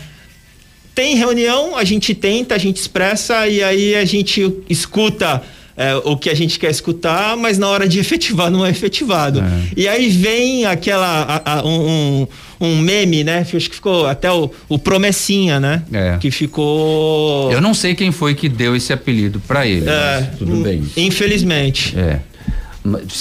tem 0.94 1.16
reunião, 1.16 1.76
a 1.76 1.82
gente 1.82 2.14
tenta, 2.14 2.54
a 2.54 2.58
gente 2.58 2.76
expressa 2.76 3.48
e 3.48 3.64
aí 3.64 3.96
a 3.96 4.04
gente 4.04 4.48
escuta 4.70 5.42
é, 5.78 5.94
o 6.04 6.16
que 6.16 6.28
a 6.28 6.34
gente 6.34 6.58
quer 6.58 6.72
escutar, 6.72 7.36
mas 7.36 7.56
na 7.56 7.68
hora 7.68 7.88
de 7.88 8.00
efetivar 8.00 8.50
não 8.50 8.66
é 8.66 8.70
efetivado. 8.70 9.38
É. 9.38 9.44
E 9.76 9.88
aí 9.88 10.08
vem 10.08 10.66
aquela 10.66 11.06
a, 11.22 11.60
a, 11.60 11.64
um, 11.64 12.26
um, 12.60 12.78
meme, 12.78 13.22
né? 13.22 13.40
Acho 13.40 13.70
que 13.70 13.76
ficou 13.76 14.04
até 14.06 14.30
o, 14.30 14.50
o 14.68 14.76
promessinha, 14.76 15.60
né? 15.60 15.84
É. 15.92 16.18
Que 16.18 16.32
ficou. 16.32 17.52
Eu 17.52 17.60
não 17.60 17.72
sei 17.72 17.94
quem 17.94 18.10
foi 18.10 18.34
que 18.34 18.48
deu 18.48 18.74
esse 18.74 18.92
apelido 18.92 19.40
para 19.46 19.64
ele. 19.66 19.88
É, 19.88 20.32
tudo 20.36 20.56
bem. 20.56 20.82
Infelizmente. 20.96 21.96
É. 21.96 22.18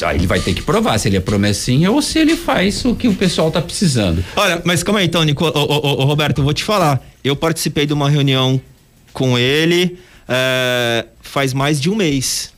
Aí 0.06 0.18
ele 0.18 0.28
vai 0.28 0.40
ter 0.40 0.54
que 0.54 0.62
provar 0.62 0.98
se 0.98 1.10
ele 1.10 1.18
é 1.18 1.20
promessinha 1.20 1.92
ou 1.92 2.02
se 2.02 2.18
ele 2.18 2.36
faz 2.36 2.86
o 2.86 2.96
que 2.96 3.08
o 3.08 3.14
pessoal 3.14 3.52
tá 3.52 3.62
precisando. 3.62 4.24
Olha, 4.36 4.62
mas 4.64 4.82
calma 4.82 5.00
aí 5.00 5.06
então, 5.06 5.22
Nico, 5.24 5.46
ô, 5.46 5.50
ô, 5.50 6.02
ô, 6.02 6.06
Roberto, 6.06 6.40
eu 6.40 6.44
vou 6.44 6.54
te 6.54 6.64
falar. 6.64 7.06
Eu 7.24 7.36
participei 7.36 7.86
de 7.86 7.94
uma 7.94 8.10
reunião 8.10 8.60
com 9.12 9.38
ele 9.38 9.98
é, 10.28 11.06
faz 11.22 11.54
mais 11.54 11.80
de 11.80 11.90
um 11.90 11.96
mês. 11.96 12.52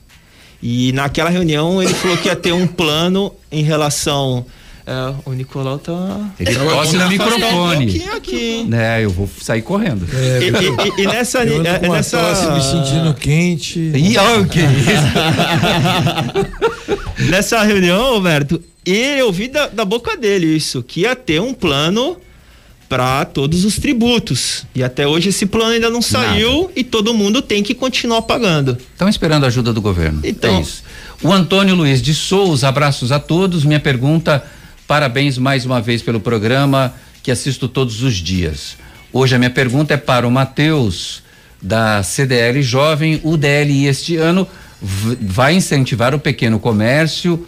E 0.62 0.92
naquela 0.92 1.30
reunião 1.30 1.82
ele 1.82 1.94
falou 1.94 2.16
que 2.18 2.28
ia 2.28 2.36
ter 2.36 2.52
um 2.52 2.66
plano 2.66 3.32
em 3.50 3.62
relação. 3.62 4.44
É, 4.86 5.14
o 5.24 5.32
Nicolau 5.32 5.78
tá. 5.78 6.32
Ele 6.38 6.54
tosse 6.54 6.96
no 6.96 7.08
microfone. 7.08 8.02
Um 8.02 8.16
aqui. 8.16 8.68
É, 8.72 9.04
eu 9.04 9.10
vou 9.10 9.28
sair 9.40 9.62
correndo. 9.62 10.06
É, 10.12 10.40
e, 10.42 10.48
e, 10.48 11.02
e, 11.02 11.06
nessa. 11.06 11.44
Eu 11.44 11.64
é, 11.64 11.78
nessa... 11.88 12.18
Tosse, 12.18 12.50
me 12.50 12.60
sentindo 12.62 13.14
quente. 13.14 13.78
E 13.78 14.18
olha 14.18 14.40
o 14.40 14.46
que 14.46 14.58
isso. 14.58 14.90
nessa 17.30 17.62
reunião, 17.62 18.14
Roberto, 18.14 18.62
eu 18.84 19.26
ouvi 19.26 19.48
da, 19.48 19.68
da 19.68 19.84
boca 19.84 20.16
dele 20.16 20.46
isso, 20.46 20.82
que 20.82 21.02
ia 21.02 21.14
ter 21.14 21.40
um 21.40 21.54
plano 21.54 22.16
para 22.90 23.24
todos 23.24 23.64
os 23.64 23.76
tributos. 23.76 24.66
E 24.74 24.82
até 24.82 25.06
hoje 25.06 25.28
esse 25.28 25.46
plano 25.46 25.74
ainda 25.74 25.88
não 25.88 26.02
saiu 26.02 26.62
Nada. 26.62 26.72
e 26.74 26.82
todo 26.82 27.14
mundo 27.14 27.40
tem 27.40 27.62
que 27.62 27.72
continuar 27.72 28.22
pagando. 28.22 28.76
Estão 28.92 29.08
esperando 29.08 29.44
a 29.44 29.46
ajuda 29.46 29.72
do 29.72 29.80
governo. 29.80 30.20
Então, 30.24 30.56
é 30.56 30.60
isso. 30.60 30.82
O 31.22 31.32
Antônio 31.32 31.76
Luiz 31.76 32.02
de 32.02 32.12
Souza, 32.12 32.66
abraços 32.66 33.12
a 33.12 33.20
todos. 33.20 33.64
Minha 33.64 33.78
pergunta, 33.78 34.44
parabéns 34.88 35.38
mais 35.38 35.64
uma 35.64 35.80
vez 35.80 36.02
pelo 36.02 36.18
programa 36.18 36.92
que 37.22 37.30
assisto 37.30 37.68
todos 37.68 38.02
os 38.02 38.16
dias. 38.16 38.76
Hoje 39.12 39.36
a 39.36 39.38
minha 39.38 39.50
pergunta 39.50 39.94
é 39.94 39.96
para 39.96 40.26
o 40.26 40.30
Matheus 40.30 41.22
da 41.62 42.02
CDL 42.02 42.60
Jovem. 42.60 43.20
O 43.22 43.36
DLI 43.36 43.86
este 43.86 44.16
ano 44.16 44.48
vai 44.82 45.54
incentivar 45.54 46.12
o 46.12 46.18
pequeno 46.18 46.58
comércio 46.58 47.46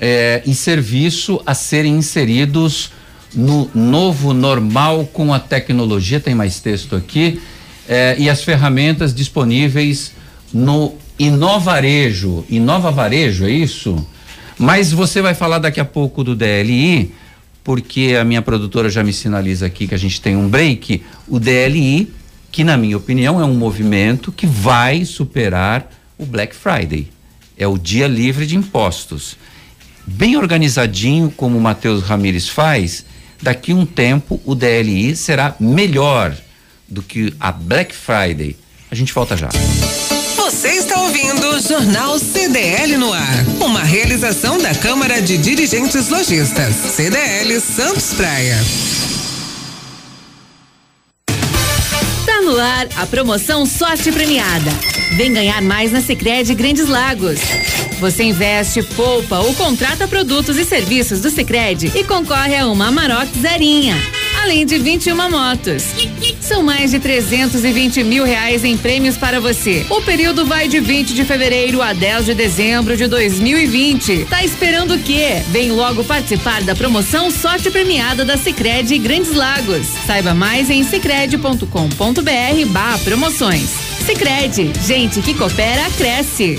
eh, 0.00 0.42
e 0.44 0.52
serviço 0.52 1.40
a 1.46 1.54
serem 1.54 1.94
inseridos 1.94 2.90
no 3.34 3.70
novo 3.74 4.32
normal 4.32 5.08
com 5.12 5.32
a 5.32 5.38
tecnologia, 5.38 6.20
tem 6.20 6.34
mais 6.34 6.60
texto 6.60 6.96
aqui, 6.96 7.40
eh, 7.88 8.16
e 8.18 8.30
as 8.30 8.42
ferramentas 8.42 9.14
disponíveis 9.14 10.12
no 10.52 10.94
Inovarejo. 11.18 12.44
Inova 12.48 12.90
Varejo, 12.90 13.44
é 13.44 13.50
isso? 13.50 14.06
Mas 14.58 14.92
você 14.92 15.22
vai 15.22 15.34
falar 15.34 15.58
daqui 15.58 15.80
a 15.80 15.84
pouco 15.84 16.24
do 16.24 16.34
DLI, 16.34 17.14
porque 17.62 18.16
a 18.20 18.24
minha 18.24 18.42
produtora 18.42 18.90
já 18.90 19.02
me 19.02 19.12
sinaliza 19.12 19.66
aqui 19.66 19.86
que 19.86 19.94
a 19.94 19.98
gente 19.98 20.20
tem 20.20 20.36
um 20.36 20.48
break. 20.48 21.02
O 21.28 21.38
DLI, 21.38 22.12
que 22.50 22.64
na 22.64 22.76
minha 22.76 22.96
opinião 22.96 23.40
é 23.40 23.44
um 23.44 23.54
movimento 23.54 24.32
que 24.32 24.46
vai 24.46 25.04
superar 25.04 25.90
o 26.18 26.26
Black 26.26 26.54
Friday. 26.54 27.08
É 27.56 27.66
o 27.66 27.78
dia 27.78 28.06
livre 28.06 28.46
de 28.46 28.56
impostos. 28.56 29.36
Bem 30.06 30.36
organizadinho, 30.36 31.30
como 31.30 31.58
o 31.58 31.60
Matheus 31.60 32.02
Ramires 32.02 32.48
faz, 32.48 33.04
daqui 33.40 33.72
um 33.72 33.86
tempo 33.86 34.40
o 34.44 34.54
DLI 34.54 35.16
será 35.16 35.54
melhor 35.58 36.36
do 36.88 37.02
que 37.02 37.32
a 37.38 37.52
Black 37.52 37.94
Friday. 37.94 38.56
A 38.90 38.94
gente 38.94 39.12
volta 39.12 39.36
já. 39.36 39.48
Você 40.36 40.68
está 40.68 41.00
ouvindo 41.00 41.46
o 41.48 41.60
Jornal 41.60 42.18
CDL 42.18 42.96
no 42.96 43.12
ar. 43.12 43.46
Uma 43.60 43.82
realização 43.82 44.58
da 44.58 44.74
Câmara 44.74 45.22
de 45.22 45.38
Dirigentes 45.38 46.08
Lojistas. 46.08 46.74
CDL 46.74 47.60
Santos 47.60 48.12
Praia. 48.14 48.58
Tá 52.26 52.42
no 52.42 52.58
ar 52.58 52.88
a 52.96 53.06
promoção 53.06 53.64
Sorte 53.64 54.10
Premiada. 54.10 54.70
Vem 55.12 55.32
ganhar 55.32 55.62
mais 55.62 55.92
na 55.92 56.00
Sicredi 56.00 56.54
Grandes 56.54 56.88
Lagos. 56.88 57.38
Você 58.00 58.24
investe, 58.24 58.82
poupa 58.82 59.38
ou 59.40 59.52
contrata 59.54 60.08
produtos 60.08 60.56
e 60.56 60.64
serviços 60.64 61.20
do 61.20 61.28
Sicredi 61.28 61.92
e 61.94 62.02
concorre 62.02 62.56
a 62.56 62.66
uma 62.66 62.88
Amarok 62.88 63.28
zerinha, 63.38 63.94
além 64.42 64.64
de 64.64 64.78
21 64.78 65.30
motos. 65.30 65.84
São 66.40 66.62
mais 66.62 66.92
de 66.92 66.98
320 66.98 68.02
mil 68.02 68.24
reais 68.24 68.64
em 68.64 68.78
prêmios 68.78 69.18
para 69.18 69.38
você. 69.38 69.84
O 69.90 70.00
período 70.00 70.46
vai 70.46 70.66
de 70.66 70.80
20 70.80 71.12
de 71.12 71.26
fevereiro 71.26 71.82
a 71.82 71.92
10 71.92 72.24
de 72.24 72.34
dezembro 72.34 72.96
de 72.96 73.06
2020. 73.06 74.24
Tá 74.24 74.42
esperando 74.42 74.94
o 74.94 74.98
quê? 74.98 75.42
Vem 75.50 75.70
logo 75.70 76.02
participar 76.02 76.62
da 76.62 76.74
promoção 76.74 77.30
Sorte 77.30 77.70
Premiada 77.70 78.24
da 78.24 78.38
Sicredi 78.38 78.96
Grandes 78.96 79.34
Lagos. 79.34 79.86
Saiba 80.06 80.32
mais 80.32 80.70
em 80.70 80.82
sicredi.com.br/barra 80.82 82.98
promoções. 83.04 83.68
Sicredi, 84.06 84.72
gente 84.86 85.20
que 85.20 85.34
coopera 85.34 85.84
cresce. 85.98 86.58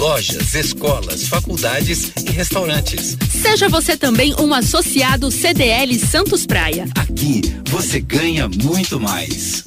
lojas, 0.00 0.54
escolas, 0.54 1.28
faculdades 1.28 2.10
e 2.26 2.30
restaurantes. 2.30 3.18
Seja 3.30 3.68
você 3.68 3.98
também 3.98 4.34
um 4.40 4.54
associado 4.54 5.30
CDL 5.30 5.94
Santos 5.98 6.46
Praia. 6.46 6.88
Aqui 6.96 7.42
você 7.68 8.00
ganha 8.00 8.48
muito 8.48 8.98
mais. 8.98 9.62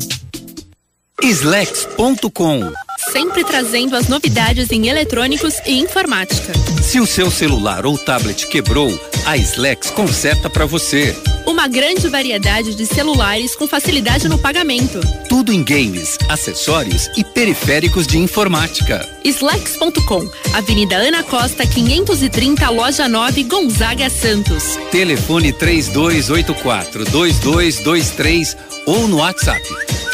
Slex.com 1.22 2.74
Sempre 3.12 3.44
trazendo 3.44 3.96
as 3.96 4.08
novidades 4.08 4.72
em 4.72 4.88
eletrônicos 4.88 5.54
e 5.68 5.74
informática. 5.74 6.52
Se 6.82 7.00
o 7.00 7.06
seu 7.06 7.30
celular 7.30 7.86
ou 7.86 7.96
tablet 7.96 8.48
quebrou, 8.48 8.90
a 9.26 9.38
Slex 9.38 9.90
conserta 9.92 10.50
para 10.50 10.66
você. 10.66 11.16
Uma 11.46 11.68
grande 11.68 12.08
variedade 12.10 12.76
de 12.76 12.86
celulares 12.86 13.56
com 13.56 13.68
facilidade 13.68 14.28
no 14.28 14.38
pagamento. 14.38 15.00
Tudo 15.30 15.54
em 15.54 15.64
games, 15.64 16.18
acessórios 16.30 17.10
e 17.16 17.24
periféricos 17.24 18.06
de 18.06 18.18
informática. 18.18 19.08
Slex.com, 19.24 20.30
Avenida 20.54 20.98
Ana 20.98 21.24
Costa, 21.24 21.66
530, 21.66 22.70
Loja 22.70 23.08
9, 23.08 23.44
Gonzaga 23.44 24.10
Santos. 24.10 24.78
Telefone 24.92 25.54
3284 25.54 27.06
2223 27.06 28.58
ou 28.86 29.08
no 29.08 29.18
WhatsApp 29.18 29.62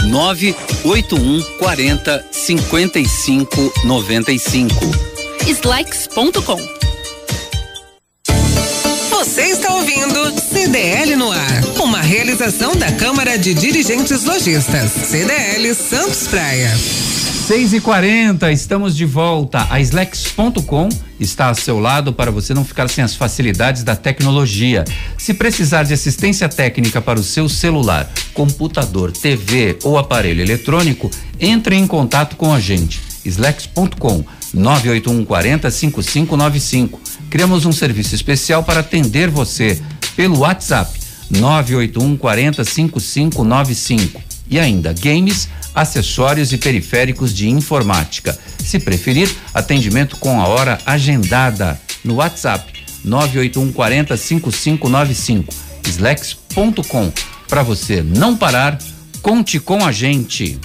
981 0.03 1.41
40 1.57 2.25
55 2.31 3.73
95. 3.85 4.75
Slex.com 5.47 6.78
você 9.29 9.43
está 9.43 9.75
ouvindo 9.75 10.41
CDL 10.41 11.15
no 11.15 11.31
ar, 11.31 11.63
uma 11.83 12.01
realização 12.01 12.75
da 12.75 12.91
Câmara 12.93 13.37
de 13.37 13.53
Dirigentes 13.53 14.23
Lojistas, 14.23 14.91
CDL 14.91 15.71
Santos 15.75 16.27
Praia. 16.27 16.75
6 16.75 17.73
e 17.73 17.79
40 17.79 18.51
estamos 18.51 18.97
de 18.97 19.05
volta. 19.05 19.67
A 19.69 19.79
Slex.com 19.81 20.89
está 21.19 21.49
a 21.49 21.53
seu 21.53 21.79
lado 21.79 22.11
para 22.11 22.31
você 22.31 22.55
não 22.55 22.65
ficar 22.65 22.89
sem 22.89 23.03
as 23.03 23.15
facilidades 23.15 23.83
da 23.83 23.95
tecnologia. 23.95 24.83
Se 25.15 25.35
precisar 25.35 25.83
de 25.83 25.93
assistência 25.93 26.49
técnica 26.49 26.99
para 26.99 27.19
o 27.19 27.23
seu 27.23 27.47
celular, 27.47 28.11
computador, 28.33 29.11
TV 29.11 29.77
ou 29.83 29.99
aparelho 29.99 30.41
eletrônico, 30.41 31.11
entre 31.39 31.75
em 31.75 31.85
contato 31.85 32.35
com 32.35 32.51
a 32.51 32.59
gente. 32.59 32.99
Slex.com 33.23 34.23
981 34.55 35.23
40 35.23 35.69
5595. 35.69 37.08
Criamos 37.29 37.65
um 37.65 37.71
serviço 37.71 38.15
especial 38.15 38.63
para 38.63 38.79
atender 38.79 39.29
você 39.29 39.79
pelo 40.15 40.39
WhatsApp 40.39 40.99
981 41.29 42.17
40 42.17 42.63
5595. 42.63 44.21
E 44.49 44.59
ainda 44.59 44.93
games, 44.93 45.47
acessórios 45.75 46.51
e 46.51 46.57
periféricos 46.57 47.33
de 47.33 47.47
informática. 47.47 48.37
Se 48.57 48.79
preferir, 48.79 49.29
atendimento 49.53 50.17
com 50.17 50.41
a 50.41 50.47
hora 50.47 50.79
agendada 50.85 51.79
no 52.03 52.15
WhatsApp 52.15 52.73
981 53.05 53.71
40 53.71 54.17
5595. 54.17 55.53
Slex.com. 55.85 57.11
Para 57.47 57.63
você 57.63 58.01
não 58.01 58.35
parar, 58.35 58.77
conte 59.21 59.59
com 59.59 59.85
a 59.85 59.91
gente. 59.91 60.59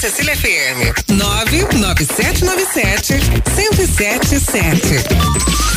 Cecília 0.00 0.36
FM. 0.36 1.08
99797 1.08 3.14
1077. 3.56 4.80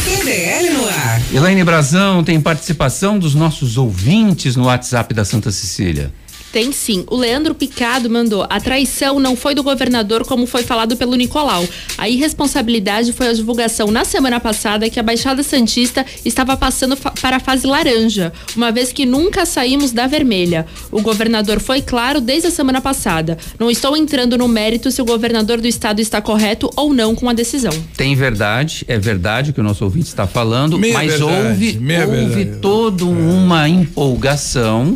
CDL 0.04 0.70
no 0.72 0.88
ar. 0.88 1.22
Elaine 1.34 1.64
Brazão 1.64 2.24
tem 2.24 2.40
participação 2.42 3.18
dos 3.18 3.34
nossos 3.34 3.78
ouvintes 3.78 4.56
no 4.56 4.66
WhatsApp 4.66 5.14
da 5.14 5.24
Santa 5.24 5.52
Cecília. 5.52 6.12
Tem 6.52 6.72
sim. 6.72 7.04
O 7.08 7.16
Leandro 7.16 7.54
Picado 7.54 8.10
mandou: 8.10 8.46
a 8.50 8.60
traição 8.60 9.20
não 9.20 9.36
foi 9.36 9.54
do 9.54 9.64
governador, 9.64 10.26
como 10.26 10.48
foi 10.48 10.64
falado 10.64 10.98
pelo 10.98 11.16
Nicolau. 11.16 11.68
A 11.98 12.10
irresponsabilidade 12.10 13.14
foi 13.14 13.28
a 13.28 13.34
divulgação 13.34 13.92
na 13.92 14.04
semana 14.04 14.40
passada 14.40 14.90
que 14.90 15.00
a 15.00 15.04
Baixada 15.04 15.44
Santista 15.44 16.06
estava 16.26 16.58
passando 16.58 16.98
para 16.98 17.38
a 17.38 17.40
fase 17.40 17.68
laranja, 17.68 18.34
uma 18.56 18.72
vez 18.72 18.92
que 18.92 19.06
nunca 19.06 19.46
saímos 19.46 19.92
da 19.92 20.08
vermelha. 20.08 20.66
O 20.92 21.02
governador 21.02 21.60
foi 21.60 21.82
claro 21.82 22.20
desde 22.20 22.48
a 22.48 22.52
semana 22.52 22.82
passada. 22.82 23.38
Não 23.60 23.70
estou 23.70 23.96
entrando 23.96 24.38
no 24.38 24.48
mérito 24.48 24.92
se 24.92 25.02
o 25.02 25.06
governador 25.06 25.62
do 25.62 25.68
estado 25.68 26.00
está 26.00 26.22
correto 26.22 26.70
ou 26.76 26.94
não 26.94 27.14
com 27.14 27.30
a 27.30 27.34
decisão. 27.34 27.74
Tem 27.96 28.16
verdade, 28.16 28.84
é 28.88 28.98
verdade 28.98 29.54
que 29.54 29.60
o 29.60 29.64
nosso 29.64 29.84
ouvinte 29.84 30.08
está 30.08 30.26
falando, 30.26 30.80
Meia 30.80 30.94
mas 30.94 31.12
verdade, 31.12 31.80
houve, 31.80 31.80
houve 32.06 32.46
toda 32.60 33.06
uma 33.06 33.70
empolgação. 33.70 34.96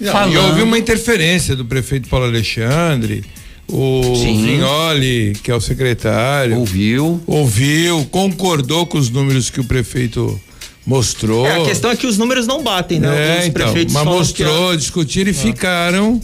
Não, 0.00 0.12
falando... 0.12 0.32
E 0.32 0.36
houve 0.38 0.62
uma 0.62 0.78
interferência 0.78 1.54
do 1.56 1.64
prefeito 1.64 2.08
Paulo 2.08 2.26
Alexandre, 2.26 3.24
o 3.68 4.02
Sim. 4.16 4.44
Vignoli, 4.44 5.32
que 5.42 5.50
é 5.50 5.54
o 5.54 5.60
secretário. 5.60 6.58
Ouviu. 6.58 7.20
Ouviu, 7.26 8.04
concordou 8.10 8.86
com 8.86 8.98
os 8.98 9.10
números 9.10 9.50
que 9.50 9.60
o 9.60 9.64
prefeito 9.64 10.40
mostrou. 10.86 11.46
É, 11.46 11.62
a 11.62 11.64
questão 11.64 11.90
é 11.90 11.96
que 11.96 12.06
os 12.06 12.18
números 12.18 12.46
não 12.46 12.62
batem, 12.62 13.00
né? 13.00 13.08
É, 13.08 13.38
Os 13.40 13.46
então, 13.46 13.64
prefeitos 13.64 13.94
mas 13.94 14.04
mostrou, 14.04 14.70
que 14.72 14.76
discutiram 14.78 15.30
e 15.30 15.34
ficaram. 15.34 16.20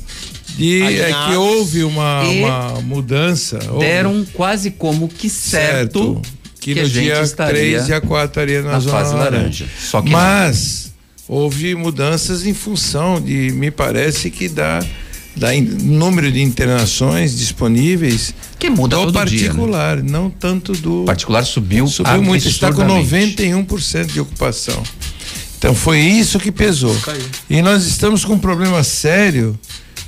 E 0.59 0.83
é 0.83 1.13
que 1.29 1.37
houve 1.37 1.85
uma, 1.85 2.21
uma 2.23 2.81
mudança. 2.83 3.59
houve- 3.71 3.87
Deram 3.87 4.27
quase 4.35 4.71
como 4.71 5.09
que 5.09 5.31
certo, 5.31 6.21
que, 6.61 6.75
que 6.75 6.81
a 6.81 6.83
no 6.83 6.89
gente 6.89 7.05
dia 7.05 7.23
estaria 7.23 7.61
3 7.79 7.89
e 7.89 7.93
a 7.95 8.01
4 8.01 8.27
estaria 8.29 8.63
na, 8.63 8.73
na 8.73 8.81
zona 8.81 8.99
fase 8.99 9.15
laranja. 9.15 9.67
Só 9.79 10.03
que 10.03 10.11
Mas 10.11 10.90
houve 11.33 11.77
mudanças 11.77 12.45
em 12.45 12.53
função 12.53 13.21
de, 13.21 13.53
me 13.53 13.71
parece 13.71 14.31
que 14.31 14.49
da, 14.49 14.85
da 15.37 15.55
in- 15.55 15.63
número 15.63 16.31
de 16.33 16.43
internações 16.43 17.39
disponíveis 17.39 18.35
Que 18.59 18.69
muda 18.69 18.97
do 18.97 19.13
todo 19.13 19.25
dia, 19.29 19.43
né? 19.43 19.47
particular, 19.47 20.03
não 20.03 20.29
tanto 20.29 20.73
do 20.73 21.03
o 21.03 21.05
particular 21.05 21.45
subiu, 21.45 21.87
subiu 21.87 22.21
muito, 22.21 22.49
está 22.49 22.73
com 22.73 22.83
absurdamente. 22.83 23.37
91% 23.45 24.07
de 24.07 24.21
ocupação. 24.21 24.83
Então 25.57 25.73
foi 25.73 26.01
isso 26.01 26.41
que 26.41 26.51
pesou. 26.51 26.97
E 27.49 27.63
nós 27.63 27.87
estamos 27.87 28.25
com 28.25 28.33
um 28.33 28.39
problema 28.39 28.83
sério 28.83 29.57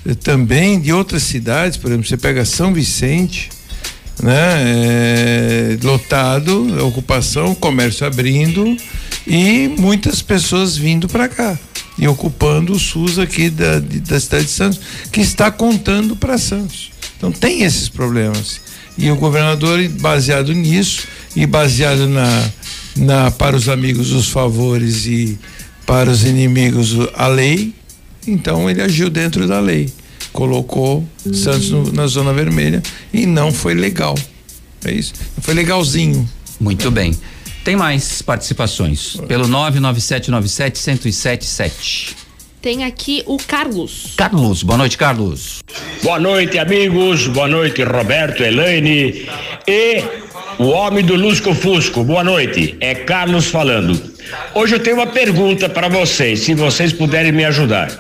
eh, 0.05 0.15
também 0.15 0.81
de 0.81 0.93
outras 0.93 1.23
cidades, 1.23 1.77
por 1.77 1.89
exemplo, 1.91 2.09
você 2.09 2.17
pega 2.17 2.45
São 2.45 2.73
Vicente, 2.75 3.49
né, 4.21 4.35
eh, 4.65 5.79
lotado, 5.85 6.85
ocupação, 6.87 7.55
comércio 7.55 8.05
abrindo 8.07 8.77
e 9.27 9.69
muitas 9.79 10.21
pessoas 10.23 10.77
vindo 10.77 11.09
para 11.09 11.29
cá 11.29 11.59
e 11.99 12.09
ocupando 12.09 12.73
o 12.73 12.79
SUS 12.79 13.19
aqui 13.19 13.51
da, 13.51 13.79
de- 13.79 14.01
da 14.01 14.19
cidade 14.19 14.45
de 14.47 14.51
Santos, 14.51 14.81
que 15.13 15.21
está 15.21 15.51
contando 15.51 16.17
para 16.17 16.39
Santos. 16.39 16.91
Então 17.17 17.31
tem 17.31 17.63
esses 17.63 17.89
problemas. 17.89 18.61
E 18.99 19.11
o 19.11 19.17
governador, 19.17 19.87
baseado 20.01 20.53
nisso 20.53 21.05
e 21.37 21.47
baseado 21.47 22.09
na, 22.09 22.51
na 22.97 23.31
para 23.31 23.57
os 23.57 23.69
amigos 23.69 24.13
os 24.13 24.29
favores 24.29 25.07
e 25.07 25.39
para 25.87 26.11
os 26.11 26.25
inimigos 26.25 26.97
a 27.15 27.27
lei, 27.27 27.75
então 28.27 28.69
ele 28.69 28.83
agiu 28.83 29.09
dentro 29.11 29.47
da 29.49 29.61
lei. 29.61 29.89
Colocou 30.33 31.07
Santos 31.35 31.71
no- 31.71 31.93
na 31.93 32.07
zona 32.07 32.33
vermelha 32.33 32.83
e 33.13 33.27
não 33.27 33.53
foi 33.53 33.75
legal. 33.75 34.19
É 34.85 34.93
isso. 34.93 35.13
Não 35.37 35.43
foi 35.43 35.55
legalzinho. 35.55 36.29
Muito 36.61 36.91
bem. 36.91 37.17
Tem 37.65 37.77
mais 37.77 38.21
participações 38.23 39.17
pelo 39.29 39.47
99797-1077. 39.49 42.15
Tem 42.61 42.83
aqui 42.85 43.23
o 43.27 43.39
Carlos. 43.39 44.15
Carlos, 44.17 44.65
boa 44.65 44.79
noite, 44.79 44.99
Carlos. 44.99 45.61
Boa 46.03 46.19
noite, 46.19 46.59
amigos. 46.59 47.29
Boa 47.29 47.47
noite, 47.47 47.85
Roberto, 47.85 48.43
Elaine 48.43 49.29
e 49.67 50.03
o 50.59 50.69
homem 50.69 51.05
do 51.05 51.15
Lusco 51.15 51.55
Fusco. 51.55 52.03
Boa 52.03 52.25
noite. 52.25 52.75
É 52.81 52.95
Carlos 52.95 53.47
falando. 53.47 54.13
Hoje 54.55 54.75
eu 54.75 54.81
tenho 54.81 54.97
uma 54.97 55.07
pergunta 55.07 55.69
para 55.69 55.89
vocês, 55.89 56.41
se 56.41 56.55
vocês 56.55 56.93
puderem 56.93 57.31
me 57.33 57.45
ajudar. 57.45 57.91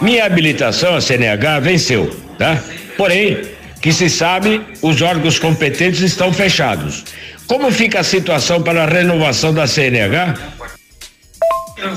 Minha 0.00 0.24
habilitação 0.24 0.94
a 0.94 1.00
CNH 1.00 1.58
venceu, 1.60 2.16
tá? 2.38 2.62
Porém, 2.96 3.42
que 3.80 3.92
se 3.92 4.08
sabe, 4.08 4.60
os 4.82 5.00
órgãos 5.02 5.38
competentes 5.38 6.00
estão 6.00 6.32
fechados. 6.32 7.04
Como 7.46 7.70
fica 7.70 8.00
a 8.00 8.04
situação 8.04 8.62
para 8.62 8.84
a 8.84 8.86
renovação 8.86 9.54
da 9.54 9.66
CNH? 9.66 10.34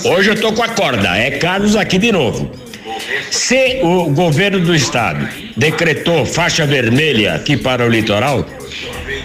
Hoje 0.06 0.30
eu 0.30 0.40
tô 0.40 0.54
com 0.54 0.64
a 0.64 0.70
corda, 0.70 1.18
é 1.18 1.32
Carlos 1.32 1.76
aqui 1.76 1.98
de 1.98 2.12
novo. 2.12 2.52
Se 3.32 3.80
o 3.82 4.12
governo 4.12 4.60
do 4.60 4.76
estado 4.76 5.28
decretou 5.58 6.26
faixa 6.26 6.66
vermelha 6.66 7.36
aqui 7.36 7.58
para 7.58 7.86
o 7.86 7.90
litoral, 7.90 8.46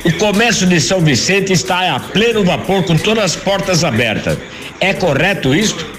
o 0.04 0.12
comércio 0.14 0.66
de 0.66 0.80
São 0.80 1.00
Vicente 1.00 1.52
está 1.52 1.94
a 1.94 2.00
pleno 2.00 2.44
vapor 2.44 2.84
com 2.84 2.96
todas 2.96 3.24
as 3.24 3.36
portas 3.36 3.84
abertas. 3.84 4.38
É 4.80 4.94
correto 4.94 5.54
isto? 5.54 5.95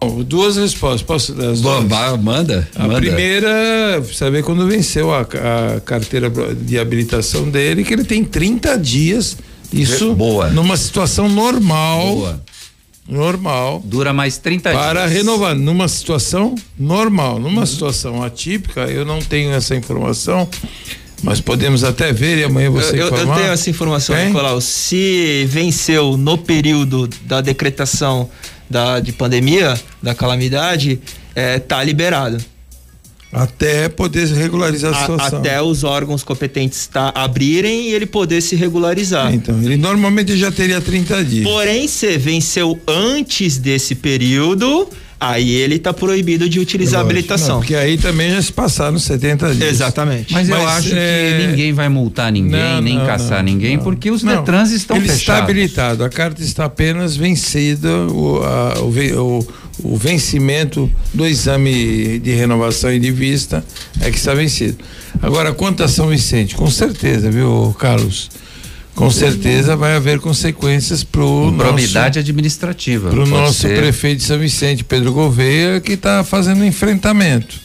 Bom, 0.00 0.22
Duas 0.22 0.56
respostas. 0.56 1.02
Posso 1.02 1.32
dar 1.32 1.50
as 1.50 1.60
duas? 1.60 1.84
Manda. 2.20 2.68
A 2.74 2.88
primeira, 2.88 4.02
saber 4.12 4.42
quando 4.42 4.66
venceu 4.66 5.12
a, 5.12 5.22
a 5.22 5.80
carteira 5.80 6.30
de 6.54 6.78
habilitação 6.78 7.48
dele, 7.48 7.82
que 7.82 7.94
ele 7.94 8.04
tem 8.04 8.22
30 8.22 8.76
dias. 8.78 9.36
Isso 9.72 10.14
Boa. 10.14 10.48
numa 10.50 10.76
situação 10.76 11.28
normal. 11.28 12.14
Boa. 12.14 12.42
Normal. 13.08 13.82
Dura 13.84 14.12
mais 14.12 14.36
30 14.36 14.72
Para 14.72 15.06
dias. 15.06 15.18
renovar, 15.18 15.54
numa 15.54 15.88
situação 15.88 16.54
normal, 16.78 17.38
numa 17.38 17.64
situação 17.64 18.22
atípica, 18.22 18.82
eu 18.82 19.04
não 19.04 19.20
tenho 19.20 19.52
essa 19.52 19.76
informação, 19.76 20.48
mas 21.22 21.40
podemos 21.40 21.84
até 21.84 22.12
ver 22.12 22.38
e 22.38 22.44
amanhã 22.44 22.68
você 22.70 22.96
eu, 22.96 23.06
eu 23.06 23.14
informar. 23.14 23.36
tenho 23.36 23.52
essa 23.52 23.70
informação, 23.70 24.14
Tem? 24.16 24.26
Nicolau. 24.26 24.60
Se 24.60 25.46
venceu 25.48 26.16
no 26.16 26.36
período 26.36 27.08
da 27.22 27.40
decretação 27.40 28.28
da, 28.68 29.00
de 29.00 29.12
pandemia, 29.12 29.78
da 30.02 30.14
calamidade, 30.14 31.00
é, 31.34 31.58
tá 31.58 31.82
liberado. 31.82 32.38
Até 33.32 33.88
poder 33.88 34.26
regularizar 34.28 34.94
a, 34.94 34.96
a 34.96 35.00
situação. 35.00 35.38
Até 35.40 35.60
os 35.60 35.84
órgãos 35.84 36.22
competentes 36.22 36.86
tá, 36.86 37.12
abrirem 37.14 37.88
e 37.88 37.94
ele 37.94 38.06
poder 38.06 38.40
se 38.40 38.56
regularizar. 38.56 39.34
Então, 39.34 39.60
ele 39.62 39.76
normalmente 39.76 40.36
já 40.36 40.50
teria 40.50 40.80
30 40.80 41.24
dias. 41.24 41.44
Porém, 41.44 41.86
se 41.88 42.16
venceu 42.16 42.80
antes 42.86 43.58
desse 43.58 43.94
período, 43.94 44.88
aí 45.30 45.50
ele 45.50 45.76
está 45.76 45.92
proibido 45.92 46.48
de 46.48 46.58
utilizar 46.60 47.00
Lógico, 47.00 47.10
habilitação. 47.10 47.54
Não, 47.56 47.60
porque 47.60 47.74
aí 47.74 47.96
também 47.96 48.30
já 48.30 48.42
se 48.42 48.52
passaram 48.52 48.98
70 48.98 49.54
dias. 49.54 49.70
Exatamente. 49.70 50.32
Mas, 50.32 50.48
Mas 50.48 50.58
eu 50.58 50.68
acho 50.68 50.94
é... 50.94 51.38
que 51.38 51.46
ninguém 51.46 51.72
vai 51.72 51.88
multar 51.88 52.32
ninguém, 52.32 52.60
não, 52.60 52.80
nem 52.80 52.98
não, 52.98 53.06
caçar 53.06 53.38
não, 53.38 53.52
ninguém, 53.52 53.78
porque 53.78 54.10
os 54.10 54.22
Detrans 54.22 54.70
estão 54.70 54.96
ele 54.96 55.08
fechados. 55.08 55.50
Ele 55.50 55.62
está 55.62 55.84
habilitado, 55.84 56.04
a 56.04 56.08
carta 56.08 56.42
está 56.42 56.64
apenas 56.64 57.16
vencida, 57.16 57.88
o, 57.88 58.42
a, 58.42 58.80
o, 58.80 59.38
o, 59.38 59.48
o 59.82 59.96
vencimento 59.96 60.90
do 61.12 61.26
exame 61.26 62.18
de 62.18 62.32
renovação 62.32 62.92
e 62.92 62.98
de 62.98 63.10
vista 63.10 63.64
é 64.00 64.10
que 64.10 64.16
está 64.16 64.34
vencido. 64.34 64.78
Agora, 65.22 65.52
quanto 65.52 65.82
a 65.82 65.88
São 65.88 66.08
Vicente? 66.08 66.54
Com 66.54 66.70
certeza, 66.70 67.30
viu, 67.30 67.74
Carlos? 67.78 68.30
Com 68.96 69.10
certeza 69.10 69.76
vai 69.76 69.94
haver 69.94 70.18
consequências 70.18 71.04
para 71.04 71.22
o 71.22 71.52
probidade 71.52 72.18
administrativa. 72.18 73.10
para 73.10 73.20
o 73.20 73.26
nosso 73.26 73.60
ser. 73.60 73.78
prefeito 73.78 74.20
de 74.20 74.24
São 74.24 74.38
Vicente 74.38 74.82
Pedro 74.82 75.12
Gouveia 75.12 75.80
que 75.80 75.92
está 75.92 76.24
fazendo 76.24 76.64
enfrentamento. 76.64 77.60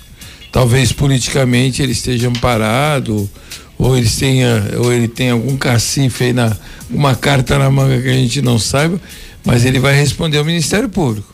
Talvez 0.52 0.92
politicamente 0.92 1.82
ele 1.82 1.94
esteja 1.94 2.28
amparado 2.28 3.30
ou 3.78 3.98
ele 3.98 4.10
tenha 4.10 4.62
ou 4.78 4.92
ele 4.92 5.08
tem 5.08 5.32
algum 5.32 5.56
cacife 5.56 6.26
aí 6.26 6.34
na 6.34 6.56
uma 6.90 7.16
carta 7.16 7.58
na 7.58 7.72
manga 7.72 8.02
que 8.02 8.10
a 8.10 8.14
gente 8.14 8.42
não 8.42 8.60
saiba 8.60 9.00
mas 9.46 9.64
ele 9.64 9.80
vai 9.80 9.96
responder 9.96 10.38
ao 10.38 10.46
Ministério 10.46 10.90
Público. 10.90 11.34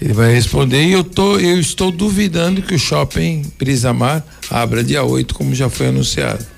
Ele 0.00 0.14
vai 0.14 0.32
responder 0.32 0.82
e 0.82 0.92
eu 0.92 1.04
tô 1.04 1.38
eu 1.38 1.60
estou 1.60 1.92
duvidando 1.92 2.62
que 2.62 2.74
o 2.74 2.78
shopping 2.78 3.42
Prisamar 3.58 4.24
abra 4.50 4.82
dia 4.82 5.04
8 5.04 5.34
como 5.34 5.54
já 5.54 5.68
foi 5.68 5.88
anunciado 5.88 6.53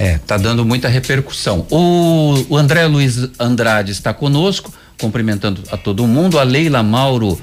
é, 0.00 0.16
tá 0.16 0.38
dando 0.38 0.64
muita 0.64 0.88
repercussão. 0.88 1.66
O, 1.70 2.46
o 2.48 2.56
André 2.56 2.86
Luiz 2.86 3.28
Andrade 3.38 3.92
está 3.92 4.14
conosco, 4.14 4.72
cumprimentando 4.98 5.62
a 5.70 5.76
todo 5.76 6.06
mundo. 6.06 6.38
A 6.38 6.42
Leila 6.42 6.82
Mauro 6.82 7.38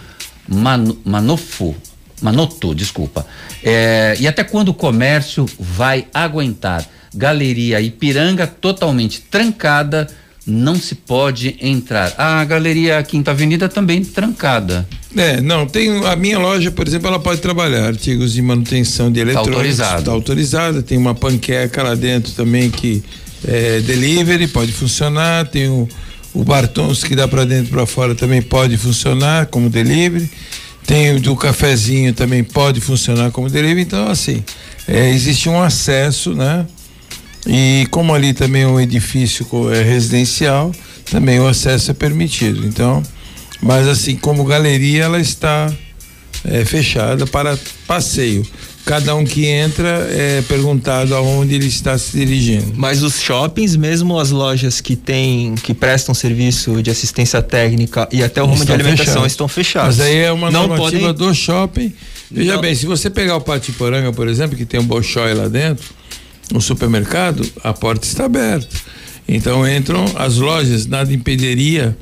Man, 0.47 0.95
Manofo, 1.05 1.75
Manoto, 2.19 2.73
desculpa. 2.73 3.27
É, 3.63 4.17
e 4.19 4.27
até 4.27 4.43
quando 4.43 4.69
o 4.69 4.73
comércio 4.73 5.45
vai 5.59 6.07
aguentar? 6.11 6.83
Galeria 7.13 7.79
Ipiranga 7.79 8.47
totalmente 8.47 9.21
trancada 9.21 10.07
não 10.47 10.75
se 10.79 10.95
pode 10.95 11.57
entrar. 11.61 12.13
A 12.17 12.43
galeria 12.45 13.03
Quinta 13.03 13.31
Avenida 13.31 13.67
também 13.67 14.03
trancada. 14.03 14.87
É, 15.15 15.41
não, 15.41 15.67
tem 15.67 16.05
a 16.05 16.15
minha 16.15 16.39
loja, 16.39 16.71
por 16.71 16.87
exemplo, 16.87 17.09
ela 17.09 17.19
pode 17.19 17.41
trabalhar 17.41 17.85
artigos 17.85 18.33
de 18.33 18.41
manutenção 18.41 19.11
de 19.11 19.19
tá 19.19 19.21
eletrônicos. 19.21 19.49
Está 19.49 19.57
autorizado. 19.57 19.99
Está 19.99 20.11
autorizada, 20.11 20.81
tem 20.81 20.97
uma 20.97 21.13
panqueca 21.13 21.83
lá 21.83 21.95
dentro 21.95 22.31
também 22.31 22.69
que 22.69 23.03
é 23.45 23.81
delivery, 23.81 24.47
pode 24.47 24.71
funcionar, 24.71 25.47
tem 25.47 25.67
o, 25.67 25.87
o 26.33 26.43
Bartons 26.43 27.03
que 27.03 27.15
dá 27.15 27.27
para 27.27 27.43
dentro 27.43 27.71
para 27.71 27.85
fora 27.85 28.15
também 28.15 28.41
pode 28.41 28.77
funcionar 28.77 29.47
como 29.47 29.69
delivery. 29.69 30.29
Tem 30.85 31.13
o 31.13 31.19
do 31.19 31.35
cafezinho 31.35 32.13
também 32.13 32.45
pode 32.45 32.79
funcionar 32.79 33.29
como 33.31 33.49
delivery, 33.49 33.81
então 33.81 34.07
assim, 34.07 34.41
é, 34.87 35.09
existe 35.09 35.49
um 35.49 35.61
acesso, 35.61 36.33
né? 36.33 36.65
E 37.45 37.87
como 37.91 38.13
ali 38.13 38.33
também 38.33 38.63
é 38.63 38.67
um 38.67 38.79
edifício 38.79 39.45
é 39.73 39.83
residencial, 39.83 40.71
também 41.09 41.39
o 41.39 41.47
acesso 41.47 41.91
é 41.91 41.93
permitido. 41.93 42.65
Então, 42.65 43.03
mas 43.61 43.87
assim, 43.87 44.15
como 44.15 44.43
galeria, 44.43 45.03
ela 45.03 45.19
está 45.19 45.71
é, 46.43 46.65
fechada 46.65 47.25
para 47.25 47.57
passeio. 47.85 48.45
Cada 48.85 49.13
um 49.15 49.25
que 49.25 49.45
entra 49.45 50.07
é 50.09 50.41
perguntado 50.47 51.13
aonde 51.13 51.55
ele 51.55 51.67
está 51.67 51.97
se 51.97 52.17
dirigindo. 52.17 52.71
Mas 52.73 53.03
os 53.03 53.19
shoppings, 53.21 53.75
mesmo 53.75 54.17
as 54.17 54.31
lojas 54.31 54.79
que 54.79 54.95
têm, 54.95 55.55
que 55.55 55.73
prestam 55.73 56.15
serviço 56.15 56.81
de 56.81 56.89
assistência 56.89 57.41
técnica 57.41 58.07
e 58.13 58.23
até 58.23 58.41
o 58.41 58.45
rumo 58.45 58.63
de 58.63 58.71
alimentação 58.71 59.05
fechados. 59.05 59.31
estão 59.33 59.47
fechados. 59.49 59.97
Mas 59.97 60.07
aí 60.07 60.19
é 60.19 60.31
uma 60.31 60.49
Não 60.49 60.67
normativa 60.69 61.13
podem... 61.13 61.27
do 61.27 61.35
shopping. 61.35 61.93
Veja 62.31 62.53
Não. 62.53 62.61
bem, 62.61 62.73
se 62.75 62.85
você 62.85 63.09
pegar 63.09 63.35
o 63.35 63.41
Patiporanga, 63.41 64.13
por 64.13 64.29
exemplo, 64.29 64.55
que 64.55 64.63
tem 64.63 64.79
um 64.79 64.85
Bolshoi 64.85 65.33
lá 65.33 65.49
dentro, 65.49 65.85
no 66.51 66.61
supermercado, 66.61 67.45
a 67.63 67.73
porta 67.73 68.05
está 68.05 68.25
aberta. 68.25 68.75
Então 69.27 69.67
entram 69.67 70.05
as 70.15 70.37
lojas, 70.37 70.85
nada 70.85 71.13
impediria 71.13 71.97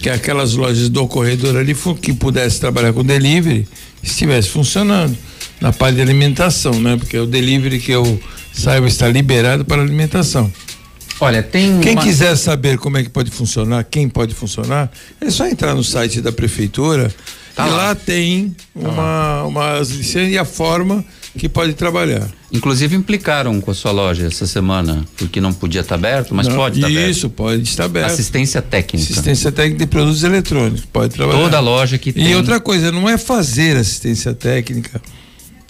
que 0.00 0.08
aquelas 0.08 0.54
lojas 0.54 0.88
do 0.88 1.06
corredor 1.06 1.56
ali 1.56 1.76
que 2.00 2.12
pudesse 2.12 2.60
trabalhar 2.60 2.92
com 2.92 3.04
delivery 3.04 3.66
estivesse 4.02 4.48
funcionando 4.48 5.16
na 5.60 5.72
parte 5.72 5.96
de 5.96 6.02
alimentação, 6.02 6.72
né? 6.80 6.96
Porque 6.96 7.18
o 7.18 7.26
delivery 7.26 7.78
que 7.78 7.92
eu 7.92 8.20
saiba 8.52 8.86
está 8.86 9.08
liberado 9.08 9.64
para 9.64 9.82
alimentação. 9.82 10.50
Olha, 11.20 11.42
tem 11.42 11.80
quem 11.80 11.92
uma... 11.92 12.02
quiser 12.02 12.34
saber 12.36 12.78
como 12.78 12.96
é 12.96 13.02
que 13.02 13.10
pode 13.10 13.30
funcionar, 13.30 13.84
quem 13.84 14.08
pode 14.08 14.34
funcionar, 14.34 14.90
é 15.20 15.28
só 15.28 15.46
entrar 15.46 15.74
no 15.74 15.84
site 15.84 16.22
da 16.22 16.32
prefeitura 16.32 17.14
tá 17.54 17.66
e 17.66 17.70
lá, 17.70 17.76
lá 17.76 17.94
tem 17.94 18.56
tá 18.74 19.44
uma 19.44 19.72
lá. 19.74 19.78
licenças 19.80 20.32
e 20.32 20.38
a 20.38 20.46
forma 20.46 21.04
que 21.38 21.48
pode 21.48 21.74
trabalhar. 21.74 22.28
Inclusive 22.52 22.96
implicaram 22.96 23.60
com 23.60 23.70
a 23.70 23.74
sua 23.74 23.92
loja 23.92 24.26
essa 24.26 24.46
semana, 24.46 25.04
porque 25.16 25.40
não 25.40 25.52
podia 25.52 25.80
estar 25.82 25.94
aberto, 25.94 26.34
mas 26.34 26.48
não, 26.48 26.56
pode 26.56 26.78
estar 26.78 26.88
aberto. 26.88 27.10
Isso, 27.10 27.30
pode 27.30 27.62
estar 27.62 27.84
aberto. 27.84 28.10
Assistência 28.10 28.60
técnica. 28.60 29.12
Assistência 29.12 29.52
técnica 29.52 29.84
de 29.84 29.86
produtos 29.86 30.24
eletrônicos, 30.24 30.84
pode 30.84 31.14
trabalhar. 31.14 31.40
Toda 31.40 31.60
loja 31.60 31.98
que 31.98 32.12
tem. 32.12 32.30
E 32.30 32.34
outra 32.34 32.58
coisa, 32.58 32.90
não 32.90 33.08
é 33.08 33.16
fazer 33.16 33.76
assistência 33.76 34.34
técnica 34.34 35.00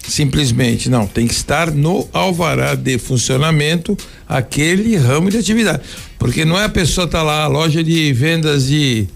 simplesmente, 0.07 0.89
não, 0.89 1.05
tem 1.05 1.27
que 1.27 1.33
estar 1.33 1.69
no 1.69 2.09
alvará 2.11 2.73
de 2.73 2.97
funcionamento 2.97 3.95
aquele 4.27 4.97
ramo 4.97 5.29
de 5.29 5.37
atividade. 5.37 5.83
Porque 6.17 6.43
não 6.43 6.59
é 6.59 6.65
a 6.65 6.69
pessoa 6.69 7.07
tá 7.07 7.21
lá, 7.21 7.43
a 7.43 7.47
loja 7.47 7.83
de 7.83 8.11
vendas 8.11 8.65
de 8.65 9.07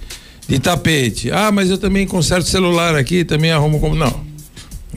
de 0.48 0.60
tapete. 0.60 1.32
Ah, 1.32 1.52
mas 1.52 1.70
eu 1.70 1.78
também 1.78 2.06
conserto 2.06 2.48
celular 2.48 2.96
aqui, 2.96 3.24
também 3.24 3.52
arrumo 3.52 3.80
como 3.80 3.96
não. 3.96 4.35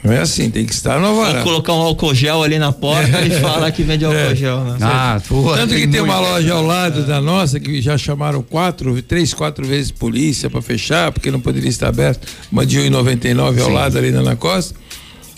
Não 0.03 0.13
é 0.13 0.21
assim, 0.21 0.51
tem 0.51 0.65
que 0.65 0.73
estar 0.73 0.99
no 1.01 1.07
alvará. 1.07 1.43
Colocar 1.43 1.73
um 1.75 1.81
álcool 1.81 2.15
gel 2.15 2.43
ali 2.43 2.59
na 2.59 2.73
porta 2.73 3.23
e 3.23 3.31
fala 3.41 3.71
que 3.71 3.83
vende 3.83 4.05
álcool 4.05 4.19
é. 4.19 4.35
gel. 4.35 4.65
Né? 4.65 4.79
Ah, 4.81 5.21
porra, 5.29 5.59
Tanto 5.59 5.75
que 5.75 5.87
tem 5.87 6.01
uma 6.01 6.19
loja 6.19 6.53
ao 6.55 6.63
lado 6.65 7.01
é. 7.01 7.03
da 7.05 7.21
nossa 7.21 7.59
que 7.59 7.81
já 7.81 7.97
chamaram 7.99 8.43
quatro, 8.43 9.01
três, 9.03 9.35
quatro 9.35 9.67
vezes 9.67 9.91
polícia 9.91 10.49
para 10.49 10.63
fechar, 10.63 11.13
porque 11.13 11.31
não 11.31 11.41
poderia 11.41 11.69
estar 11.69 11.89
aberta. 11.89 12.27
Uma 12.51 12.65
de 12.65 12.79
1,99 12.79 13.63
ao 13.63 13.71
lado 13.71 13.99
ali 13.99 14.11
na 14.11 14.37
Costa. 14.37 14.75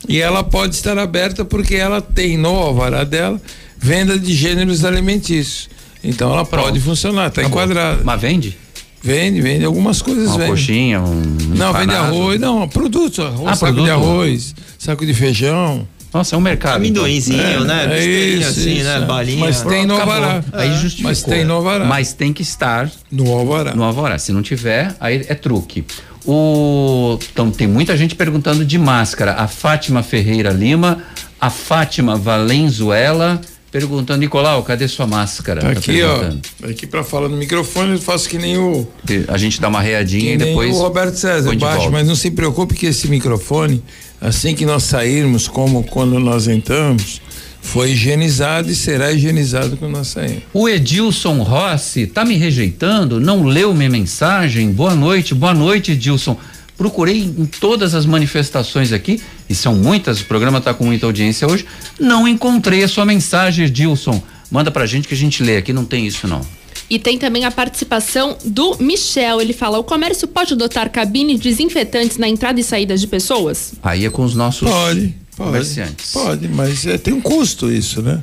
E 0.08 0.18
ela 0.20 0.42
pode 0.42 0.74
estar 0.74 0.96
aberta 0.98 1.44
porque 1.44 1.74
ela 1.74 2.00
tem 2.00 2.36
no 2.36 2.48
alvará 2.48 3.04
dela 3.04 3.40
venda 3.78 4.18
de 4.18 4.34
gêneros 4.34 4.84
alimentícios. 4.84 5.68
Então 6.04 6.32
ela 6.32 6.44
Pronto. 6.44 6.64
pode 6.64 6.80
funcionar, 6.80 7.28
está 7.28 7.42
enquadrada. 7.42 8.02
Mas 8.04 8.20
vende? 8.20 8.56
Vende, 9.02 9.40
vende 9.40 9.64
algumas 9.64 10.02
coisas. 10.02 10.28
Uma 10.28 10.38
vende. 10.38 10.50
coxinha, 10.50 11.00
um. 11.00 11.22
Não, 11.56 11.72
vende 11.72 11.94
arroz, 11.94 12.40
não, 12.40 12.68
produtos, 12.68 13.18
arroz, 13.18 13.48
ah, 13.48 13.56
saco 13.56 13.74
produto? 13.74 13.84
de 13.84 13.90
arroz, 13.90 14.54
saco 14.78 15.06
de 15.06 15.14
feijão. 15.14 15.86
Nossa, 16.12 16.34
é 16.34 16.38
um 16.38 16.40
mercado. 16.40 16.76
Amendoinzinho, 16.76 17.40
então. 17.40 17.64
né? 17.64 17.98
É, 17.98 18.04
isso, 18.04 18.48
assim, 18.48 18.74
isso, 18.74 18.84
né? 18.84 19.00
Balinha. 19.02 19.38
Mas 19.38 19.62
tem 19.62 19.86
no 19.86 19.94
alvará. 19.94 20.42
É. 20.52 20.62
Aí 20.62 20.72
justificou. 20.72 21.10
Mas 21.10 21.22
tem 21.22 21.44
no 21.44 21.54
alvará. 21.54 21.84
Mas 21.84 22.12
tem 22.12 22.32
que 22.32 22.42
estar 22.42 22.90
no 23.10 23.30
alvará. 23.30 23.74
No 23.74 23.84
alvará. 23.84 24.18
Se 24.18 24.32
não 24.32 24.42
tiver, 24.42 24.94
aí 24.98 25.24
é 25.28 25.34
truque. 25.34 25.84
O 26.26 27.18
então 27.32 27.50
tem 27.50 27.66
muita 27.66 27.96
gente 27.96 28.14
perguntando 28.14 28.64
de 28.64 28.76
máscara. 28.76 29.34
A 29.34 29.46
Fátima 29.46 30.02
Ferreira 30.02 30.50
Lima, 30.50 30.98
a 31.40 31.48
Fátima 31.48 32.16
Valenzuela 32.16 33.40
perguntando, 33.70 34.20
Nicolau, 34.20 34.62
cadê 34.62 34.88
sua 34.88 35.06
máscara? 35.06 35.60
Tá 35.60 35.70
aqui, 35.70 36.00
tá 36.00 36.32
ó. 36.62 36.68
Aqui 36.68 36.86
para 36.86 37.04
falar 37.04 37.28
no 37.28 37.36
microfone, 37.36 37.92
eu 37.92 38.00
faço 38.00 38.28
que 38.28 38.38
nem 38.38 38.58
o. 38.58 38.86
A 39.28 39.38
gente 39.38 39.60
dá 39.60 39.68
uma 39.68 39.80
readinha 39.80 40.34
e 40.34 40.36
depois. 40.36 40.74
o 40.74 40.80
Roberto 40.80 41.14
César, 41.14 41.54
baixo, 41.56 41.90
mas 41.90 42.06
não 42.06 42.14
se 42.14 42.30
preocupe 42.30 42.74
que 42.74 42.86
esse 42.86 43.08
microfone, 43.08 43.82
assim 44.20 44.54
que 44.54 44.66
nós 44.66 44.84
sairmos, 44.84 45.46
como 45.46 45.84
quando 45.84 46.18
nós 46.18 46.48
entramos, 46.48 47.20
foi 47.62 47.92
higienizado 47.92 48.70
e 48.70 48.74
será 48.74 49.12
higienizado 49.12 49.76
quando 49.76 49.92
nós 49.92 50.08
sairmos. 50.08 50.42
O 50.52 50.68
Edilson 50.68 51.42
Rossi 51.42 52.06
tá 52.06 52.24
me 52.24 52.36
rejeitando, 52.36 53.20
não 53.20 53.44
leu 53.44 53.74
minha 53.74 53.90
mensagem. 53.90 54.72
Boa 54.72 54.94
noite, 54.94 55.34
boa 55.34 55.54
noite, 55.54 55.92
Edilson. 55.92 56.36
Procurei 56.76 57.18
em 57.18 57.44
todas 57.44 57.94
as 57.94 58.06
manifestações 58.06 58.90
aqui, 58.90 59.20
e 59.50 59.54
são 59.54 59.74
muitas, 59.74 60.20
o 60.20 60.26
programa 60.26 60.58
está 60.58 60.72
com 60.72 60.84
muita 60.84 61.06
audiência 61.06 61.44
hoje. 61.44 61.66
Não 61.98 62.28
encontrei 62.28 62.84
a 62.84 62.88
sua 62.88 63.04
mensagem, 63.04 63.64
Edilson. 63.64 64.22
Manda 64.48 64.70
pra 64.70 64.86
gente 64.86 65.08
que 65.08 65.14
a 65.14 65.16
gente 65.16 65.42
lê 65.42 65.56
aqui, 65.56 65.72
não 65.72 65.84
tem 65.84 66.06
isso 66.06 66.28
não. 66.28 66.40
E 66.88 67.00
tem 67.00 67.18
também 67.18 67.44
a 67.44 67.50
participação 67.50 68.38
do 68.44 68.76
Michel. 68.78 69.40
Ele 69.40 69.52
fala: 69.52 69.76
o 69.76 69.82
comércio 69.82 70.28
pode 70.28 70.54
adotar 70.54 70.88
cabines 70.90 71.40
desinfetantes 71.40 72.16
na 72.16 72.28
entrada 72.28 72.60
e 72.60 72.62
saída 72.62 72.96
de 72.96 73.08
pessoas? 73.08 73.72
Aí 73.82 74.06
é 74.06 74.10
com 74.10 74.22
os 74.22 74.36
nossos 74.36 74.68
pode, 74.68 75.16
comerciantes. 75.36 76.12
Pode, 76.12 76.46
mas 76.46 76.86
é, 76.86 76.96
tem 76.96 77.12
um 77.12 77.20
custo 77.20 77.72
isso, 77.72 78.00
né? 78.02 78.22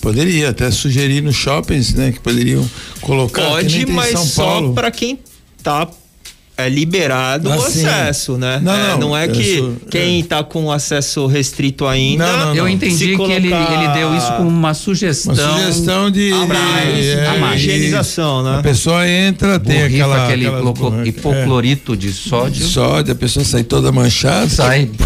Poderia 0.00 0.50
até 0.50 0.70
sugerir 0.70 1.20
nos 1.20 1.34
shoppings, 1.34 1.94
né? 1.94 2.12
Que 2.12 2.20
poderiam 2.20 2.64
colocar. 3.00 3.44
Pode, 3.48 3.86
mas 3.86 4.10
São 4.10 4.44
Paulo. 4.44 4.68
só 4.68 4.72
para 4.74 4.92
quem 4.92 5.18
tá 5.64 5.88
é 6.56 6.68
liberado 6.68 7.50
Ah, 7.52 7.56
o 7.56 7.62
acesso, 7.62 8.38
né? 8.38 8.60
Não, 8.62 8.72
é, 8.72 8.96
não, 8.96 9.16
é 9.16 9.26
eu 9.26 9.32
que 9.32 9.58
sou- 9.58 9.72
quem 9.90 10.22
tá 10.22 10.44
com 10.44 10.70
acesso 10.70 11.26
restrito 11.26 11.84
ainda. 11.86 12.24
Não, 12.26 12.38
não, 12.46 12.54
Eu 12.54 12.62
não. 12.64 12.68
entendi 12.68 13.16
que 13.16 13.22
ele, 13.32 13.52
ele 13.52 13.88
deu 13.94 14.14
isso 14.16 14.32
como 14.36 14.48
uma 14.48 14.72
sugestão. 14.72 15.34
Uma 15.34 15.58
sugestão 15.58 16.10
de, 16.10 16.32
A 16.32 16.46
de- 16.46 17.52
é, 17.52 17.54
higienização, 17.56 18.42
né? 18.44 18.58
A 18.60 18.62
pessoa 18.62 19.08
entra, 19.08 19.58
tem 19.58 19.80
Borrifa 19.80 20.04
aquela 20.04 20.24
aquele 20.26 20.50
borracas, 20.72 21.08
hipoclorito 21.08 21.96
de 21.96 22.08
é, 22.08 22.12
sódio. 22.12 22.66
sódio, 22.66 23.12
a 23.12 23.16
pessoa 23.16 23.44
sai 23.44 23.64
toda 23.64 23.90
manchada, 23.90 24.48
Sai. 24.48 24.88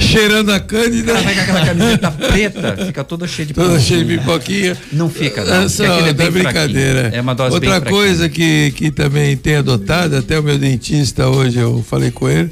cheirando 0.00 0.50
a 0.52 0.60
cândida, 0.60 1.12
Ela 1.12 1.22
pega 1.22 1.42
aquela 1.42 1.64
camiseta 1.66 2.10
preta, 2.10 2.76
fica 2.86 3.04
toda 3.04 3.26
cheia 3.26 3.46
de 3.46 3.54
toda 3.54 3.78
cheia 3.80 4.04
de 4.04 4.18
pipoquinha. 4.18 4.76
Não 4.92 5.08
fica, 5.10 5.44
não. 5.44 5.62
Essa 5.64 5.84
é 5.84 6.08
é 6.08 6.12
bem 6.12 6.30
brincadeira. 6.30 7.00
fraquinho. 7.00 7.18
É 7.18 7.20
uma 7.20 7.34
dose 7.34 7.54
Outra 7.54 7.80
bem 7.80 7.90
coisa 7.92 8.28
que, 8.28 8.72
que 8.76 8.90
também 8.90 9.36
tem 9.36 9.56
adotado, 9.56 10.16
até 10.16 10.38
o 10.38 10.42
meu 10.42 10.58
dentista 10.58 11.28
hoje 11.28 11.58
eu 11.58 11.84
falei 11.88 12.10
com 12.10 12.28
ele, 12.28 12.50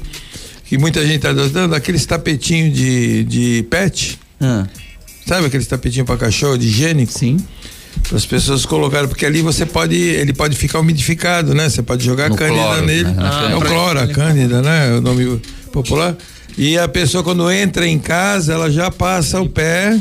que 0.65 0.77
muita 0.77 1.01
gente 1.03 1.17
está 1.17 1.29
adotando, 1.29 1.75
aqueles 1.75 2.05
tapetinhos 2.05 2.75
de, 2.75 3.23
de 3.23 3.65
pet, 3.69 4.19
Ah, 4.41 4.65
sabe 5.25 5.47
aqueles 5.47 5.67
tapetinhos 5.67 6.05
para 6.07 6.17
cachorro, 6.17 6.57
de 6.57 6.67
higiênico? 6.67 7.11
sim. 7.11 7.37
As 8.13 8.25
pessoas 8.25 8.65
colocarem, 8.65 9.07
porque 9.07 9.25
ali 9.25 9.41
você 9.41 9.65
pode, 9.65 9.95
ele 9.95 10.33
pode 10.33 10.53
ficar 10.57 10.79
umidificado, 10.81 11.55
né? 11.55 11.69
Você 11.69 11.81
pode 11.81 12.03
jogar 12.05 12.29
No 12.29 12.35
cândida 12.35 12.61
cloro, 12.61 12.85
nele. 12.85 13.03
né? 13.05 13.13
Na 13.13 13.49
é 13.51 13.55
o 13.55 13.61
cloro, 13.61 13.99
a 14.01 14.07
cândida, 14.07 14.61
né? 14.61 14.89
É 14.89 14.91
o 14.97 15.01
nome 15.01 15.41
popular. 15.75 16.15
E 16.57 16.77
a 16.77 16.87
pessoa 16.87 17.23
quando 17.23 17.51
entra 17.51 17.85
em 17.85 17.99
casa, 17.99 18.53
ela 18.53 18.71
já 18.71 18.89
passa 18.89 19.41
o 19.41 19.49
pé 19.49 19.99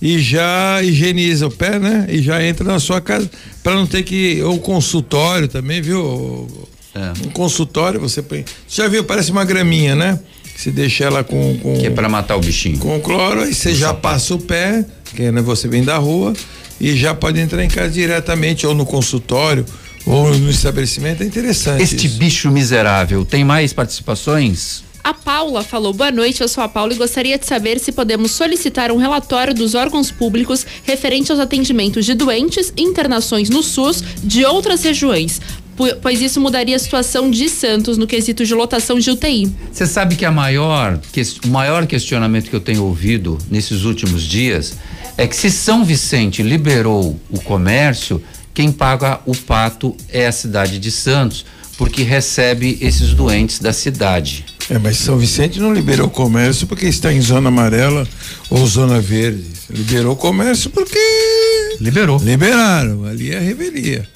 e 0.00 0.18
já 0.18 0.82
higieniza 0.82 1.46
o 1.46 1.50
pé, 1.50 1.78
né? 1.78 2.06
E 2.10 2.20
já 2.20 2.44
entra 2.44 2.64
na 2.64 2.78
sua 2.78 3.00
casa 3.00 3.28
para 3.62 3.74
não 3.74 3.86
ter 3.86 4.02
que 4.02 4.40
ou 4.42 4.58
consultório 4.58 5.48
também, 5.48 5.80
viu? 5.80 6.46
É. 6.94 7.26
Um 7.26 7.30
consultório 7.30 7.98
você 7.98 8.20
põe. 8.22 8.44
Você 8.66 8.82
já 8.82 8.88
viu? 8.88 9.02
Parece 9.02 9.30
uma 9.30 9.44
graminha, 9.44 9.94
né? 9.94 10.18
Você 10.54 10.70
deixa 10.70 11.04
ela 11.04 11.24
com 11.24 11.58
com 11.58 11.78
Que 11.78 11.86
é 11.86 11.90
pra 11.90 12.08
matar 12.08 12.36
o 12.36 12.40
bichinho. 12.40 12.78
com 12.78 13.00
cloro, 13.00 13.42
aí 13.42 13.54
você 13.54 13.74
já 13.74 13.94
passa 13.94 14.34
o 14.34 14.38
pé, 14.38 14.84
que 15.14 15.30
né, 15.30 15.40
você 15.40 15.68
vem 15.68 15.84
da 15.84 15.96
rua, 15.96 16.32
e 16.80 16.96
já 16.96 17.14
pode 17.14 17.40
entrar 17.40 17.64
em 17.64 17.68
casa 17.68 17.90
diretamente, 17.90 18.66
ou 18.66 18.74
no 18.74 18.84
consultório, 18.84 19.64
ou 20.04 20.36
no 20.36 20.50
estabelecimento. 20.50 21.22
É 21.22 21.26
interessante. 21.26 21.82
Este 21.82 22.06
isso. 22.06 22.18
bicho 22.18 22.50
miserável 22.50 23.24
tem 23.24 23.44
mais 23.44 23.72
participações? 23.72 24.82
A 25.08 25.14
Paula 25.14 25.62
falou: 25.64 25.94
Boa 25.94 26.10
noite, 26.12 26.42
eu 26.42 26.48
sou 26.48 26.62
a 26.62 26.68
Paula 26.68 26.92
e 26.92 26.96
gostaria 26.96 27.38
de 27.38 27.46
saber 27.46 27.78
se 27.80 27.92
podemos 27.92 28.30
solicitar 28.32 28.92
um 28.92 28.98
relatório 28.98 29.54
dos 29.54 29.74
órgãos 29.74 30.10
públicos 30.10 30.66
referente 30.84 31.32
aos 31.32 31.40
atendimentos 31.40 32.04
de 32.04 32.12
doentes 32.12 32.74
e 32.76 32.82
internações 32.82 33.48
no 33.48 33.62
SUS 33.62 34.04
de 34.22 34.44
outras 34.44 34.82
regiões, 34.82 35.40
po- 35.78 35.96
pois 36.02 36.20
isso 36.20 36.38
mudaria 36.42 36.76
a 36.76 36.78
situação 36.78 37.30
de 37.30 37.48
Santos 37.48 37.96
no 37.96 38.06
quesito 38.06 38.44
de 38.44 38.52
lotação 38.54 38.98
de 38.98 39.10
UTI. 39.10 39.50
Você 39.72 39.86
sabe 39.86 40.14
que 40.14 40.26
a 40.26 40.30
maior, 40.30 41.00
que, 41.10 41.22
o 41.42 41.48
maior 41.48 41.86
questionamento 41.86 42.50
que 42.50 42.56
eu 42.56 42.60
tenho 42.60 42.84
ouvido 42.84 43.38
nesses 43.50 43.84
últimos 43.84 44.22
dias 44.22 44.74
é 45.16 45.26
que 45.26 45.34
se 45.34 45.50
São 45.50 45.86
Vicente 45.86 46.42
liberou 46.42 47.18
o 47.30 47.40
comércio, 47.40 48.22
quem 48.52 48.70
paga 48.70 49.20
o 49.24 49.34
pato 49.34 49.96
é 50.10 50.26
a 50.26 50.32
cidade 50.32 50.78
de 50.78 50.90
Santos, 50.90 51.46
porque 51.78 52.02
recebe 52.02 52.76
esses 52.82 53.14
doentes 53.14 53.58
da 53.58 53.72
cidade. 53.72 54.44
É, 54.70 54.78
mas 54.78 54.98
São 54.98 55.16
Vicente 55.16 55.58
não 55.60 55.72
liberou 55.72 56.08
o 56.08 56.10
comércio 56.10 56.66
porque 56.66 56.86
está 56.86 57.12
em 57.12 57.20
zona 57.20 57.48
amarela 57.48 58.06
ou 58.50 58.66
zona 58.66 59.00
verde. 59.00 59.44
Liberou 59.70 60.12
o 60.12 60.16
comércio 60.16 60.68
porque 60.70 60.98
Liberou. 61.80 62.18
liberaram. 62.22 63.04
Ali 63.04 63.32
é 63.32 63.38
a 63.38 63.40
revelia. 63.40 64.06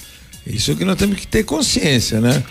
Isso 0.47 0.75
que 0.77 0.85
nós 0.85 0.97
temos 0.99 1.17
que 1.19 1.27
ter 1.27 1.45
consciência, 1.45 2.21
né? 2.21 2.43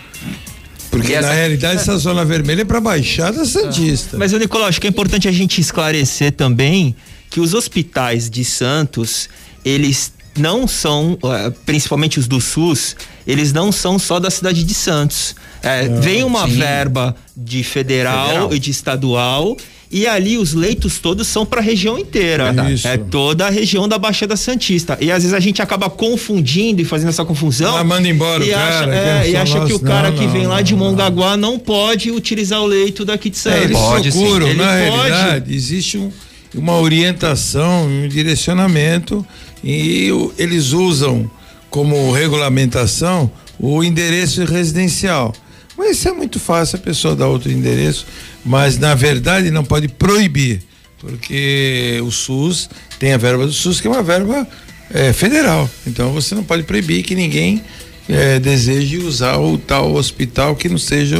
Porque 0.90 1.12
essa- 1.12 1.28
na 1.28 1.34
realidade 1.34 1.80
essa 1.80 1.96
zona 1.96 2.24
vermelha 2.24 2.62
é 2.62 2.64
para 2.64 2.80
Baixada 2.80 3.44
Santista. 3.44 4.18
Mas, 4.18 4.32
ô 4.32 4.38
Nicolau, 4.38 4.66
acho 4.68 4.80
que 4.80 4.86
é 4.86 4.90
importante 4.90 5.28
a 5.28 5.32
gente 5.32 5.60
esclarecer 5.60 6.32
também 6.32 6.94
que 7.30 7.40
os 7.40 7.54
hospitais 7.54 8.28
de 8.28 8.44
Santos, 8.44 9.28
eles 9.64 10.12
não 10.36 10.66
são, 10.66 11.18
eh, 11.22 11.52
principalmente 11.64 12.18
os 12.18 12.26
do 12.26 12.40
SUS, 12.40 12.96
eles 13.26 13.52
não 13.52 13.70
são 13.72 13.98
só 13.98 14.18
da 14.20 14.30
cidade 14.30 14.64
de 14.64 14.74
Santos. 14.74 15.34
Eh, 15.62 15.88
vem 16.00 16.24
uma 16.24 16.46
sim. 16.46 16.56
verba 16.56 17.14
de 17.36 17.62
federal, 17.62 18.26
Federal. 18.26 18.54
e 18.54 18.58
de 18.58 18.70
estadual. 18.70 19.56
E 19.94 20.06
ali 20.06 20.38
os 20.38 20.54
leitos 20.54 20.98
todos 20.98 21.26
são 21.28 21.44
para 21.44 21.60
a 21.60 21.62
região 21.62 21.98
inteira. 21.98 22.44
Verdade. 22.44 22.72
Isso. 22.74 22.88
É 22.88 22.96
toda 22.96 23.46
a 23.46 23.50
região 23.50 23.86
da 23.86 23.98
Baixada 23.98 24.34
Santista. 24.36 24.96
E 24.98 25.10
às 25.12 25.22
vezes 25.22 25.34
a 25.34 25.38
gente 25.40 25.60
acaba 25.60 25.90
confundindo 25.90 26.80
e 26.80 26.84
fazendo 26.84 27.10
essa 27.10 27.26
confusão. 27.26 27.76
Ah, 27.76 27.84
manda 27.84 28.08
embora 28.08 28.42
o 28.42 28.46
e 28.46 28.50
cara, 28.50 28.68
acha, 28.78 28.84
que 28.86 28.90
é, 28.90 29.22
é 29.26 29.30
e 29.30 29.36
acha 29.36 29.66
que 29.66 29.72
o 29.74 29.78
cara 29.78 30.10
Não, 30.10 30.16
que 30.16 30.26
vem 30.28 30.44
não, 30.44 30.50
lá 30.50 30.56
não, 30.56 30.62
de 30.62 30.72
não. 30.74 30.78
Mongaguá 30.80 31.36
não 31.36 31.58
pode 31.58 32.10
utilizar 32.10 32.62
o 32.62 32.66
leito 32.66 33.04
daqui 33.04 33.28
de 33.28 33.36
É, 33.36 33.40
Santos. 33.40 33.62
eles 33.64 33.76
Pode, 33.78 34.12
sim. 34.12 34.18
procuram, 34.20 34.48
Ele 34.48 34.58
na 34.58 34.64
pode. 34.64 34.80
realidade, 34.80 35.54
existe 35.54 35.98
um- 35.98 36.10
uma 36.54 36.78
orientação, 36.80 37.84
um 37.86 38.08
direcionamento 38.08 39.24
e 39.62 40.10
o- 40.10 40.32
eles 40.38 40.72
usam 40.72 41.30
como 41.72 42.12
regulamentação 42.12 43.28
o 43.58 43.82
endereço 43.82 44.44
residencial. 44.44 45.34
Mas 45.76 45.96
isso 45.96 46.08
é 46.08 46.12
muito 46.12 46.38
fácil, 46.38 46.76
a 46.76 46.80
pessoa 46.80 47.16
dá 47.16 47.26
outro 47.26 47.50
endereço, 47.50 48.06
mas 48.44 48.78
na 48.78 48.94
verdade 48.94 49.50
não 49.50 49.64
pode 49.64 49.88
proibir, 49.88 50.62
porque 50.98 51.98
o 52.04 52.10
SUS 52.12 52.68
tem 52.98 53.12
a 53.12 53.16
verba 53.16 53.46
do 53.46 53.52
SUS, 53.52 53.80
que 53.80 53.86
é 53.88 53.90
uma 53.90 54.02
verba 54.02 54.46
eh, 54.92 55.12
federal. 55.12 55.68
Então 55.86 56.12
você 56.12 56.34
não 56.34 56.44
pode 56.44 56.62
proibir 56.64 57.02
que 57.02 57.14
ninguém 57.14 57.62
eh, 58.08 58.38
deseje 58.38 58.98
usar 58.98 59.38
o 59.38 59.56
tal 59.56 59.94
hospital 59.94 60.54
que 60.54 60.68
não 60.68 60.78
seja. 60.78 61.16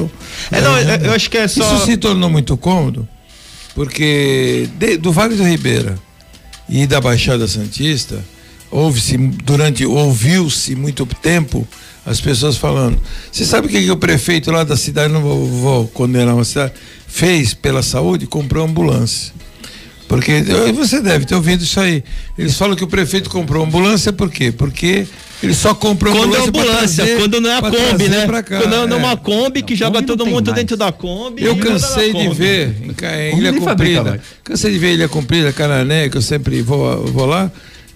É, 0.50 0.60
não, 0.60 0.78
eu, 0.78 0.96
eu 1.06 1.12
acho 1.12 1.30
que 1.30 1.38
é 1.38 1.48
só. 1.48 1.76
Isso 1.76 1.86
se 1.86 1.96
tornou 1.96 2.28
muito 2.28 2.56
cômodo, 2.56 3.08
porque 3.74 4.68
de- 4.78 4.96
do 4.98 5.12
Vale 5.12 5.34
do 5.34 5.44
Ribeira 5.44 5.98
e 6.68 6.86
da 6.86 7.00
Baixada 7.00 7.46
Santista, 7.48 8.22
houve-se 8.72 9.16
durante, 9.16 9.84
ouviu-se 9.86 10.74
muito 10.74 11.06
tempo 11.20 11.66
as 12.04 12.20
pessoas 12.20 12.56
falando. 12.56 12.98
Você 13.30 13.44
sabe 13.44 13.68
o 13.68 13.70
que, 13.70 13.80
que 13.80 13.90
o 13.90 13.96
prefeito 13.96 14.50
lá 14.50 14.64
da 14.64 14.76
cidade, 14.76 15.12
não 15.12 15.20
vou, 15.20 15.46
vou 15.46 15.88
condenar 15.88 16.34
uma 16.34 16.44
cidade, 16.44 16.72
fez 17.06 17.54
pela 17.54 17.82
saúde? 17.82 18.26
Comprou 18.26 18.64
ambulância. 18.64 19.32
Porque 20.08 20.42
você 20.74 21.00
deve 21.00 21.24
ter 21.24 21.34
ouvido 21.34 21.62
isso 21.62 21.80
aí. 21.80 22.02
Eles 22.36 22.54
falam 22.56 22.76
que 22.76 22.84
o 22.84 22.86
prefeito 22.86 23.30
comprou 23.30 23.64
ambulância 23.64 24.12
por 24.12 24.30
quê? 24.30 24.52
Porque 24.52 25.06
ele 25.42 25.54
só 25.54 25.74
comprou 25.74 26.14
Quando 26.14 26.34
é 26.36 26.38
ambulância. 26.40 26.52
pra 26.52 26.60
ambulância, 26.62 27.04
trazer- 27.04 27.18
quando 27.20 27.40
não 27.40 27.50
é 27.50 27.56
a 27.56 27.62
Kombi, 27.62 28.08
né? 28.08 28.26
cá, 28.42 28.42
Quando 28.60 28.70
não 28.88 28.96
é 28.96 29.00
é. 29.00 29.04
uma 29.04 29.16
Kombi 29.16 29.62
que 29.62 29.74
joga 29.74 29.94
Kombi 30.00 30.06
todo 30.06 30.26
mundo 30.26 30.48
mais. 30.48 30.56
dentro 30.60 30.76
da 30.76 30.92
Kombi. 30.92 31.44
Eu 31.44 31.56
na 31.56 31.62
cansei 31.64 32.08
de 32.12 32.24
Kombi. 32.24 32.34
ver 32.34 32.76
em, 32.82 33.34
em 33.34 33.38
Ilha 33.38 33.52
fabrica 33.62 33.98
Comprida. 34.02 34.20
Cansei 34.44 34.72
de 34.72 34.78
ver 34.78 34.92
Ilha 34.94 35.08
Comprida, 35.08 35.50
Canané, 35.52 36.10
que 36.10 36.16
eu 36.18 36.22
sempre 36.22 36.60
vou, 36.60 37.06
vou 37.06 37.24
lá. 37.24 37.50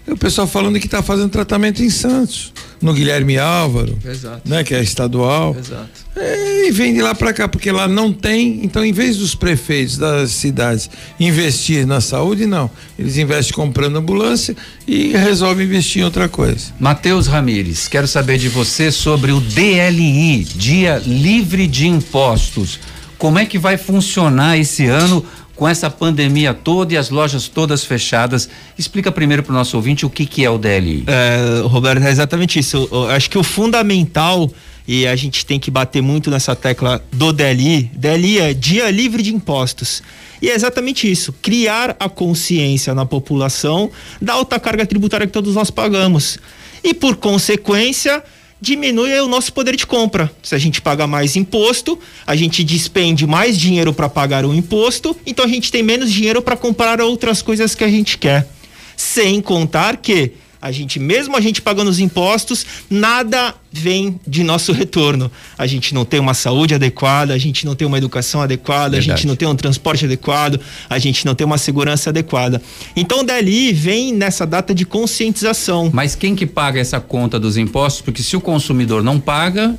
E 0.07 0.11
o 0.11 0.17
pessoal 0.17 0.47
falando 0.47 0.79
que 0.79 0.85
está 0.85 1.03
fazendo 1.03 1.29
tratamento 1.29 1.83
em 1.83 1.89
Santos, 1.89 2.53
no 2.81 2.93
Guilherme 2.93 3.37
Álvaro, 3.37 3.97
Exato. 4.05 4.41
né, 4.47 4.63
que 4.63 4.73
é 4.73 4.81
estadual. 4.81 5.53
Exato. 5.59 5.89
É, 6.15 6.67
e 6.67 6.71
vem 6.71 6.93
de 6.93 7.01
lá 7.01 7.13
para 7.13 7.33
cá, 7.33 7.47
porque 7.47 7.69
lá 7.71 7.89
não 7.89 8.13
tem. 8.13 8.61
Então, 8.63 8.85
em 8.85 8.93
vez 8.93 9.17
dos 9.17 9.35
prefeitos 9.35 9.97
das 9.97 10.31
cidades 10.31 10.89
investir 11.19 11.85
na 11.85 11.99
saúde, 11.99 12.45
não. 12.45 12.71
Eles 12.97 13.17
investem 13.17 13.53
comprando 13.53 13.97
ambulância 13.97 14.55
e 14.87 15.09
resolvem 15.09 15.65
investir 15.65 16.01
em 16.01 16.05
outra 16.05 16.29
coisa. 16.29 16.73
Matheus 16.79 17.27
Ramires, 17.27 17.89
quero 17.89 18.07
saber 18.07 18.37
de 18.37 18.47
você 18.47 18.91
sobre 18.91 19.33
o 19.33 19.41
DLI, 19.41 20.45
Dia 20.55 21.01
Livre 21.05 21.67
de 21.67 21.85
Impostos. 21.85 22.79
Como 23.17 23.37
é 23.39 23.45
que 23.45 23.59
vai 23.59 23.77
funcionar 23.77 24.57
esse 24.57 24.85
ano 24.85 25.25
com 25.57 25.67
essa 25.67 25.89
pandemia 25.89 26.53
toda 26.53 26.93
e 26.93 26.97
as 26.97 27.09
lojas 27.09 27.47
todas 27.47 27.83
fechadas? 27.83 28.47
Explica 28.77 29.11
primeiro 29.11 29.41
para 29.41 29.51
o 29.51 29.55
nosso 29.55 29.75
ouvinte 29.75 30.05
o 30.05 30.09
que, 30.09 30.25
que 30.25 30.45
é 30.45 30.49
o 30.49 30.57
DLI. 30.57 31.03
É, 31.07 31.61
Roberto, 31.65 32.03
é 32.03 32.11
exatamente 32.11 32.59
isso. 32.59 32.87
Eu 32.91 33.09
acho 33.09 33.29
que 33.29 33.37
o 33.37 33.43
fundamental, 33.43 34.49
e 34.87 35.07
a 35.07 35.15
gente 35.15 35.45
tem 35.45 35.59
que 35.59 35.71
bater 35.71 36.01
muito 36.01 36.29
nessa 36.29 36.55
tecla 36.55 37.03
do 37.11 37.33
DLI, 37.33 37.91
DLI 37.95 38.39
é 38.39 38.53
Dia 38.53 38.89
Livre 38.91 39.23
de 39.23 39.33
Impostos. 39.33 40.03
E 40.39 40.49
é 40.49 40.53
exatamente 40.53 41.11
isso, 41.11 41.33
criar 41.41 41.95
a 41.99 42.07
consciência 42.07 42.93
na 42.93 43.05
população 43.05 43.89
da 44.21 44.33
alta 44.33 44.59
carga 44.59 44.85
tributária 44.85 45.25
que 45.25 45.33
todos 45.33 45.55
nós 45.55 45.71
pagamos. 45.71 46.37
E 46.83 46.93
por 46.93 47.15
consequência, 47.15 48.23
diminui 48.59 49.19
o 49.19 49.27
nosso 49.27 49.53
poder 49.53 49.75
de 49.75 49.85
compra. 49.85 50.31
Se 50.41 50.55
a 50.55 50.57
gente 50.57 50.81
paga 50.81 51.05
mais 51.05 51.35
imposto, 51.35 51.99
a 52.25 52.35
gente 52.35 52.63
despende 52.63 53.25
mais 53.27 53.57
dinheiro 53.57 53.93
para 53.93 54.09
pagar 54.09 54.45
o 54.45 54.53
imposto, 54.53 55.15
então 55.25 55.45
a 55.45 55.47
gente 55.47 55.71
tem 55.71 55.83
menos 55.83 56.11
dinheiro 56.11 56.41
para 56.41 56.57
comprar 56.57 56.99
outras 57.01 57.41
coisas 57.41 57.75
que 57.75 57.83
a 57.83 57.89
gente 57.89 58.17
quer. 58.17 58.47
Sem 58.95 59.41
contar 59.41 59.97
que 59.97 60.33
A 60.61 60.71
gente, 60.71 60.99
mesmo 60.99 61.35
a 61.35 61.41
gente 61.41 61.61
pagando 61.61 61.89
os 61.89 61.99
impostos, 61.99 62.65
nada 62.89 63.53
vem 63.71 64.19
de 64.25 64.43
nosso 64.43 64.71
retorno. 64.73 65.31
A 65.57 65.67
gente 65.67 65.93
não 65.93 66.03
tem 66.03 66.19
uma 66.19 66.33
saúde 66.33 66.73
adequada, 66.73 67.33
a 67.33 67.37
gente 67.37 67.65
não 67.65 67.75
tem 67.75 67.87
uma 67.87 67.97
educação 67.97 68.41
adequada, 68.41 68.91
Verdade. 68.91 69.11
a 69.11 69.15
gente 69.15 69.27
não 69.27 69.35
tem 69.35 69.47
um 69.47 69.55
transporte 69.55 70.05
adequado, 70.05 70.59
a 70.89 70.97
gente 70.97 71.25
não 71.25 71.35
tem 71.35 71.45
uma 71.45 71.57
segurança 71.57 72.09
adequada. 72.09 72.61
Então, 72.95 73.23
dali 73.23 73.71
vem 73.71 74.13
nessa 74.13 74.45
data 74.45 74.73
de 74.73 74.85
conscientização. 74.85 75.91
Mas 75.93 76.15
quem 76.15 76.35
que 76.35 76.45
paga 76.45 76.79
essa 76.79 76.99
conta 76.99 77.39
dos 77.39 77.57
impostos? 77.57 78.01
Porque 78.01 78.23
se 78.23 78.35
o 78.35 78.41
consumidor 78.41 79.03
não 79.03 79.19
paga, 79.19 79.77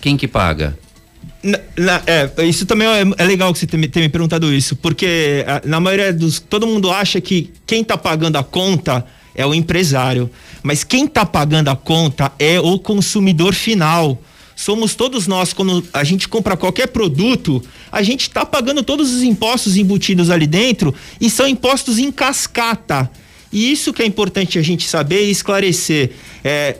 quem 0.00 0.16
que 0.16 0.28
paga? 0.28 0.78
Na, 1.42 1.58
na, 1.76 2.02
é, 2.06 2.44
isso 2.44 2.66
também 2.66 2.88
é, 2.88 3.04
é, 3.16 3.24
legal 3.24 3.52
que 3.52 3.60
você 3.60 3.66
tenha 3.66 3.80
me 3.80 4.08
perguntado 4.08 4.52
isso, 4.52 4.74
porque 4.76 5.44
na 5.64 5.78
maioria 5.78 6.12
dos. 6.12 6.40
Todo 6.40 6.66
mundo 6.66 6.90
acha 6.90 7.20
que 7.20 7.52
quem 7.64 7.82
está 7.82 7.96
pagando 7.96 8.36
a 8.36 8.42
conta 8.42 9.04
é 9.38 9.46
o 9.46 9.54
empresário. 9.54 10.28
Mas 10.64 10.82
quem 10.82 11.06
está 11.06 11.24
pagando 11.24 11.68
a 11.68 11.76
conta 11.76 12.32
é 12.40 12.58
o 12.58 12.76
consumidor 12.76 13.54
final. 13.54 14.20
Somos 14.56 14.96
todos 14.96 15.28
nós, 15.28 15.52
quando 15.52 15.86
a 15.92 16.02
gente 16.02 16.28
compra 16.28 16.56
qualquer 16.56 16.88
produto, 16.88 17.62
a 17.92 18.02
gente 18.02 18.22
está 18.22 18.44
pagando 18.44 18.82
todos 18.82 19.14
os 19.14 19.22
impostos 19.22 19.76
embutidos 19.76 20.28
ali 20.28 20.48
dentro 20.48 20.92
e 21.20 21.30
são 21.30 21.46
impostos 21.46 22.00
em 22.00 22.10
cascata. 22.10 23.08
E 23.52 23.70
isso 23.70 23.92
que 23.92 24.02
é 24.02 24.06
importante 24.06 24.58
a 24.58 24.62
gente 24.62 24.88
saber 24.88 25.26
e 25.26 25.30
esclarecer. 25.30 26.10
É, 26.42 26.78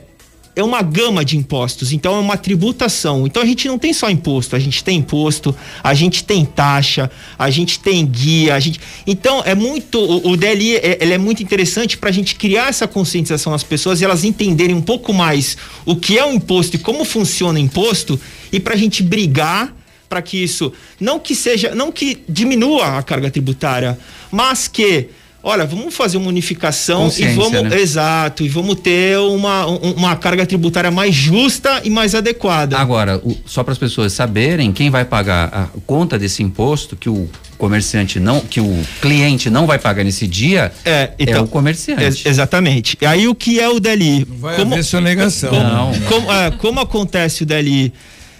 é 0.59 0.63
uma 0.63 0.81
gama 0.81 1.23
de 1.23 1.37
impostos, 1.37 1.93
então 1.93 2.15
é 2.15 2.19
uma 2.19 2.37
tributação. 2.37 3.25
Então 3.25 3.41
a 3.41 3.45
gente 3.45 3.67
não 3.67 3.79
tem 3.79 3.93
só 3.93 4.09
imposto, 4.09 4.55
a 4.55 4.59
gente 4.59 4.83
tem 4.83 4.97
imposto, 4.97 5.55
a 5.81 5.93
gente 5.93 6.23
tem 6.23 6.43
taxa, 6.43 7.09
a 7.37 7.49
gente 7.49 7.79
tem 7.79 8.05
guia, 8.05 8.55
a 8.55 8.59
gente. 8.59 8.79
Então 9.07 9.41
é 9.45 9.55
muito 9.55 9.97
o, 9.99 10.31
o 10.31 10.37
DLI 10.37 10.75
é, 10.75 10.97
é 11.13 11.17
muito 11.17 11.41
interessante 11.41 11.97
para 11.97 12.09
a 12.09 12.13
gente 12.13 12.35
criar 12.35 12.67
essa 12.67 12.87
conscientização 12.87 13.51
nas 13.51 13.63
pessoas 13.63 14.01
e 14.01 14.05
elas 14.05 14.23
entenderem 14.23 14.75
um 14.75 14.81
pouco 14.81 15.13
mais 15.13 15.57
o 15.85 15.95
que 15.95 16.17
é 16.17 16.25
o 16.25 16.33
imposto 16.33 16.75
e 16.75 16.79
como 16.79 17.05
funciona 17.05 17.57
o 17.57 17.61
imposto 17.61 18.19
e 18.51 18.59
para 18.59 18.73
a 18.73 18.77
gente 18.77 19.01
brigar 19.01 19.73
para 20.09 20.21
que 20.21 20.43
isso 20.43 20.73
não 20.99 21.19
que 21.19 21.35
seja, 21.35 21.73
não 21.75 21.91
que 21.91 22.23
diminua 22.27 22.97
a 22.97 23.03
carga 23.03 23.29
tributária, 23.29 23.97
mas 24.31 24.67
que 24.67 25.09
olha, 25.49 25.65
vamos 25.65 25.95
fazer 25.95 26.17
uma 26.17 26.27
unificação 26.27 27.11
e 27.17 27.25
vamos, 27.29 27.63
né? 27.63 27.79
exato, 27.79 28.43
e 28.43 28.49
vamos 28.49 28.75
ter 28.75 29.17
uma, 29.17 29.65
uma 29.65 30.15
carga 30.15 30.45
tributária 30.45 30.91
mais 30.91 31.15
justa 31.15 31.81
e 31.83 31.89
mais 31.89 32.13
adequada. 32.13 32.77
Agora, 32.77 33.17
o, 33.17 33.35
só 33.45 33.63
para 33.63 33.73
as 33.73 33.79
pessoas 33.79 34.13
saberem, 34.13 34.71
quem 34.71 34.89
vai 34.89 35.03
pagar 35.03 35.49
a 35.51 35.67
conta 35.87 36.19
desse 36.19 36.43
imposto 36.43 36.95
que 36.95 37.09
o 37.09 37.27
comerciante 37.57 38.19
não, 38.19 38.39
que 38.39 38.61
o 38.61 38.79
cliente 39.01 39.49
não 39.49 39.65
vai 39.65 39.79
pagar 39.79 40.03
nesse 40.03 40.27
dia, 40.27 40.71
é, 40.85 41.11
então, 41.17 41.39
é 41.39 41.41
o 41.41 41.47
comerciante. 41.47 42.03
Ex 42.03 42.25
exatamente. 42.25 42.95
E 43.01 43.05
aí 43.05 43.27
o 43.27 43.33
que 43.33 43.59
é 43.59 43.67
o 43.67 43.79
DLI? 43.79 44.25
Não 44.29 44.37
vai 44.37 44.55
como, 44.55 44.73
haver 44.73 44.83
sonegação. 44.83 45.49
Como, 45.49 45.63
não. 45.63 45.99
Como, 46.01 46.31
é, 46.31 46.51
como 46.51 46.79
acontece 46.79 47.43
o 47.43 47.45
DLI? 47.45 47.91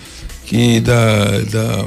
que 0.46 0.80
da, 0.80 1.40
da 1.42 1.86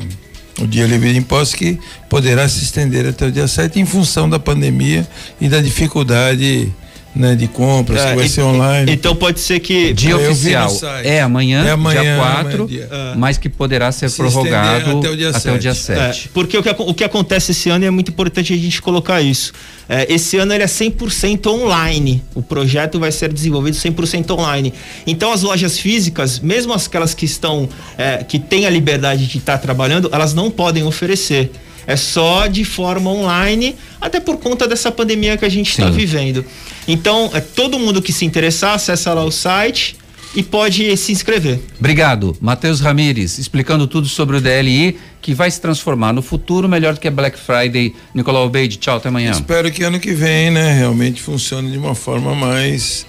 o 0.59 0.67
dia 0.67 0.85
livre 0.85 1.11
de 1.11 1.19
impostos 1.19 1.55
que 1.55 1.79
poderá 2.09 2.47
se 2.47 2.63
estender 2.63 3.07
até 3.07 3.25
o 3.25 3.31
dia 3.31 3.47
7 3.47 3.79
em 3.79 3.85
função 3.85 4.29
da 4.29 4.39
pandemia 4.39 5.07
e 5.41 5.49
da 5.49 5.59
dificuldade 5.61 6.71
né, 7.15 7.35
de 7.35 7.47
compras, 7.47 8.01
é, 8.01 8.09
que 8.09 8.15
vai 8.15 8.25
e, 8.25 8.29
ser 8.29 8.41
online. 8.41 8.91
Então 8.91 9.15
pode 9.15 9.39
ser 9.39 9.59
que. 9.59 9.93
Dia 9.93 10.17
oficial 10.17 10.71
é 11.03 11.21
amanhã, 11.21 11.63
é 11.65 11.71
amanhã, 11.71 12.01
dia 12.01 12.17
4, 12.17 12.69
é 12.71 13.15
mas 13.15 13.37
que 13.37 13.49
poderá 13.49 13.91
ser 13.91 14.09
Se 14.09 14.17
prorrogado 14.17 14.97
até 14.97 15.09
o 15.09 15.15
dia 15.15 15.29
até 15.29 15.39
7. 15.39 15.55
O 15.55 15.59
dia 15.59 15.73
7. 15.75 15.99
É, 15.99 16.29
porque 16.33 16.57
o 16.57 16.63
que, 16.63 16.69
o 16.69 16.93
que 16.93 17.03
acontece 17.03 17.51
esse 17.51 17.69
ano 17.69 17.85
e 17.85 17.87
é 17.87 17.91
muito 17.91 18.09
importante 18.09 18.53
a 18.53 18.57
gente 18.57 18.81
colocar 18.81 19.21
isso. 19.21 19.53
É, 19.87 20.11
esse 20.11 20.37
ano 20.37 20.53
ele 20.53 20.63
é 20.63 20.67
100% 20.67 21.47
online. 21.47 22.23
O 22.33 22.41
projeto 22.41 22.99
vai 22.99 23.11
ser 23.11 23.31
desenvolvido 23.31 23.75
100% 23.75 24.31
online. 24.31 24.73
Então 25.05 25.31
as 25.31 25.41
lojas 25.41 25.77
físicas, 25.77 26.39
mesmo 26.39 26.73
aquelas 26.73 27.13
que 27.13 27.25
estão, 27.25 27.67
é, 27.97 28.23
que 28.23 28.39
têm 28.39 28.65
a 28.65 28.69
liberdade 28.69 29.27
de 29.27 29.37
estar 29.37 29.57
trabalhando, 29.57 30.09
elas 30.11 30.33
não 30.33 30.49
podem 30.49 30.83
oferecer. 30.83 31.51
É 31.85 31.97
só 31.97 32.47
de 32.47 32.63
forma 32.63 33.11
online, 33.11 33.75
até 33.99 34.19
por 34.19 34.37
conta 34.37 34.67
dessa 34.67 34.89
pandemia 34.89 35.35
que 35.35 35.43
a 35.43 35.49
gente 35.49 35.69
está 35.69 35.89
vivendo. 35.89 36.45
Então, 36.87 37.29
é 37.33 37.41
todo 37.41 37.77
mundo 37.77 38.01
que 38.01 38.13
se 38.13 38.23
interessar, 38.23 38.75
acessa 38.75 39.13
lá 39.13 39.23
o 39.23 39.31
site 39.31 39.97
e 40.35 40.41
pode 40.41 40.95
se 40.97 41.11
inscrever. 41.11 41.59
Obrigado, 41.79 42.35
Matheus 42.41 42.79
Ramires, 42.79 43.37
explicando 43.37 43.87
tudo 43.87 44.07
sobre 44.07 44.37
o 44.37 44.41
DLI, 44.41 44.97
que 45.21 45.33
vai 45.33 45.49
se 45.49 45.61
transformar 45.61 46.13
no 46.13 46.21
futuro 46.21 46.67
melhor 46.67 46.93
do 46.93 46.99
que 46.99 47.07
a 47.07 47.11
Black 47.11 47.37
Friday. 47.37 47.93
Nicolau 48.13 48.49
Beide, 48.49 48.77
tchau, 48.77 48.97
até 48.97 49.09
amanhã. 49.09 49.31
Espero 49.31 49.71
que 49.71 49.83
ano 49.83 49.99
que 49.99 50.13
vem, 50.13 50.51
né, 50.51 50.73
realmente 50.73 51.21
funcione 51.21 51.71
de 51.71 51.77
uma 51.77 51.95
forma 51.95 52.35
mais 52.35 53.05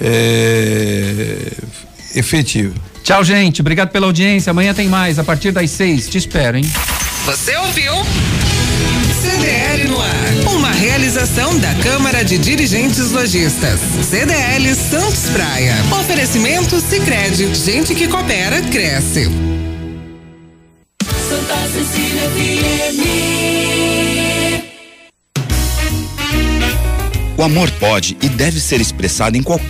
é, 0.00 1.52
efetiva. 2.14 2.74
Tchau, 3.02 3.24
gente. 3.24 3.60
Obrigado 3.60 3.90
pela 3.90 4.06
audiência. 4.06 4.50
Amanhã 4.50 4.74
tem 4.74 4.88
mais, 4.88 5.18
a 5.18 5.24
partir 5.24 5.50
das 5.50 5.70
seis. 5.70 6.08
Te 6.08 6.18
espero, 6.18 6.58
hein? 6.58 6.64
Você 7.24 7.56
ouviu? 7.56 7.92
Realização 11.18 11.58
da 11.58 11.74
Câmara 11.74 12.24
de 12.24 12.38
Dirigentes 12.38 13.10
Lojistas. 13.10 13.80
CDL 14.08 14.72
Santos 14.72 15.28
Praia. 15.30 15.74
Oferecimento 16.00 16.80
Sicredi. 16.80 17.52
Gente 17.56 17.92
que 17.92 18.06
coopera 18.06 18.62
cresce. 18.62 19.24
Santa 21.28 21.56
Cecília 21.72 22.28
O 27.36 27.42
amor 27.44 27.70
pode 27.78 28.16
e 28.20 28.28
deve 28.28 28.60
ser 28.60 28.80
expressado 28.80 29.36
em 29.36 29.42
qualquer 29.44 29.66